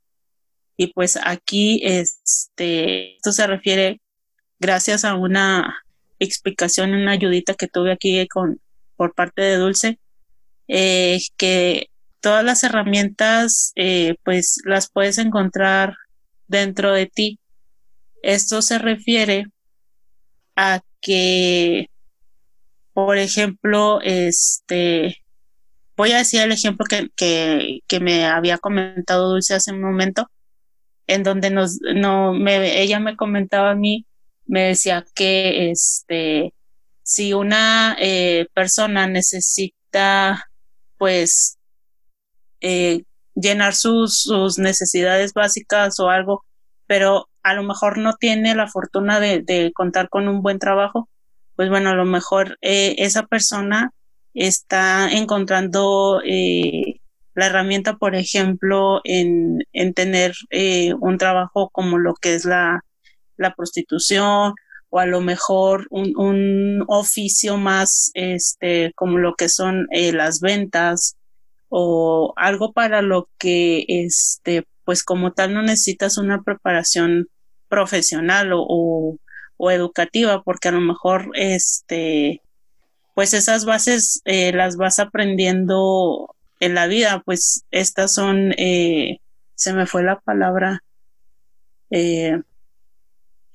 Y 0.78 0.88
pues 0.94 1.18
aquí 1.24 1.82
este, 1.84 3.16
esto 3.16 3.32
se 3.32 3.48
refiere 3.48 4.02
gracias 4.60 5.06
a 5.06 5.16
una 5.16 5.84
explicación, 6.20 6.94
una 6.94 7.12
ayudita 7.12 7.56
que 7.56 7.68
tuve 7.68 7.92
aquí 7.92 8.28
con, 8.28 8.60
por 8.96 9.14
parte 9.14 9.42
de 9.42 9.56
Dulce, 9.56 10.00
eh, 10.68 11.20
que 11.38 11.90
todas 12.20 12.46
las 12.46 12.64
herramientas 12.64 13.74
eh, 13.76 14.16
pues 14.24 14.62
las 14.66 14.90
puedes 14.92 15.18
encontrar 15.18 15.96
dentro 16.52 16.94
de 16.94 17.08
ti. 17.08 17.40
Esto 18.22 18.62
se 18.62 18.78
refiere 18.78 19.48
a 20.56 20.82
que, 21.02 21.90
por 22.94 23.18
ejemplo, 23.18 24.00
este, 24.02 25.24
voy 25.98 26.12
a 26.12 26.18
decir 26.18 26.42
el 26.42 26.52
ejemplo 26.52 26.86
que, 26.88 27.10
que, 27.16 27.80
que 27.88 28.00
me 28.00 28.26
había 28.26 28.58
comentado 28.60 29.32
Dulce 29.32 29.56
hace 29.56 29.72
un 29.72 29.82
momento, 29.82 30.30
en 31.08 31.24
donde 31.24 31.50
nos, 31.50 31.80
no, 31.96 32.34
me, 32.34 32.82
ella 32.82 33.00
me 33.00 33.16
comentaba 33.16 33.72
a 33.72 33.76
mí, 33.76 34.06
me 34.46 34.64
decía 34.64 35.06
que 35.16 35.72
este, 35.72 36.54
si 37.02 37.34
una 37.34 37.96
eh, 38.00 38.48
persona 38.54 39.08
necesita, 39.08 40.46
pues, 40.98 41.58
eh, 42.60 43.04
llenar 43.36 43.74
sus, 43.74 44.22
sus 44.22 44.58
necesidades 44.60 45.34
básicas 45.34 46.00
o 46.00 46.10
algo, 46.10 46.44
pero 46.88 47.30
a 47.44 47.54
lo 47.54 47.64
mejor 47.64 47.98
no 47.98 48.14
tiene 48.16 48.56
la 48.56 48.68
fortuna 48.68 49.20
de, 49.20 49.72
contar 49.74 50.10
con 50.10 50.28
un 50.28 50.42
buen 50.42 50.60
trabajo, 50.60 51.10
pues 51.56 51.70
bueno, 51.70 51.90
a 51.90 51.96
lo 51.96 52.06
mejor 52.06 52.58
eh, 52.62 52.96
esa 53.00 53.26
persona 53.28 53.92
está 54.34 55.10
encontrando 55.12 56.22
eh, 56.26 57.02
la 57.34 57.48
herramienta, 57.48 57.98
por 57.98 58.16
ejemplo, 58.16 59.02
en, 59.04 59.60
en 59.74 59.94
tener 59.94 60.34
eh, 60.50 60.94
un 61.00 61.18
trabajo 61.18 61.70
como 61.70 61.98
lo 61.98 62.14
que 62.16 62.36
es 62.36 62.46
la, 62.46 62.84
la 63.38 63.54
prostitución 63.56 64.54
o 64.90 65.00
a 65.00 65.06
lo 65.06 65.22
mejor 65.22 65.88
un, 65.90 66.14
un 66.18 66.84
oficio 66.88 67.58
más 67.58 68.12
este, 68.14 68.92
como 68.96 69.18
lo 69.18 69.36
que 69.36 69.50
son 69.50 69.88
eh, 69.92 70.12
las 70.12 70.42
ventas 70.42 71.16
o 71.74 72.34
algo 72.36 72.74
para 72.74 73.02
lo 73.02 73.30
que 73.40 73.86
este 73.88 74.68
pues 74.84 75.04
como 75.06 75.32
tal 75.32 75.54
no 75.54 75.62
necesitas 75.62 76.18
una 76.18 76.44
preparación 76.44 77.30
profesional 77.70 78.52
o, 78.52 78.66
o, 78.68 79.18
o 79.58 79.72
educativa 79.72 80.44
porque 80.44 80.68
a 80.68 80.74
lo 80.74 80.82
mejor 80.82 81.32
este 81.34 82.42
pues 83.16 83.34
esas 83.34 83.64
bases 83.66 84.22
eh, 84.26 84.52
las 84.52 84.76
vas 84.76 85.00
aprendiendo 85.00 86.36
en 86.60 86.76
la 86.76 86.88
vida 86.88 87.24
pues 87.26 87.66
estas 87.72 88.14
son 88.14 88.54
eh, 88.58 89.20
se 89.56 89.74
me 89.74 89.86
fue 89.88 90.04
la 90.04 90.20
palabra 90.20 90.84
eh, 91.90 92.42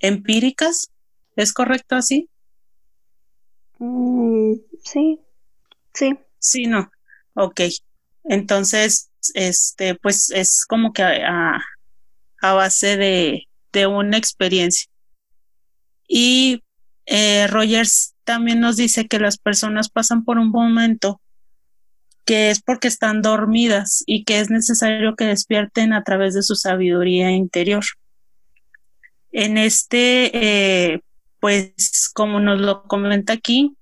empíricas 0.00 0.90
es 1.36 1.52
correcto 1.52 1.96
así 1.96 2.30
Mm, 3.78 4.54
sí. 4.82 5.20
Sí. 5.92 6.18
Sí, 6.38 6.66
no. 6.66 6.90
Ok. 7.34 7.60
Entonces, 8.28 9.10
este, 9.34 9.94
pues 9.94 10.30
es 10.30 10.64
como 10.66 10.92
que 10.92 11.02
a, 11.02 11.62
base 12.42 12.96
de, 12.96 13.48
de 13.72 13.86
una 13.86 14.16
experiencia. 14.16 14.88
Y 16.06 16.62
eh, 17.06 17.46
Rogers 17.48 18.14
también 18.24 18.60
nos 18.60 18.76
dice 18.76 19.06
que 19.08 19.18
las 19.18 19.38
personas 19.38 19.88
pasan 19.88 20.24
por 20.24 20.38
un 20.38 20.50
momento 20.50 21.20
que 22.26 22.50
es 22.50 22.60
porque 22.60 22.88
están 22.88 23.22
dormidas 23.22 24.02
y 24.04 24.24
que 24.24 24.40
es 24.40 24.50
necesario 24.50 25.14
que 25.14 25.24
despierten 25.24 25.92
a 25.92 26.02
través 26.02 26.34
de 26.34 26.42
su 26.42 26.56
sabiduría 26.56 27.30
interior. 27.30 27.84
En 29.30 29.58
este, 29.58 30.30
eh, 30.34 31.00
pues 31.38 32.10
como 32.12 32.40
nos 32.40 32.60
lo 32.60 32.82
comenta 32.82 33.32
aquí, 33.32 33.76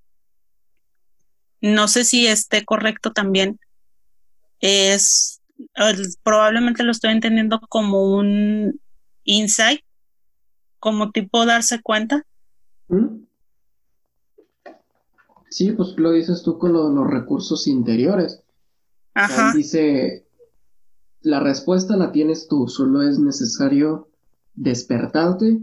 no 1.62 1.88
sé 1.88 2.05
si 2.05 2.26
esté 2.26 2.66
correcto 2.66 3.12
también, 3.12 3.59
es 4.64 5.42
probablemente 6.22 6.82
lo 6.82 6.90
estoy 6.90 7.12
entendiendo 7.12 7.60
como 7.68 8.16
un 8.16 8.80
insight, 9.24 9.82
como 10.78 11.10
tipo 11.10 11.44
darse 11.44 11.82
cuenta. 11.82 12.26
¿Mm? 12.88 13.24
Sí, 15.50 15.72
pues 15.72 15.94
lo 15.96 16.12
dices 16.12 16.42
tú 16.42 16.58
con 16.58 16.72
los 16.72 17.10
recursos 17.10 17.66
interiores. 17.66 18.42
Ajá. 19.12 19.52
dice, 19.54 20.26
la 21.20 21.40
respuesta 21.40 21.96
la 21.96 22.10
tienes 22.10 22.48
tú, 22.48 22.66
solo 22.66 23.02
es 23.02 23.18
necesario 23.18 24.08
despertarte 24.54 25.60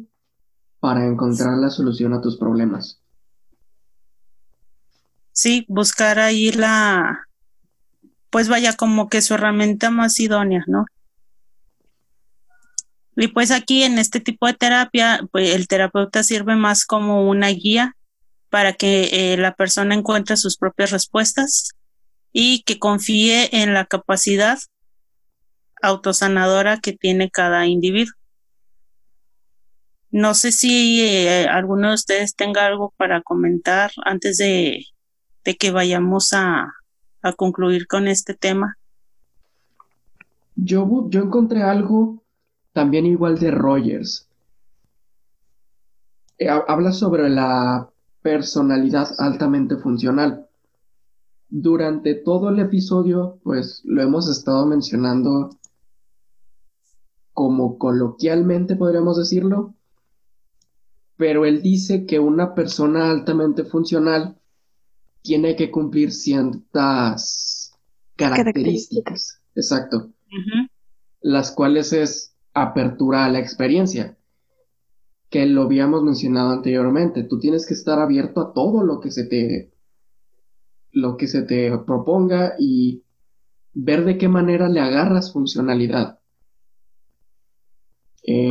para 0.80 1.06
encontrar 1.06 1.58
la 1.58 1.70
solución 1.70 2.14
a 2.14 2.22
tus 2.22 2.38
problemas. 2.38 3.02
Sí, 5.34 5.66
buscar 5.68 6.20
ahí 6.20 6.52
la, 6.52 7.28
pues 8.32 8.48
vaya 8.48 8.74
como 8.74 9.10
que 9.10 9.22
su 9.22 9.36
herramienta 9.36 9.92
más 9.92 10.20
idónea, 10.20 10.64
¿no? 10.66 10.86
Y 13.18 13.28
pues 13.28 13.52
aquí 13.52 13.84
en 13.84 14.00
este 14.00 14.22
tipo 14.22 14.48
de 14.48 14.54
terapia, 14.54 15.20
pues 15.32 15.54
el 15.54 15.68
terapeuta 15.68 16.24
sirve 16.24 16.56
más 16.56 16.86
como 16.86 17.30
una 17.30 17.50
guía 17.50 17.96
para 18.50 18.74
que 18.74 19.34
eh, 19.34 19.38
la 19.38 19.54
persona 19.54 19.94
encuentre 19.94 20.38
sus 20.38 20.58
propias 20.58 20.92
respuestas 20.92 21.72
y 22.32 22.64
que 22.64 22.80
confíe 22.80 23.50
en 23.62 23.74
la 23.74 23.86
capacidad 23.86 24.60
autosanadora 25.82 26.80
que 26.80 26.94
tiene 26.94 27.30
cada 27.30 27.68
individuo. 27.68 28.16
No 30.10 30.34
sé 30.34 30.54
si 30.54 31.02
eh, 31.02 31.48
alguno 31.50 31.90
de 31.90 31.96
ustedes 31.96 32.36
tenga 32.36 32.66
algo 32.66 32.94
para 32.98 33.22
comentar 33.22 33.92
antes 34.06 34.38
de, 34.38 34.86
de 35.44 35.56
que 35.56 35.72
vayamos 35.72 36.34
a, 36.34 36.68
a 37.22 37.34
concluir 37.34 37.88
con 37.88 38.08
este 38.08 38.34
tema? 38.34 38.78
Yo, 40.56 41.08
yo 41.10 41.22
encontré 41.22 41.64
algo 41.64 42.24
también 42.74 43.06
igual 43.06 43.38
de 43.40 43.52
Rogers. 43.52 44.28
Eh, 46.38 46.50
habla 46.50 46.92
sobre 46.92 47.30
la 47.30 47.90
personalidad 48.22 49.10
altamente 49.20 49.78
funcional. 49.78 50.48
Durante 51.50 52.16
todo 52.16 52.50
el 52.50 52.60
episodio, 52.60 53.40
pues 53.44 53.82
lo 53.84 54.02
hemos 54.02 54.30
estado 54.30 54.66
mencionando 54.66 55.50
como 57.34 57.78
coloquialmente 57.78 58.76
podríamos 58.76 59.18
decirlo, 59.18 59.74
pero 61.18 61.46
él 61.46 61.62
dice 61.62 62.06
que 62.06 62.20
una 62.20 62.56
persona 62.56 63.10
altamente 63.10 63.64
funcional 63.64 64.41
tiene 65.22 65.56
que 65.56 65.72
cumplir 65.72 66.12
ciertas 66.12 67.78
características. 68.16 69.42
Exacto. 69.56 70.12
Las 71.22 71.52
cuales 71.52 71.94
es 71.94 72.36
apertura 72.54 73.26
a 73.26 73.30
la 73.30 73.40
experiencia. 73.40 74.18
Que 75.30 75.46
lo 75.46 75.64
habíamos 75.64 76.04
mencionado 76.04 76.52
anteriormente. 76.52 77.24
Tú 77.24 77.40
tienes 77.40 77.66
que 77.66 77.74
estar 77.74 78.00
abierto 78.00 78.42
a 78.42 78.54
todo 78.54 78.84
lo 78.84 79.00
que 79.00 79.12
se 79.12 79.26
te. 79.26 79.72
lo 80.92 81.16
que 81.18 81.28
se 81.28 81.44
te 81.44 81.78
proponga 81.80 82.56
y 82.60 83.04
ver 83.74 84.04
de 84.04 84.18
qué 84.18 84.28
manera 84.28 84.68
le 84.68 84.82
agarras 84.82 85.32
funcionalidad. 85.32 86.20
Eh, 88.24 88.50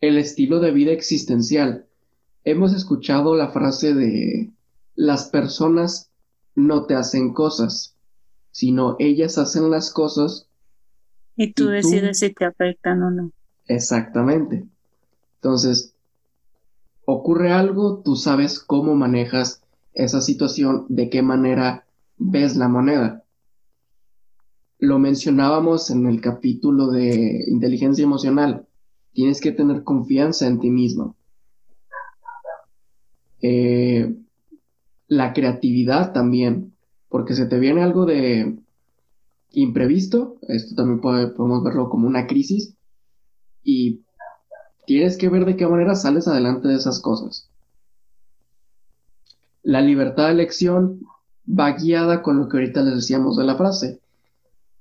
el 0.00 0.18
estilo 0.18 0.60
de 0.60 0.70
vida 0.70 0.92
existencial. 0.92 1.86
Hemos 2.44 2.74
escuchado 2.74 3.36
la 3.36 3.48
frase 3.48 3.94
de 3.94 4.52
las 4.94 5.28
personas 5.28 6.10
no 6.54 6.86
te 6.86 6.94
hacen 6.94 7.32
cosas, 7.32 7.96
sino 8.50 8.96
ellas 8.98 9.38
hacen 9.38 9.70
las 9.70 9.92
cosas. 9.92 10.48
Y 11.36 11.52
tú 11.52 11.68
decides 11.68 12.18
si 12.18 12.32
te 12.32 12.44
afectan 12.44 13.02
o 13.02 13.10
no. 13.10 13.32
Exactamente. 13.66 14.66
Entonces, 15.36 15.94
ocurre 17.04 17.52
algo, 17.52 18.02
tú 18.04 18.16
sabes 18.16 18.60
cómo 18.60 18.94
manejas 18.94 19.62
esa 19.94 20.20
situación, 20.20 20.86
de 20.88 21.10
qué 21.10 21.22
manera 21.22 21.86
ves 22.18 22.56
la 22.56 22.68
moneda. 22.68 23.24
Lo 24.78 24.98
mencionábamos 24.98 25.90
en 25.90 26.06
el 26.06 26.20
capítulo 26.20 26.88
de 26.90 27.44
inteligencia 27.48 28.02
emocional. 28.02 28.66
Tienes 29.12 29.40
que 29.40 29.52
tener 29.52 29.84
confianza 29.84 30.46
en 30.46 30.60
ti 30.60 30.70
mismo. 30.70 31.16
Eh, 33.40 34.14
la 35.12 35.34
creatividad 35.34 36.12
también, 36.14 36.72
porque 37.10 37.34
se 37.34 37.44
te 37.44 37.58
viene 37.58 37.82
algo 37.82 38.06
de 38.06 38.56
imprevisto, 39.50 40.38
esto 40.48 40.74
también 40.74 41.02
podemos 41.02 41.62
verlo 41.62 41.90
como 41.90 42.06
una 42.06 42.26
crisis, 42.26 42.74
y 43.62 44.00
tienes 44.86 45.18
que 45.18 45.28
ver 45.28 45.44
de 45.44 45.56
qué 45.56 45.66
manera 45.66 45.96
sales 45.96 46.28
adelante 46.28 46.68
de 46.68 46.76
esas 46.76 46.98
cosas. 46.98 47.46
La 49.62 49.82
libertad 49.82 50.28
de 50.28 50.32
elección 50.32 51.02
va 51.46 51.72
guiada 51.72 52.22
con 52.22 52.38
lo 52.38 52.48
que 52.48 52.56
ahorita 52.56 52.80
les 52.80 52.94
decíamos 52.94 53.36
de 53.36 53.44
la 53.44 53.56
frase. 53.56 54.00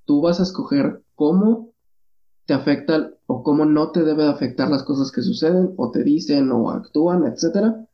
Tú 0.05 0.21
vas 0.21 0.39
a 0.39 0.43
escoger 0.43 1.01
cómo 1.15 1.71
te 2.45 2.53
afecta 2.53 3.11
o 3.27 3.43
cómo 3.43 3.65
no 3.65 3.91
te 3.91 4.03
debe 4.03 4.29
afectar 4.29 4.69
las 4.69 4.83
cosas 4.83 5.11
que 5.11 5.23
suceden 5.23 5.73
o 5.75 5.91
te 5.91 6.03
dicen 6.03 6.53
o 6.53 6.71
actúan, 6.71 7.25
etcétera 7.25 7.85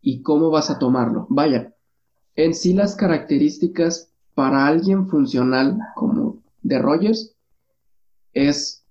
y 0.00 0.22
cómo 0.22 0.50
vas 0.50 0.70
a 0.70 0.78
tomarlo. 0.78 1.26
Vaya, 1.28 1.74
en 2.34 2.54
sí 2.54 2.74
las 2.74 2.94
características 2.94 4.12
para 4.34 4.66
alguien 4.66 5.08
funcional 5.08 5.78
como 5.94 6.42
de 6.62 6.78
Rogers 6.78 7.34
es... 8.34 8.84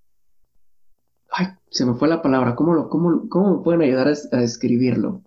Ay, 1.30 1.48
se 1.70 1.86
me 1.86 1.94
fue 1.94 2.08
la 2.08 2.22
palabra. 2.22 2.54
¿Cómo, 2.56 2.74
lo, 2.74 2.88
cómo, 2.88 3.28
cómo 3.28 3.56
me 3.56 3.62
pueden 3.62 3.82
ayudar 3.82 4.08
a, 4.08 4.36
describirlo? 4.36 5.22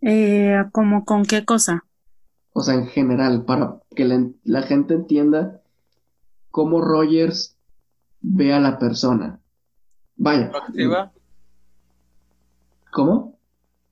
Eh, 0.00 0.64
¿Cómo 0.72 1.04
con 1.04 1.24
qué 1.24 1.44
cosa? 1.44 1.84
O 2.52 2.62
sea, 2.62 2.74
en 2.74 2.86
general, 2.86 3.44
para 3.44 3.80
que 3.94 4.04
la, 4.04 4.28
la 4.44 4.62
gente 4.62 4.94
entienda 4.94 5.60
cómo 6.50 6.80
Rogers 6.80 7.56
ve 8.20 8.52
a 8.52 8.60
la 8.60 8.78
persona. 8.78 9.40
Vaya. 10.16 10.52
Activa. 10.54 11.12
¿Cómo? 12.94 13.36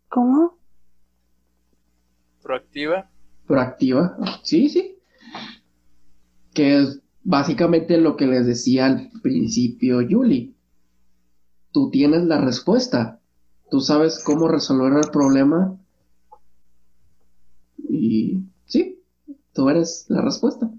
¿Cómo? 0.08 0.58
Proactiva. 2.40 3.10
Proactiva, 3.48 4.16
sí, 4.44 4.68
sí. 4.68 4.96
Que 6.54 6.78
es 6.78 7.02
básicamente 7.24 7.98
lo 7.98 8.16
que 8.16 8.28
les 8.28 8.46
decía 8.46 8.86
al 8.86 9.10
principio 9.20 10.02
Yuli. 10.02 10.54
Tú 11.72 11.90
tienes 11.90 12.22
la 12.26 12.40
respuesta. 12.40 13.18
Tú 13.72 13.80
sabes 13.80 14.22
cómo 14.24 14.46
resolver 14.46 14.92
el 14.92 15.10
problema. 15.10 15.76
Y 17.76 18.44
sí, 18.66 19.02
tú 19.52 19.68
eres 19.68 20.06
la 20.10 20.20
respuesta. 20.20 20.70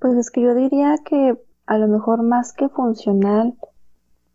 Pues 0.00 0.16
es 0.16 0.30
que 0.30 0.40
yo 0.40 0.54
diría 0.54 0.96
que 1.04 1.38
a 1.66 1.76
lo 1.76 1.86
mejor 1.86 2.22
más 2.22 2.54
que 2.54 2.70
funcional, 2.70 3.58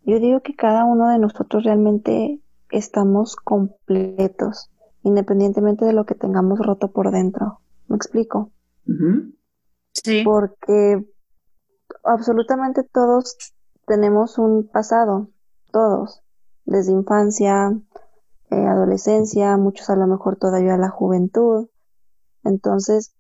yo 0.03 0.20
digo 0.20 0.41
que 0.41 0.55
cada 0.55 0.86
uno 0.86 1.09
de 1.09 1.17
nosotros 1.17 1.63
realmente 1.63 2.39
estamos 2.70 3.36
completos, 3.36 4.72
independientemente 5.03 5.86
de 5.86 5.93
lo 5.93 6.05
que 6.05 6.15
tengamos 6.15 6.59
roto 6.59 6.91
por 6.91 7.11
dentro. 7.11 7.61
¿Me 7.88 7.95
explico? 7.95 8.51
Sí. 9.93 10.24
Porque 10.24 11.05
absolutamente 12.03 12.84
todos 12.84 13.36
tenemos 13.86 14.38
un 14.38 14.67
pasado, 14.67 15.30
todos, 15.72 16.22
desde 16.65 16.91
infancia, 16.91 17.80
eh, 18.51 18.65
adolescencia, 18.65 19.57
muchos 19.57 19.89
a 19.89 19.95
lo 19.95 20.07
mejor 20.07 20.38
todavía 20.38 20.78
la 20.78 20.89
juventud. 20.89 21.70
Entonces, 22.43 23.13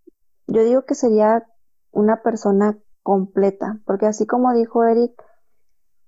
yo 0.47 0.63
digo 0.63 0.83
que 0.83 0.95
sería 0.95 1.45
una 1.91 2.21
persona 2.21 2.77
completa, 3.03 3.79
porque 3.85 4.05
así 4.05 4.25
como 4.25 4.53
dijo 4.53 4.83
Eric, 4.83 5.11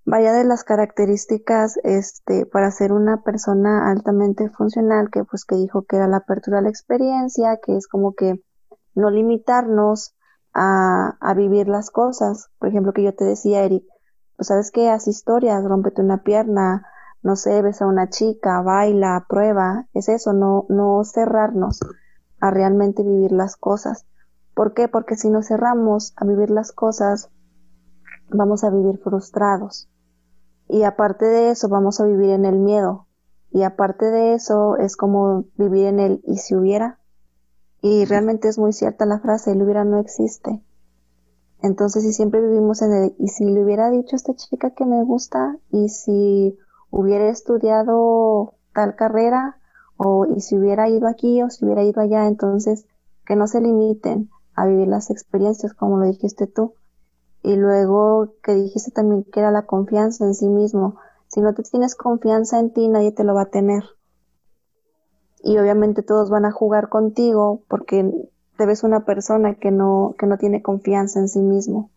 vaya 0.05 0.33
de 0.33 0.43
las 0.43 0.63
características 0.63 1.77
este 1.83 2.45
para 2.45 2.71
ser 2.71 2.91
una 2.91 3.21
persona 3.23 3.89
altamente 3.91 4.49
funcional 4.49 5.09
que 5.11 5.23
pues 5.23 5.45
que 5.45 5.55
dijo 5.55 5.83
que 5.83 5.97
era 5.97 6.07
la 6.07 6.17
apertura 6.17 6.59
a 6.59 6.61
la 6.61 6.69
experiencia 6.69 7.59
que 7.63 7.75
es 7.77 7.87
como 7.87 8.13
que 8.13 8.43
no 8.95 9.09
limitarnos 9.11 10.15
a, 10.53 11.17
a 11.19 11.33
vivir 11.33 11.67
las 11.67 11.91
cosas 11.91 12.49
por 12.57 12.69
ejemplo 12.69 12.93
que 12.93 13.03
yo 13.03 13.13
te 13.13 13.25
decía 13.25 13.63
Eric 13.63 13.83
pues 14.37 14.47
sabes 14.47 14.71
que 14.71 14.89
haz 14.89 15.07
historias 15.07 15.63
rómpete 15.63 16.01
una 16.01 16.23
pierna 16.23 16.87
no 17.21 17.35
sé 17.35 17.61
besa 17.61 17.85
a 17.85 17.89
una 17.89 18.09
chica 18.09 18.61
baila 18.61 19.25
prueba 19.29 19.87
es 19.93 20.09
eso 20.09 20.33
no 20.33 20.65
no 20.69 21.03
cerrarnos 21.03 21.79
a 22.39 22.49
realmente 22.49 23.03
vivir 23.03 23.31
las 23.31 23.55
cosas 23.55 24.07
¿por 24.55 24.73
qué? 24.73 24.87
porque 24.87 25.15
si 25.15 25.29
nos 25.29 25.47
cerramos 25.47 26.13
a 26.17 26.25
vivir 26.25 26.49
las 26.49 26.71
cosas 26.71 27.29
vamos 28.33 28.63
a 28.63 28.69
vivir 28.69 28.97
frustrados. 28.99 29.90
Y 30.73 30.83
aparte 30.83 31.25
de 31.25 31.49
eso, 31.49 31.67
vamos 31.67 31.99
a 31.99 32.05
vivir 32.05 32.29
en 32.29 32.45
el 32.45 32.57
miedo. 32.57 33.05
Y 33.51 33.63
aparte 33.63 34.05
de 34.05 34.35
eso, 34.35 34.77
es 34.77 34.95
como 34.95 35.43
vivir 35.57 35.87
en 35.87 35.99
el 35.99 36.21
y 36.25 36.37
si 36.37 36.55
hubiera. 36.55 36.97
Y 37.81 38.05
realmente 38.05 38.47
es 38.47 38.57
muy 38.57 38.71
cierta 38.71 39.05
la 39.05 39.19
frase, 39.19 39.51
el 39.51 39.61
hubiera 39.61 39.83
no 39.83 39.99
existe. 39.99 40.63
Entonces, 41.61 42.03
si 42.03 42.13
siempre 42.13 42.39
vivimos 42.39 42.81
en 42.81 42.93
el 42.93 43.15
y 43.19 43.27
si 43.27 43.43
le 43.43 43.61
hubiera 43.61 43.89
dicho 43.89 44.15
a 44.15 44.15
esta 44.15 44.33
chica 44.33 44.69
que 44.69 44.85
me 44.85 45.03
gusta, 45.03 45.57
y 45.71 45.89
si 45.89 46.57
hubiera 46.89 47.27
estudiado 47.27 48.53
tal 48.73 48.95
carrera, 48.95 49.57
o 49.97 50.25
y 50.25 50.39
si 50.39 50.57
hubiera 50.57 50.87
ido 50.87 51.09
aquí 51.09 51.43
o 51.43 51.49
si 51.49 51.65
hubiera 51.65 51.83
ido 51.83 51.99
allá, 51.99 52.27
entonces 52.27 52.85
que 53.25 53.35
no 53.35 53.45
se 53.47 53.59
limiten 53.59 54.29
a 54.55 54.67
vivir 54.67 54.87
las 54.87 55.09
experiencias 55.09 55.73
como 55.73 55.97
lo 55.97 56.05
dijiste 56.05 56.47
tú, 56.47 56.75
y 57.43 57.55
luego 57.55 58.35
que 58.43 58.53
dijiste 58.53 58.91
también 58.91 59.23
que 59.23 59.39
era 59.39 59.51
la 59.51 59.65
confianza 59.65 60.25
en 60.25 60.35
sí 60.35 60.47
mismo. 60.47 60.97
Si 61.27 61.41
no 61.41 61.53
te 61.53 61.63
tienes 61.63 61.95
confianza 61.95 62.59
en 62.59 62.71
ti, 62.71 62.87
nadie 62.87 63.11
te 63.11 63.23
lo 63.23 63.33
va 63.33 63.43
a 63.43 63.49
tener. 63.49 63.83
Y 65.43 65.57
obviamente 65.57 66.03
todos 66.03 66.29
van 66.29 66.45
a 66.45 66.51
jugar 66.51 66.89
contigo 66.89 67.63
porque 67.67 68.11
te 68.57 68.65
ves 68.65 68.83
una 68.83 69.05
persona 69.05 69.55
que 69.55 69.71
no, 69.71 70.13
que 70.19 70.27
no 70.27 70.37
tiene 70.37 70.61
confianza 70.61 71.19
en 71.19 71.27
sí 71.27 71.39
mismo. 71.39 71.89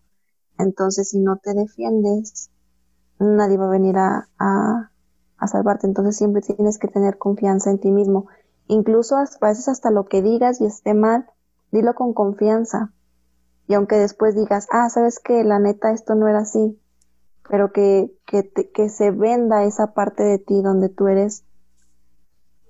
Entonces, 0.56 1.10
si 1.10 1.18
no 1.18 1.36
te 1.36 1.52
defiendes, 1.52 2.50
nadie 3.18 3.58
va 3.58 3.66
a 3.66 3.70
venir 3.70 3.98
a, 3.98 4.28
a, 4.38 4.90
a 5.36 5.46
salvarte. 5.46 5.86
Entonces, 5.86 6.16
siempre 6.16 6.40
tienes 6.40 6.78
que 6.78 6.88
tener 6.88 7.18
confianza 7.18 7.70
en 7.70 7.80
ti 7.80 7.90
mismo. 7.90 8.28
Incluso 8.66 9.16
a 9.16 9.26
veces 9.46 9.68
hasta 9.68 9.90
lo 9.90 10.06
que 10.06 10.22
digas 10.22 10.62
y 10.62 10.66
esté 10.66 10.94
mal, 10.94 11.26
dilo 11.70 11.94
con 11.94 12.14
confianza 12.14 12.94
y 13.66 13.74
aunque 13.74 13.96
después 13.96 14.34
digas, 14.34 14.66
ah, 14.70 14.88
sabes 14.90 15.18
que 15.18 15.44
la 15.44 15.58
neta 15.58 15.92
esto 15.92 16.14
no 16.14 16.28
era 16.28 16.40
así, 16.40 16.78
pero 17.48 17.72
que, 17.72 18.14
que, 18.26 18.50
que 18.50 18.88
se 18.88 19.10
venda 19.10 19.64
esa 19.64 19.94
parte 19.94 20.22
de 20.22 20.38
ti 20.38 20.62
donde 20.62 20.88
tú 20.88 21.08
eres 21.08 21.44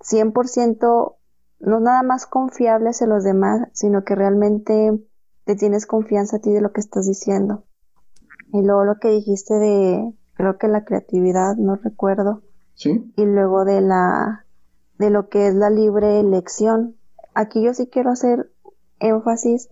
100% 0.00 1.16
no 1.60 1.80
nada 1.80 2.02
más 2.02 2.26
confiable 2.26 2.90
hacia 2.90 3.06
los 3.06 3.24
demás, 3.24 3.68
sino 3.72 4.04
que 4.04 4.14
realmente 4.14 5.00
te 5.44 5.56
tienes 5.56 5.86
confianza 5.86 6.36
a 6.36 6.40
ti 6.40 6.52
de 6.52 6.60
lo 6.60 6.72
que 6.72 6.80
estás 6.80 7.06
diciendo. 7.06 7.64
Y 8.52 8.62
luego 8.62 8.84
lo 8.84 8.98
que 8.98 9.08
dijiste 9.08 9.54
de, 9.54 10.12
creo 10.34 10.58
que 10.58 10.68
la 10.68 10.84
creatividad, 10.84 11.56
no 11.56 11.76
recuerdo. 11.76 12.42
Sí. 12.74 13.12
Y 13.16 13.24
luego 13.24 13.64
de 13.64 13.80
la, 13.80 14.44
de 14.98 15.10
lo 15.10 15.28
que 15.28 15.48
es 15.48 15.54
la 15.54 15.70
libre 15.70 16.20
elección. 16.20 16.96
Aquí 17.34 17.64
yo 17.64 17.74
sí 17.74 17.86
quiero 17.86 18.10
hacer 18.10 18.50
énfasis 19.00 19.70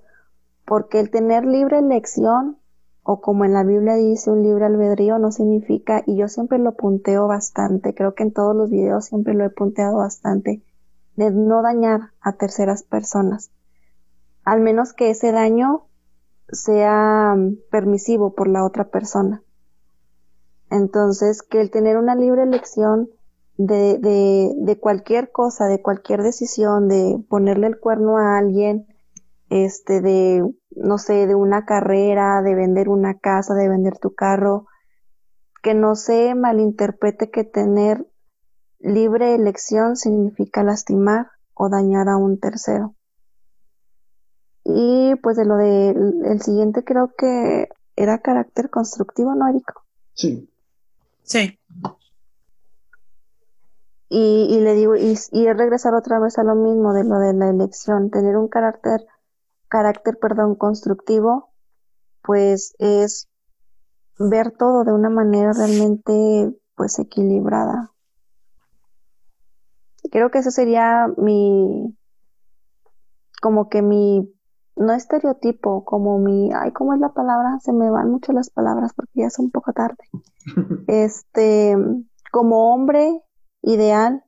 porque 0.65 1.01
el 1.01 1.11
tener 1.11 1.45
libre 1.45 1.79
elección, 1.79 2.59
o 3.03 3.21
como 3.21 3.45
en 3.45 3.53
la 3.53 3.65
Biblia 3.65 3.95
dice, 3.95 4.31
un 4.31 4.43
libre 4.43 4.65
albedrío, 4.65 5.19
no 5.19 5.33
significa, 5.33 6.03
y 6.07 6.17
yo 6.17 6.29
siempre 6.29 6.59
lo 6.59 6.77
punteo 6.77 7.27
bastante, 7.27 7.95
creo 7.95 8.15
que 8.15 8.23
en 8.23 8.33
todos 8.33 8.55
los 8.55 8.71
videos 8.71 9.07
siempre 9.07 9.35
lo 9.35 9.45
he 9.45 9.51
punteado 9.51 9.97
bastante, 9.97 10.63
de 11.17 11.31
no 11.31 11.63
dañar 11.63 12.13
a 12.21 12.33
terceras 12.33 12.83
personas. 12.85 13.51
Al 14.45 14.61
menos 14.61 14.93
que 14.93 15.11
ese 15.11 15.33
daño 15.33 15.87
sea 16.49 17.35
mm, 17.37 17.57
permisivo 17.71 18.35
por 18.35 18.49
la 18.49 18.65
otra 18.65 18.89
persona. 18.89 19.43
Entonces, 20.71 21.43
que 21.43 21.61
el 21.61 21.71
tener 21.71 21.97
una 21.97 22.15
libre 22.15 22.45
elección 22.45 23.11
de, 23.59 23.99
de, 23.99 24.55
de 24.57 24.79
cualquier 24.79 25.31
cosa, 25.31 25.67
de 25.67 25.83
cualquier 25.83 26.23
decisión, 26.23 26.89
de 26.89 27.23
ponerle 27.29 27.67
el 27.67 27.79
cuerno 27.79 28.17
a 28.17 28.39
alguien, 28.39 28.87
este, 29.53 30.01
de, 30.01 30.51
no 30.71 30.97
sé, 30.97 31.27
de 31.27 31.35
una 31.35 31.67
carrera, 31.67 32.41
de 32.41 32.55
vender 32.55 32.89
una 32.89 33.19
casa, 33.19 33.55
de 33.55 33.69
vender 33.69 33.99
tu 33.99 34.15
carro, 34.15 34.67
que 35.63 35.75
no 35.75 35.95
se 35.95 36.35
malinterprete 36.35 37.31
que 37.31 37.45
tener 37.45 38.07
libre 38.81 39.35
elección 39.35 39.97
significa 39.97 40.63
lastimar 40.63 41.33
o 41.53 41.69
dañar 41.69 42.09
a 42.09 42.17
un 42.17 42.41
tercero. 42.41 42.95
Y 44.65 45.17
pues 45.17 45.37
de 45.37 45.45
lo 45.45 45.57
del 45.57 46.25
el 46.25 46.41
siguiente 46.41 46.83
creo 46.83 47.13
que 47.15 47.69
era 47.95 48.23
carácter 48.23 48.71
constructivo, 48.71 49.35
¿no, 49.35 49.49
Erico? 49.49 49.83
Sí. 50.15 50.49
Sí. 51.25 51.59
Y, 54.09 54.47
y 54.51 54.61
le 54.61 54.75
digo, 54.75 54.97
y, 54.97 55.15
y 55.31 55.53
regresar 55.53 55.95
otra 55.95 56.19
vez 56.21 56.39
a 56.39 56.43
lo 56.43 56.55
mismo 56.55 56.95
de 56.95 57.05
lo 57.05 57.19
de 57.19 57.35
la 57.35 57.51
elección, 57.51 58.11
tener 58.11 58.39
un 58.39 58.49
carácter 58.49 59.07
carácter, 59.73 60.19
perdón, 60.19 60.55
constructivo, 60.55 61.49
pues 62.21 62.75
es 62.79 63.31
ver 64.19 64.51
todo 64.51 64.85
de 64.85 64.93
una 64.93 65.09
manera 65.09 65.55
realmente 65.55 66.55
pues 66.75 66.99
equilibrada. 66.99 67.91
Creo 70.11 70.31
que 70.31 70.41
ese 70.41 70.51
sería 70.51 71.09
mi, 71.17 71.97
como 73.41 73.71
que 73.71 73.81
mi, 73.81 74.31
no 74.77 74.93
estereotipo, 74.93 75.87
como 75.87 76.19
mi, 76.19 76.53
ay, 76.53 76.73
¿cómo 76.73 76.93
es 76.93 77.01
la 77.01 77.15
palabra? 77.15 77.59
Se 77.61 77.73
me 77.73 77.89
van 77.89 78.11
mucho 78.11 78.33
las 78.33 78.51
palabras 78.51 78.93
porque 78.93 79.21
ya 79.21 79.29
es 79.29 79.39
un 79.39 79.51
poco 79.51 79.73
tarde. 79.73 80.05
este, 80.87 81.79
como 82.31 82.75
hombre 82.75 83.23
ideal, 83.63 84.23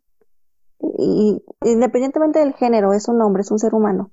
y 0.80 1.42
independientemente 1.64 2.38
del 2.38 2.54
género, 2.54 2.94
es 2.94 3.08
un 3.08 3.20
hombre, 3.20 3.42
es 3.42 3.50
un 3.50 3.58
ser 3.58 3.74
humano. 3.74 4.10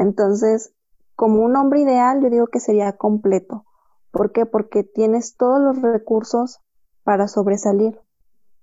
Entonces, 0.00 0.72
como 1.14 1.42
un 1.42 1.54
hombre 1.56 1.82
ideal, 1.82 2.22
yo 2.22 2.30
digo 2.30 2.46
que 2.46 2.58
sería 2.58 2.96
completo. 2.96 3.66
¿Por 4.10 4.32
qué? 4.32 4.46
Porque 4.46 4.82
tienes 4.82 5.36
todos 5.36 5.60
los 5.60 5.82
recursos 5.82 6.60
para 7.04 7.28
sobresalir 7.28 8.00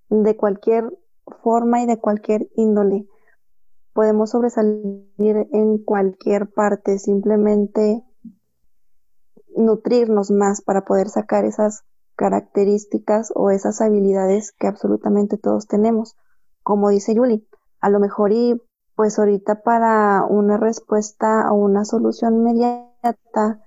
de 0.10 0.36
cualquier 0.36 0.98
forma 1.44 1.84
y 1.84 1.86
de 1.86 2.00
cualquier 2.00 2.50
índole. 2.56 3.08
Podemos 3.94 4.32
sobresalir 4.32 5.12
en 5.52 5.78
cualquier 5.78 6.50
parte, 6.50 6.98
simplemente 6.98 8.04
nutrirnos 9.56 10.32
más 10.32 10.62
para 10.62 10.86
poder 10.86 11.08
sacar 11.10 11.46
esas 11.46 11.84
características 12.16 13.32
o 13.36 13.52
esas 13.52 13.80
habilidades 13.82 14.54
que 14.54 14.66
absolutamente 14.66 15.38
todos 15.38 15.68
tenemos. 15.68 16.18
Como 16.64 16.90
dice 16.90 17.14
Yuli, 17.14 17.48
a 17.80 17.92
lo 17.92 18.00
mejor 18.00 18.32
y 18.32 18.60
pues 18.98 19.20
ahorita 19.20 19.62
para 19.62 20.26
una 20.28 20.58
respuesta 20.58 21.52
o 21.52 21.54
una 21.54 21.86
solución 21.86 22.38
inmediata, 22.38 23.64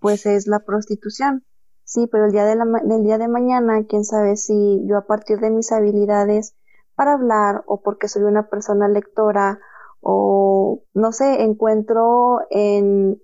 pues 0.00 0.26
es 0.26 0.48
la 0.48 0.58
prostitución. 0.58 1.44
Sí, 1.84 2.08
pero 2.10 2.26
el 2.26 2.32
día 2.32 2.44
de 2.44 2.56
día 3.04 3.18
de 3.18 3.28
mañana, 3.28 3.84
quién 3.88 4.04
sabe 4.04 4.34
si 4.34 4.84
yo 4.84 4.96
a 4.96 5.06
partir 5.06 5.38
de 5.38 5.50
mis 5.50 5.70
habilidades 5.70 6.56
para 6.96 7.12
hablar 7.12 7.62
o 7.66 7.82
porque 7.82 8.08
soy 8.08 8.24
una 8.24 8.50
persona 8.50 8.88
lectora 8.88 9.60
o 10.00 10.82
no 10.92 11.12
sé, 11.12 11.44
encuentro 11.44 12.40
en, 12.50 13.22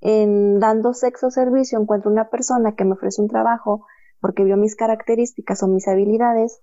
en 0.00 0.60
dando 0.60 0.94
sexo 0.94 1.32
servicio, 1.32 1.80
encuentro 1.80 2.08
una 2.08 2.30
persona 2.30 2.76
que 2.76 2.84
me 2.84 2.92
ofrece 2.92 3.20
un 3.20 3.28
trabajo 3.28 3.84
porque 4.20 4.44
vio 4.44 4.56
mis 4.56 4.76
características 4.76 5.60
o 5.64 5.66
mis 5.66 5.88
habilidades 5.88 6.60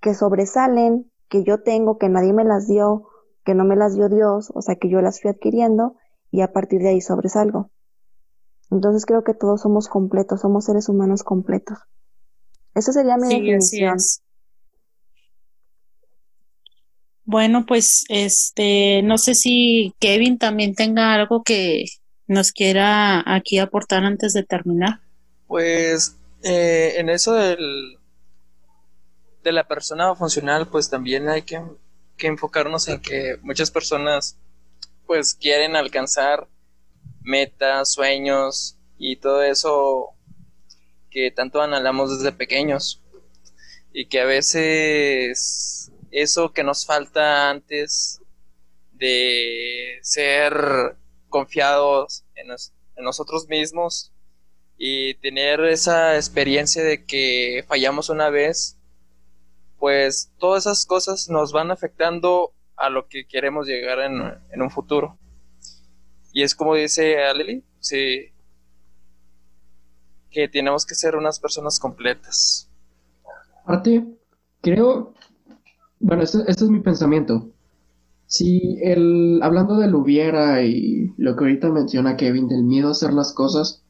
que 0.00 0.14
sobresalen 0.14 1.12
que 1.28 1.44
yo 1.44 1.62
tengo, 1.62 1.98
que 1.98 2.08
nadie 2.08 2.32
me 2.32 2.44
las 2.44 2.68
dio, 2.68 3.08
que 3.44 3.54
no 3.54 3.64
me 3.64 3.76
las 3.76 3.94
dio 3.94 4.08
Dios, 4.08 4.50
o 4.54 4.62
sea, 4.62 4.76
que 4.76 4.88
yo 4.88 5.00
las 5.00 5.20
fui 5.20 5.30
adquiriendo 5.30 5.96
y 6.30 6.40
a 6.40 6.52
partir 6.52 6.80
de 6.80 6.90
ahí 6.90 7.00
sobresalgo. 7.00 7.70
Entonces 8.70 9.06
creo 9.06 9.24
que 9.24 9.34
todos 9.34 9.62
somos 9.62 9.88
completos, 9.88 10.40
somos 10.40 10.64
seres 10.64 10.88
humanos 10.88 11.22
completos. 11.22 11.78
Esa 12.74 12.92
sería 12.92 13.16
mi 13.16 13.28
definición. 13.28 13.98
Bueno, 17.24 17.64
pues 17.66 18.04
este, 18.08 19.02
no 19.02 19.16
sé 19.16 19.34
si 19.34 19.94
Kevin 19.98 20.38
también 20.38 20.74
tenga 20.74 21.14
algo 21.14 21.42
que 21.42 21.84
nos 22.26 22.52
quiera 22.52 23.22
aquí 23.26 23.58
aportar 23.58 24.04
antes 24.04 24.32
de 24.32 24.42
terminar. 24.42 25.00
Pues 25.46 26.18
eh, 26.42 26.94
en 26.96 27.08
eso 27.08 27.32
del 27.32 27.98
de 29.44 29.52
la 29.52 29.68
persona 29.68 30.14
funcional, 30.16 30.66
pues 30.66 30.90
también 30.90 31.28
hay 31.28 31.42
que, 31.42 31.62
enfocarnos 32.18 32.88
en 32.88 33.00
que 33.00 33.36
muchas 33.42 33.70
personas 33.70 34.38
pues 35.06 35.34
quieren 35.34 35.76
alcanzar 35.76 36.48
metas, 37.20 37.92
sueños 37.92 38.78
y 38.98 39.16
todo 39.16 39.42
eso 39.42 40.14
que 41.10 41.30
tanto 41.30 41.60
anhelamos 41.60 42.18
desde 42.18 42.32
pequeños. 42.32 43.02
Y 43.92 44.06
que 44.06 44.20
a 44.20 44.24
veces 44.24 45.92
eso 46.10 46.52
que 46.52 46.64
nos 46.64 46.86
falta 46.86 47.50
antes 47.50 48.20
de 48.92 49.98
ser 50.02 50.96
confiados 51.28 52.24
en, 52.34 52.50
en 52.50 53.04
nosotros 53.04 53.46
mismos 53.48 54.12
y 54.78 55.14
tener 55.14 55.60
esa 55.60 56.16
experiencia 56.16 56.82
de 56.82 57.04
que 57.04 57.64
fallamos 57.68 58.08
una 58.08 58.30
vez, 58.30 58.78
pues 59.84 60.32
todas 60.38 60.64
esas 60.64 60.86
cosas 60.86 61.28
nos 61.28 61.52
van 61.52 61.70
afectando 61.70 62.54
a 62.74 62.88
lo 62.88 63.06
que 63.06 63.26
queremos 63.26 63.66
llegar 63.66 63.98
en, 63.98 64.14
en 64.50 64.62
un 64.62 64.70
futuro. 64.70 65.18
Y 66.32 66.42
es 66.42 66.54
como 66.54 66.74
dice 66.74 67.22
Aleli, 67.22 67.62
sí, 67.80 68.32
que 70.30 70.48
tenemos 70.48 70.86
que 70.86 70.94
ser 70.94 71.16
unas 71.16 71.38
personas 71.38 71.78
completas. 71.78 72.70
Aparte, 73.62 74.06
creo, 74.62 75.12
bueno, 76.00 76.22
este, 76.22 76.38
es 76.46 76.62
mi 76.62 76.80
pensamiento. 76.80 77.50
Si 78.24 78.78
el, 78.80 79.40
hablando 79.42 79.76
del 79.76 79.94
hubiera 79.94 80.62
y 80.62 81.12
lo 81.18 81.36
que 81.36 81.44
ahorita 81.44 81.68
menciona 81.68 82.16
Kevin, 82.16 82.48
del 82.48 82.64
miedo 82.64 82.88
a 82.88 82.92
hacer 82.92 83.12
las 83.12 83.34
cosas, 83.34 83.84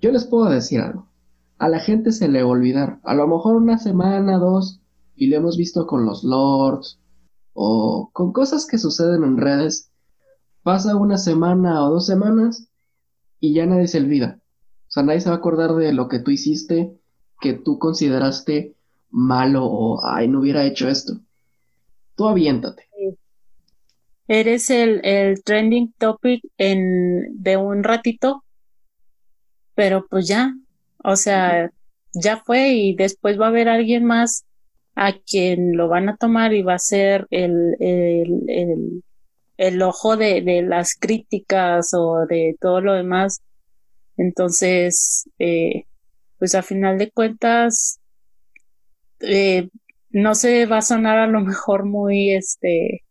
yo 0.00 0.10
les 0.10 0.24
puedo 0.24 0.50
decir 0.50 0.80
algo. 0.80 1.06
A 1.58 1.68
la 1.68 1.78
gente 1.78 2.10
se 2.10 2.26
le 2.26 2.42
va 2.42 2.48
a 2.48 2.52
olvidar. 2.52 2.98
A 3.04 3.14
lo 3.14 3.28
mejor 3.28 3.54
una 3.54 3.78
semana, 3.78 4.38
dos, 4.38 4.81
y 5.22 5.28
lo 5.28 5.36
hemos 5.36 5.56
visto 5.56 5.86
con 5.86 6.04
los 6.04 6.24
lords 6.24 6.98
o 7.52 8.10
con 8.12 8.32
cosas 8.32 8.66
que 8.66 8.76
suceden 8.76 9.22
en 9.22 9.36
redes. 9.36 9.92
Pasa 10.64 10.96
una 10.96 11.16
semana 11.16 11.84
o 11.84 11.92
dos 11.92 12.06
semanas 12.06 12.68
y 13.38 13.54
ya 13.54 13.64
nadie 13.64 13.86
se 13.86 13.98
olvida. 13.98 14.40
O 14.40 14.90
sea, 14.90 15.04
nadie 15.04 15.20
se 15.20 15.28
va 15.28 15.36
a 15.36 15.38
acordar 15.38 15.76
de 15.76 15.92
lo 15.92 16.08
que 16.08 16.18
tú 16.18 16.32
hiciste, 16.32 16.98
que 17.40 17.52
tú 17.52 17.78
consideraste 17.78 18.74
malo 19.10 19.64
o, 19.64 20.04
ay, 20.04 20.26
no 20.26 20.40
hubiera 20.40 20.64
hecho 20.64 20.88
esto. 20.88 21.20
Tú 22.16 22.26
aviéntate. 22.26 22.88
Eres 24.26 24.70
el, 24.70 25.04
el 25.04 25.44
trending 25.44 25.94
topic 25.98 26.42
en, 26.58 27.40
de 27.40 27.56
un 27.56 27.84
ratito, 27.84 28.42
pero 29.76 30.04
pues 30.10 30.26
ya, 30.26 30.56
o 31.04 31.14
sea, 31.14 31.70
ya 32.12 32.38
fue 32.38 32.72
y 32.72 32.96
después 32.96 33.40
va 33.40 33.44
a 33.46 33.50
haber 33.50 33.68
alguien 33.68 34.04
más 34.04 34.46
a 34.94 35.12
quien 35.18 35.76
lo 35.76 35.88
van 35.88 36.08
a 36.08 36.16
tomar 36.16 36.52
y 36.52 36.62
va 36.62 36.74
a 36.74 36.78
ser 36.78 37.26
el, 37.30 37.76
el, 37.80 38.42
el, 38.48 39.02
el 39.56 39.82
ojo 39.82 40.16
de, 40.16 40.42
de, 40.42 40.62
las 40.62 40.94
críticas 40.94 41.90
o 41.94 42.26
de 42.26 42.56
todo 42.60 42.80
lo 42.80 42.94
demás. 42.94 43.42
Entonces, 44.16 45.28
eh, 45.38 45.84
pues 46.38 46.54
a 46.54 46.62
final 46.62 46.98
de 46.98 47.10
cuentas, 47.10 48.00
eh, 49.20 49.68
no 50.10 50.34
se 50.34 50.66
va 50.66 50.78
a 50.78 50.82
sonar 50.82 51.18
a 51.18 51.26
lo 51.26 51.40
mejor 51.40 51.84
muy, 51.86 52.32
este, 52.32 53.02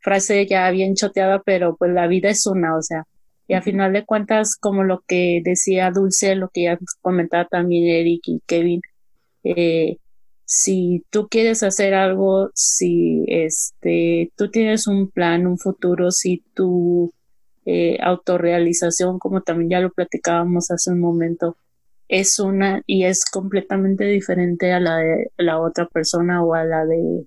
frase 0.00 0.46
ya 0.46 0.70
bien 0.70 0.94
choteada, 0.94 1.42
pero 1.44 1.76
pues 1.76 1.92
la 1.92 2.06
vida 2.06 2.28
es 2.30 2.46
una, 2.46 2.76
o 2.76 2.82
sea, 2.82 3.04
y 3.48 3.54
a 3.54 3.62
final 3.62 3.92
de 3.92 4.04
cuentas, 4.04 4.56
como 4.56 4.84
lo 4.84 5.02
que 5.06 5.40
decía 5.44 5.90
Dulce, 5.90 6.36
lo 6.36 6.48
que 6.48 6.64
ya 6.64 6.78
comentaba 7.00 7.46
también 7.46 7.88
Eric 7.88 8.22
y 8.26 8.40
Kevin, 8.46 8.82
eh, 9.44 9.98
si 10.46 11.04
tú 11.10 11.26
quieres 11.28 11.64
hacer 11.64 11.92
algo, 11.92 12.50
si 12.54 13.24
este, 13.26 14.32
tú 14.36 14.48
tienes 14.48 14.86
un 14.86 15.10
plan, 15.10 15.44
un 15.46 15.58
futuro, 15.58 16.12
si 16.12 16.44
tú 16.54 17.12
eh, 17.66 17.98
autorrealización, 18.00 19.18
como 19.18 19.42
también 19.42 19.70
ya 19.70 19.80
lo 19.80 19.90
platicábamos 19.90 20.70
hace 20.70 20.92
un 20.92 21.00
momento, 21.00 21.56
es 22.08 22.38
una 22.38 22.82
y 22.86 23.04
es 23.06 23.24
completamente 23.24 24.04
diferente 24.04 24.72
a 24.72 24.78
la 24.78 24.98
de 24.98 25.32
la 25.36 25.60
otra 25.60 25.86
persona 25.88 26.44
o 26.44 26.54
a 26.54 26.64
la 26.64 26.86
de 26.86 27.26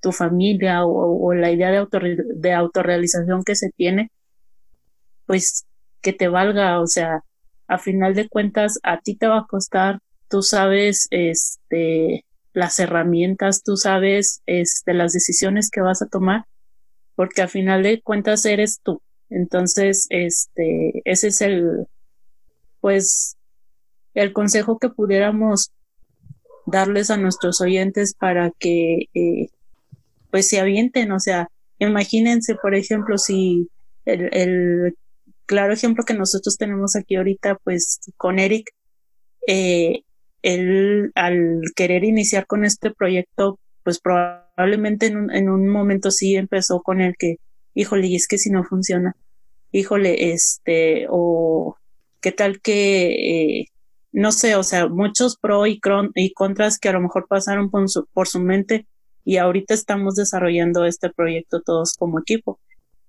tu 0.00 0.12
familia 0.12 0.86
o, 0.86 1.34
la 1.34 1.50
idea 1.50 1.72
de, 1.72 1.86
de 2.36 2.52
autorrealización 2.52 3.42
que 3.42 3.56
se 3.56 3.70
tiene, 3.70 4.12
pues 5.26 5.66
que 6.02 6.12
te 6.12 6.28
valga, 6.28 6.80
o 6.80 6.86
sea, 6.86 7.24
a 7.66 7.78
final 7.78 8.14
de 8.14 8.28
cuentas 8.28 8.78
a 8.84 9.00
ti 9.00 9.16
te 9.16 9.26
va 9.26 9.38
a 9.40 9.46
costar, 9.48 9.98
tú 10.28 10.42
sabes 10.42 11.08
este 11.10 12.24
las 12.52 12.78
herramientas, 12.78 13.62
tú 13.62 13.76
sabes 13.76 14.42
este 14.46 14.94
las 14.94 15.12
decisiones 15.12 15.70
que 15.70 15.80
vas 15.80 16.02
a 16.02 16.08
tomar, 16.08 16.44
porque 17.14 17.42
a 17.42 17.48
final 17.48 17.82
de 17.82 18.00
cuentas 18.02 18.44
eres 18.44 18.80
tú. 18.82 19.02
Entonces, 19.28 20.06
este, 20.10 21.02
ese 21.04 21.28
es 21.28 21.40
el, 21.40 21.86
pues, 22.80 23.36
el 24.14 24.32
consejo 24.32 24.78
que 24.78 24.88
pudiéramos 24.88 25.70
darles 26.66 27.10
a 27.10 27.16
nuestros 27.16 27.60
oyentes 27.60 28.14
para 28.14 28.50
que, 28.58 29.08
eh, 29.14 29.48
pues, 30.30 30.48
se 30.48 30.60
avienten. 30.60 31.12
O 31.12 31.20
sea, 31.20 31.48
imagínense, 31.78 32.56
por 32.56 32.74
ejemplo, 32.74 33.18
si 33.18 33.68
el, 34.04 34.28
el, 34.32 34.96
claro 35.46 35.72
ejemplo 35.72 36.04
que 36.04 36.14
nosotros 36.14 36.56
tenemos 36.56 36.96
aquí 36.96 37.16
ahorita, 37.16 37.56
pues, 37.62 38.00
con 38.16 38.38
Eric, 38.40 38.70
eh, 39.46 40.02
él 40.42 41.12
al 41.14 41.60
querer 41.76 42.04
iniciar 42.04 42.46
con 42.46 42.64
este 42.64 42.90
proyecto, 42.90 43.58
pues 43.84 44.00
probablemente 44.00 45.06
en 45.06 45.16
un, 45.16 45.34
en 45.34 45.48
un 45.48 45.68
momento 45.68 46.10
sí 46.10 46.36
empezó 46.36 46.82
con 46.82 47.00
el 47.00 47.16
que 47.18 47.36
híjole, 47.74 48.06
y 48.06 48.16
es 48.16 48.28
que 48.28 48.38
si 48.38 48.50
no 48.50 48.64
funciona, 48.64 49.16
híjole, 49.72 50.32
este, 50.32 51.06
o 51.08 51.76
qué 52.20 52.32
tal 52.32 52.60
que, 52.60 53.60
eh, 53.60 53.66
no 54.12 54.32
sé, 54.32 54.56
o 54.56 54.62
sea, 54.62 54.88
muchos 54.88 55.36
pro 55.36 55.66
y, 55.66 55.80
y 56.14 56.32
contras 56.32 56.78
que 56.78 56.88
a 56.88 56.92
lo 56.92 57.00
mejor 57.00 57.26
pasaron 57.28 57.70
por 57.70 57.88
su, 57.88 58.06
por 58.12 58.28
su 58.28 58.40
mente 58.40 58.86
y 59.24 59.36
ahorita 59.36 59.74
estamos 59.74 60.16
desarrollando 60.16 60.84
este 60.84 61.10
proyecto 61.10 61.62
todos 61.62 61.94
como 61.94 62.18
equipo. 62.20 62.58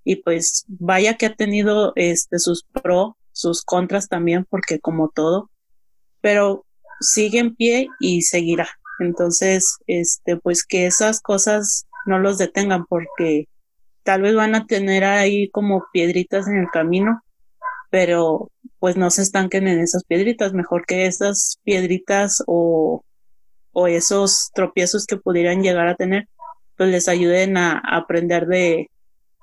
Y 0.03 0.17
pues 0.17 0.65
vaya 0.67 1.15
que 1.15 1.27
ha 1.27 1.35
tenido 1.35 1.93
este, 1.95 2.39
sus 2.39 2.63
pro, 2.63 3.17
sus 3.31 3.63
contras 3.63 4.07
también, 4.07 4.45
porque 4.49 4.79
como 4.79 5.09
todo, 5.09 5.49
pero 6.21 6.65
sigue 7.01 7.39
en 7.39 7.55
pie 7.55 7.87
y 7.99 8.21
seguirá. 8.21 8.69
Entonces, 8.99 9.77
este, 9.87 10.37
pues 10.37 10.63
que 10.63 10.85
esas 10.85 11.21
cosas 11.21 11.87
no 12.05 12.19
los 12.19 12.37
detengan 12.37 12.85
porque 12.85 13.47
tal 14.03 14.21
vez 14.21 14.35
van 14.35 14.55
a 14.55 14.65
tener 14.65 15.03
ahí 15.03 15.49
como 15.49 15.85
piedritas 15.91 16.47
en 16.47 16.57
el 16.57 16.67
camino, 16.71 17.21
pero 17.89 18.51
pues 18.79 18.97
no 18.97 19.09
se 19.11 19.21
estanquen 19.21 19.67
en 19.67 19.79
esas 19.79 20.03
piedritas, 20.03 20.53
mejor 20.53 20.85
que 20.85 21.05
esas 21.05 21.59
piedritas 21.63 22.43
o, 22.47 23.03
o 23.73 23.87
esos 23.87 24.51
tropiezos 24.53 25.05
que 25.05 25.17
pudieran 25.17 25.61
llegar 25.61 25.87
a 25.87 25.95
tener, 25.95 26.27
pues 26.77 26.89
les 26.89 27.07
ayuden 27.07 27.57
a, 27.57 27.79
aprender 27.79 28.47
de, 28.47 28.89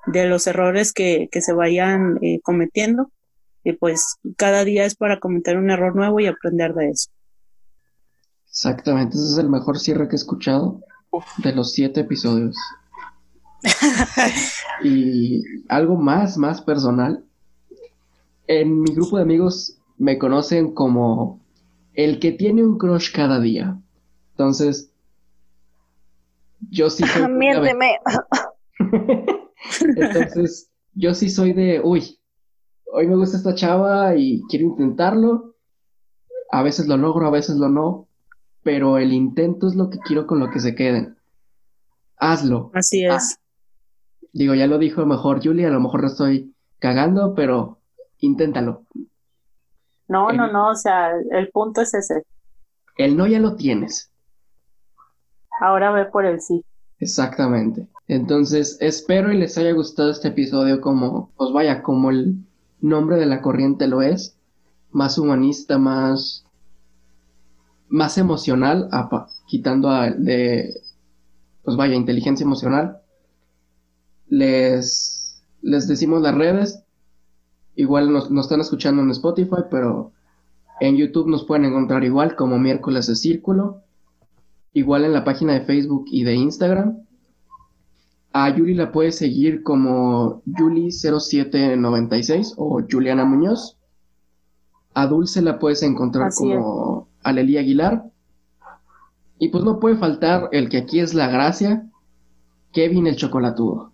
de, 0.07 0.25
los 0.27 0.47
errores 0.47 0.91
que, 0.91 1.29
que 1.31 1.41
se 1.41 1.53
vayan 1.53 2.17
eh, 2.21 2.39
cometiendo. 2.41 3.11
Y 3.63 3.73
pues 3.73 4.15
cada 4.37 4.63
día 4.65 4.85
es 4.85 4.95
para 4.95 5.19
cometer 5.19 5.57
un 5.57 5.69
error 5.69 5.95
nuevo 5.95 6.19
y 6.19 6.27
aprender 6.27 6.73
de 6.73 6.89
eso. 6.89 7.09
Exactamente, 8.49 9.15
ese 9.15 9.25
es 9.33 9.37
el 9.37 9.49
mejor 9.49 9.79
cierre 9.79 10.07
que 10.07 10.15
he 10.15 10.17
escuchado 10.17 10.81
de 11.37 11.53
los 11.53 11.73
siete 11.73 12.01
episodios. 12.01 12.55
y 14.83 15.43
algo 15.67 15.95
más, 15.97 16.37
más 16.37 16.61
personal. 16.61 17.23
En 18.47 18.81
mi 18.81 18.93
grupo 18.93 19.17
de 19.17 19.23
amigos 19.23 19.77
me 19.97 20.17
conocen 20.17 20.73
como 20.73 21.39
el 21.93 22.19
que 22.19 22.31
tiene 22.31 22.63
un 22.63 22.77
crush 22.77 23.13
cada 23.13 23.39
día. 23.39 23.79
Entonces, 24.31 24.91
yo 26.69 26.89
sí 26.89 27.03
soy. 27.05 27.23
Entonces, 29.95 30.71
yo 30.93 31.13
sí 31.13 31.29
soy 31.29 31.53
de, 31.53 31.81
uy, 31.83 32.19
hoy 32.91 33.07
me 33.07 33.15
gusta 33.15 33.37
esta 33.37 33.55
chava 33.55 34.15
y 34.15 34.41
quiero 34.49 34.65
intentarlo. 34.67 35.55
A 36.51 36.63
veces 36.63 36.87
lo 36.87 36.97
logro, 36.97 37.27
a 37.27 37.31
veces 37.31 37.57
lo 37.57 37.69
no, 37.69 38.08
pero 38.63 38.97
el 38.97 39.13
intento 39.13 39.67
es 39.67 39.75
lo 39.75 39.89
que 39.89 39.99
quiero 39.99 40.27
con 40.27 40.39
lo 40.39 40.49
que 40.49 40.59
se 40.59 40.75
queden. 40.75 41.17
Hazlo. 42.17 42.71
Así 42.73 43.05
es. 43.05 43.39
Digo, 44.33 44.53
ya 44.53 44.67
lo 44.67 44.77
dijo 44.77 45.05
mejor 45.05 45.41
Julie, 45.43 45.65
a 45.65 45.71
lo 45.71 45.79
mejor 45.79 46.01
lo 46.01 46.07
estoy 46.07 46.53
cagando, 46.79 47.33
pero 47.33 47.79
inténtalo. 48.19 48.83
No, 50.07 50.31
no, 50.31 50.51
no, 50.51 50.69
o 50.69 50.75
sea, 50.75 51.11
el 51.31 51.49
punto 51.49 51.81
es 51.81 51.93
ese. 51.93 52.23
El 52.97 53.15
no 53.15 53.27
ya 53.27 53.39
lo 53.39 53.55
tienes. 53.55 54.11
Ahora 55.61 55.91
ve 55.91 56.05
por 56.05 56.25
el 56.25 56.41
sí. 56.41 56.63
Exactamente. 56.99 57.87
Entonces, 58.07 58.77
espero 58.81 59.31
y 59.31 59.37
les 59.37 59.57
haya 59.57 59.71
gustado 59.71 60.09
este 60.09 60.29
episodio 60.29 60.81
como, 60.81 61.31
pues 61.37 61.51
vaya, 61.53 61.81
como 61.81 62.09
el 62.09 62.43
nombre 62.81 63.17
de 63.17 63.25
la 63.25 63.41
corriente 63.41 63.87
lo 63.87 64.01
es, 64.01 64.37
más 64.91 65.17
humanista, 65.17 65.77
más, 65.77 66.45
más 67.89 68.17
emocional, 68.17 68.89
quitando 69.47 69.89
a, 69.89 70.09
de, 70.09 70.81
pues 71.63 71.75
vaya, 71.75 71.95
inteligencia 71.95 72.43
emocional 72.43 73.01
les, 74.29 75.43
les 75.61 75.87
decimos 75.87 76.21
las 76.21 76.35
redes. 76.35 76.83
Igual 77.75 78.13
nos, 78.13 78.31
están 78.31 78.61
escuchando 78.61 79.01
en 79.01 79.09
Spotify, 79.11 79.63
pero 79.69 80.13
En 80.81 80.95
YouTube 80.95 81.27
nos 81.27 81.43
pueden 81.43 81.65
encontrar 81.65 82.05
igual 82.05 82.37
como 82.37 82.57
miércoles 82.57 83.07
de 83.07 83.15
círculo. 83.15 83.81
Igual 84.71 85.03
en 85.03 85.11
la 85.11 85.25
página 85.25 85.51
de 85.53 85.59
Facebook 85.61 86.05
y 86.07 86.23
de 86.23 86.35
Instagram. 86.35 86.99
A 88.31 88.55
Yuli 88.55 88.75
la 88.75 88.93
puedes 88.93 89.17
seguir 89.17 89.61
como 89.63 90.41
Yuli0796 90.45 92.53
o 92.55 92.81
Juliana 92.89 93.25
Muñoz. 93.25 93.77
A 94.93 95.07
Dulce 95.07 95.41
la 95.41 95.59
puedes 95.59 95.83
encontrar 95.83 96.27
Así 96.27 96.45
como 96.45 97.08
Alelí 97.23 97.57
Aguilar. 97.57 98.03
Y 99.37 99.49
pues 99.49 99.63
no 99.63 99.79
puede 99.79 99.95
faltar 99.97 100.49
el 100.51 100.69
que 100.69 100.77
aquí 100.79 100.99
es 100.99 101.13
la 101.13 101.27
gracia, 101.29 101.83
Kevin 102.73 103.07
el 103.07 103.15
chocolatudo. 103.15 103.93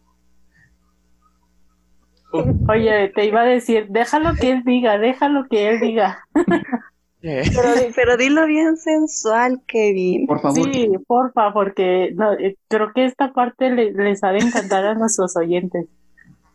Oye, 2.67 3.09
te 3.15 3.26
iba 3.26 3.41
a 3.41 3.45
decir, 3.45 3.88
déjalo 3.89 4.34
que 4.36 4.51
él 4.51 4.63
diga, 4.65 4.97
déjalo 4.97 5.45
que 5.49 5.69
él 5.69 5.80
diga. 5.80 6.19
Eh, 7.28 7.41
Pero, 7.55 7.73
di- 7.73 7.91
pero 7.95 8.17
dilo 8.17 8.45
bien 8.45 8.78
sensual, 8.78 9.59
Kevin. 9.65 10.28
Por 10.28 10.41
favor. 10.41 10.63
Sí, 10.71 10.91
porfa, 11.07 11.51
porque 11.53 12.11
no, 12.13 12.34
eh, 12.34 12.55
creo 12.67 12.93
que 12.93 13.05
esta 13.05 13.34
parte 13.34 13.71
le- 13.71 13.93
les 13.93 14.23
ha 14.23 14.28
de 14.30 14.38
encantar 14.45 14.86
a 14.86 14.93
nuestros 14.93 15.36
oyentes. 15.36 15.88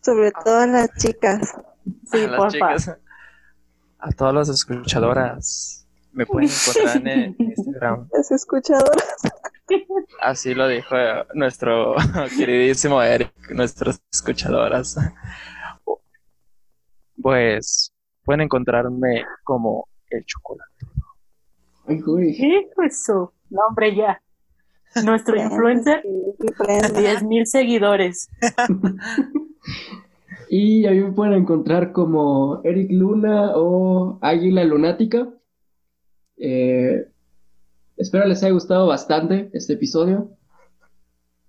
Sobre 0.01 0.31
todo 0.31 0.59
a 0.61 0.67
las 0.69 0.91
chicas. 0.97 1.57
Sí, 2.13 2.19
a 2.23 2.29
las 2.29 2.37
porfa. 2.37 2.51
chicas, 2.53 2.97
a 3.99 4.13
todas 4.13 4.33
las 4.33 4.49
escuchadoras, 4.49 5.89
me 6.13 6.27
pueden 6.27 6.51
encontrar 6.51 7.09
en 7.09 7.37
Instagram. 7.39 8.09
Las 8.13 8.31
escuchadoras. 8.31 9.17
Así 10.21 10.55
lo 10.55 10.67
dijo 10.67 10.97
eh, 10.97 11.25
nuestro 11.35 11.95
queridísimo 12.37 13.03
Eric, 13.03 13.33
nuestras 13.51 14.01
escuchadoras. 14.13 14.97
Pues 17.23 17.93
pueden 18.25 18.43
encontrarme 18.43 19.25
como 19.45 19.89
el 20.11 20.25
chocolate. 20.25 20.87
¿Qué 21.87 22.69
eso? 22.87 23.33
No, 23.51 23.61
hombre, 23.69 23.95
ya. 23.95 24.21
Nuestro 25.05 25.37
influencer, 25.37 26.03
Prende. 26.59 27.01
10 27.01 27.23
mil 27.25 27.47
seguidores. 27.47 28.29
Y 30.53 30.85
a 30.85 30.91
mí 30.91 31.01
me 31.01 31.13
pueden 31.13 31.35
encontrar 31.35 31.93
como 31.93 32.61
Eric 32.65 32.91
Luna 32.91 33.53
o 33.55 34.19
Águila 34.21 34.65
Lunática. 34.65 35.29
Eh, 36.41 37.07
espero 37.97 38.27
les 38.27 38.43
haya 38.43 38.53
gustado 38.53 38.87
bastante 38.87 39.51
este 39.53 39.75
episodio. 39.75 40.31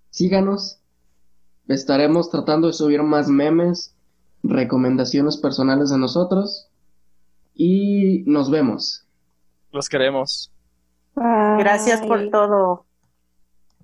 Síganos. 0.10 0.80
Estaremos 1.68 2.30
tratando 2.30 2.68
de 2.68 2.74
subir 2.74 3.02
más 3.02 3.30
memes, 3.30 3.96
recomendaciones 4.44 5.38
personales 5.38 5.90
de 5.90 5.98
nosotros. 5.98 6.68
Y 7.56 8.24
nos 8.26 8.52
vemos. 8.52 9.06
Los 9.72 9.88
queremos. 9.88 10.52
Gracias 11.16 12.02
por 12.02 12.30
todo. 12.30 12.86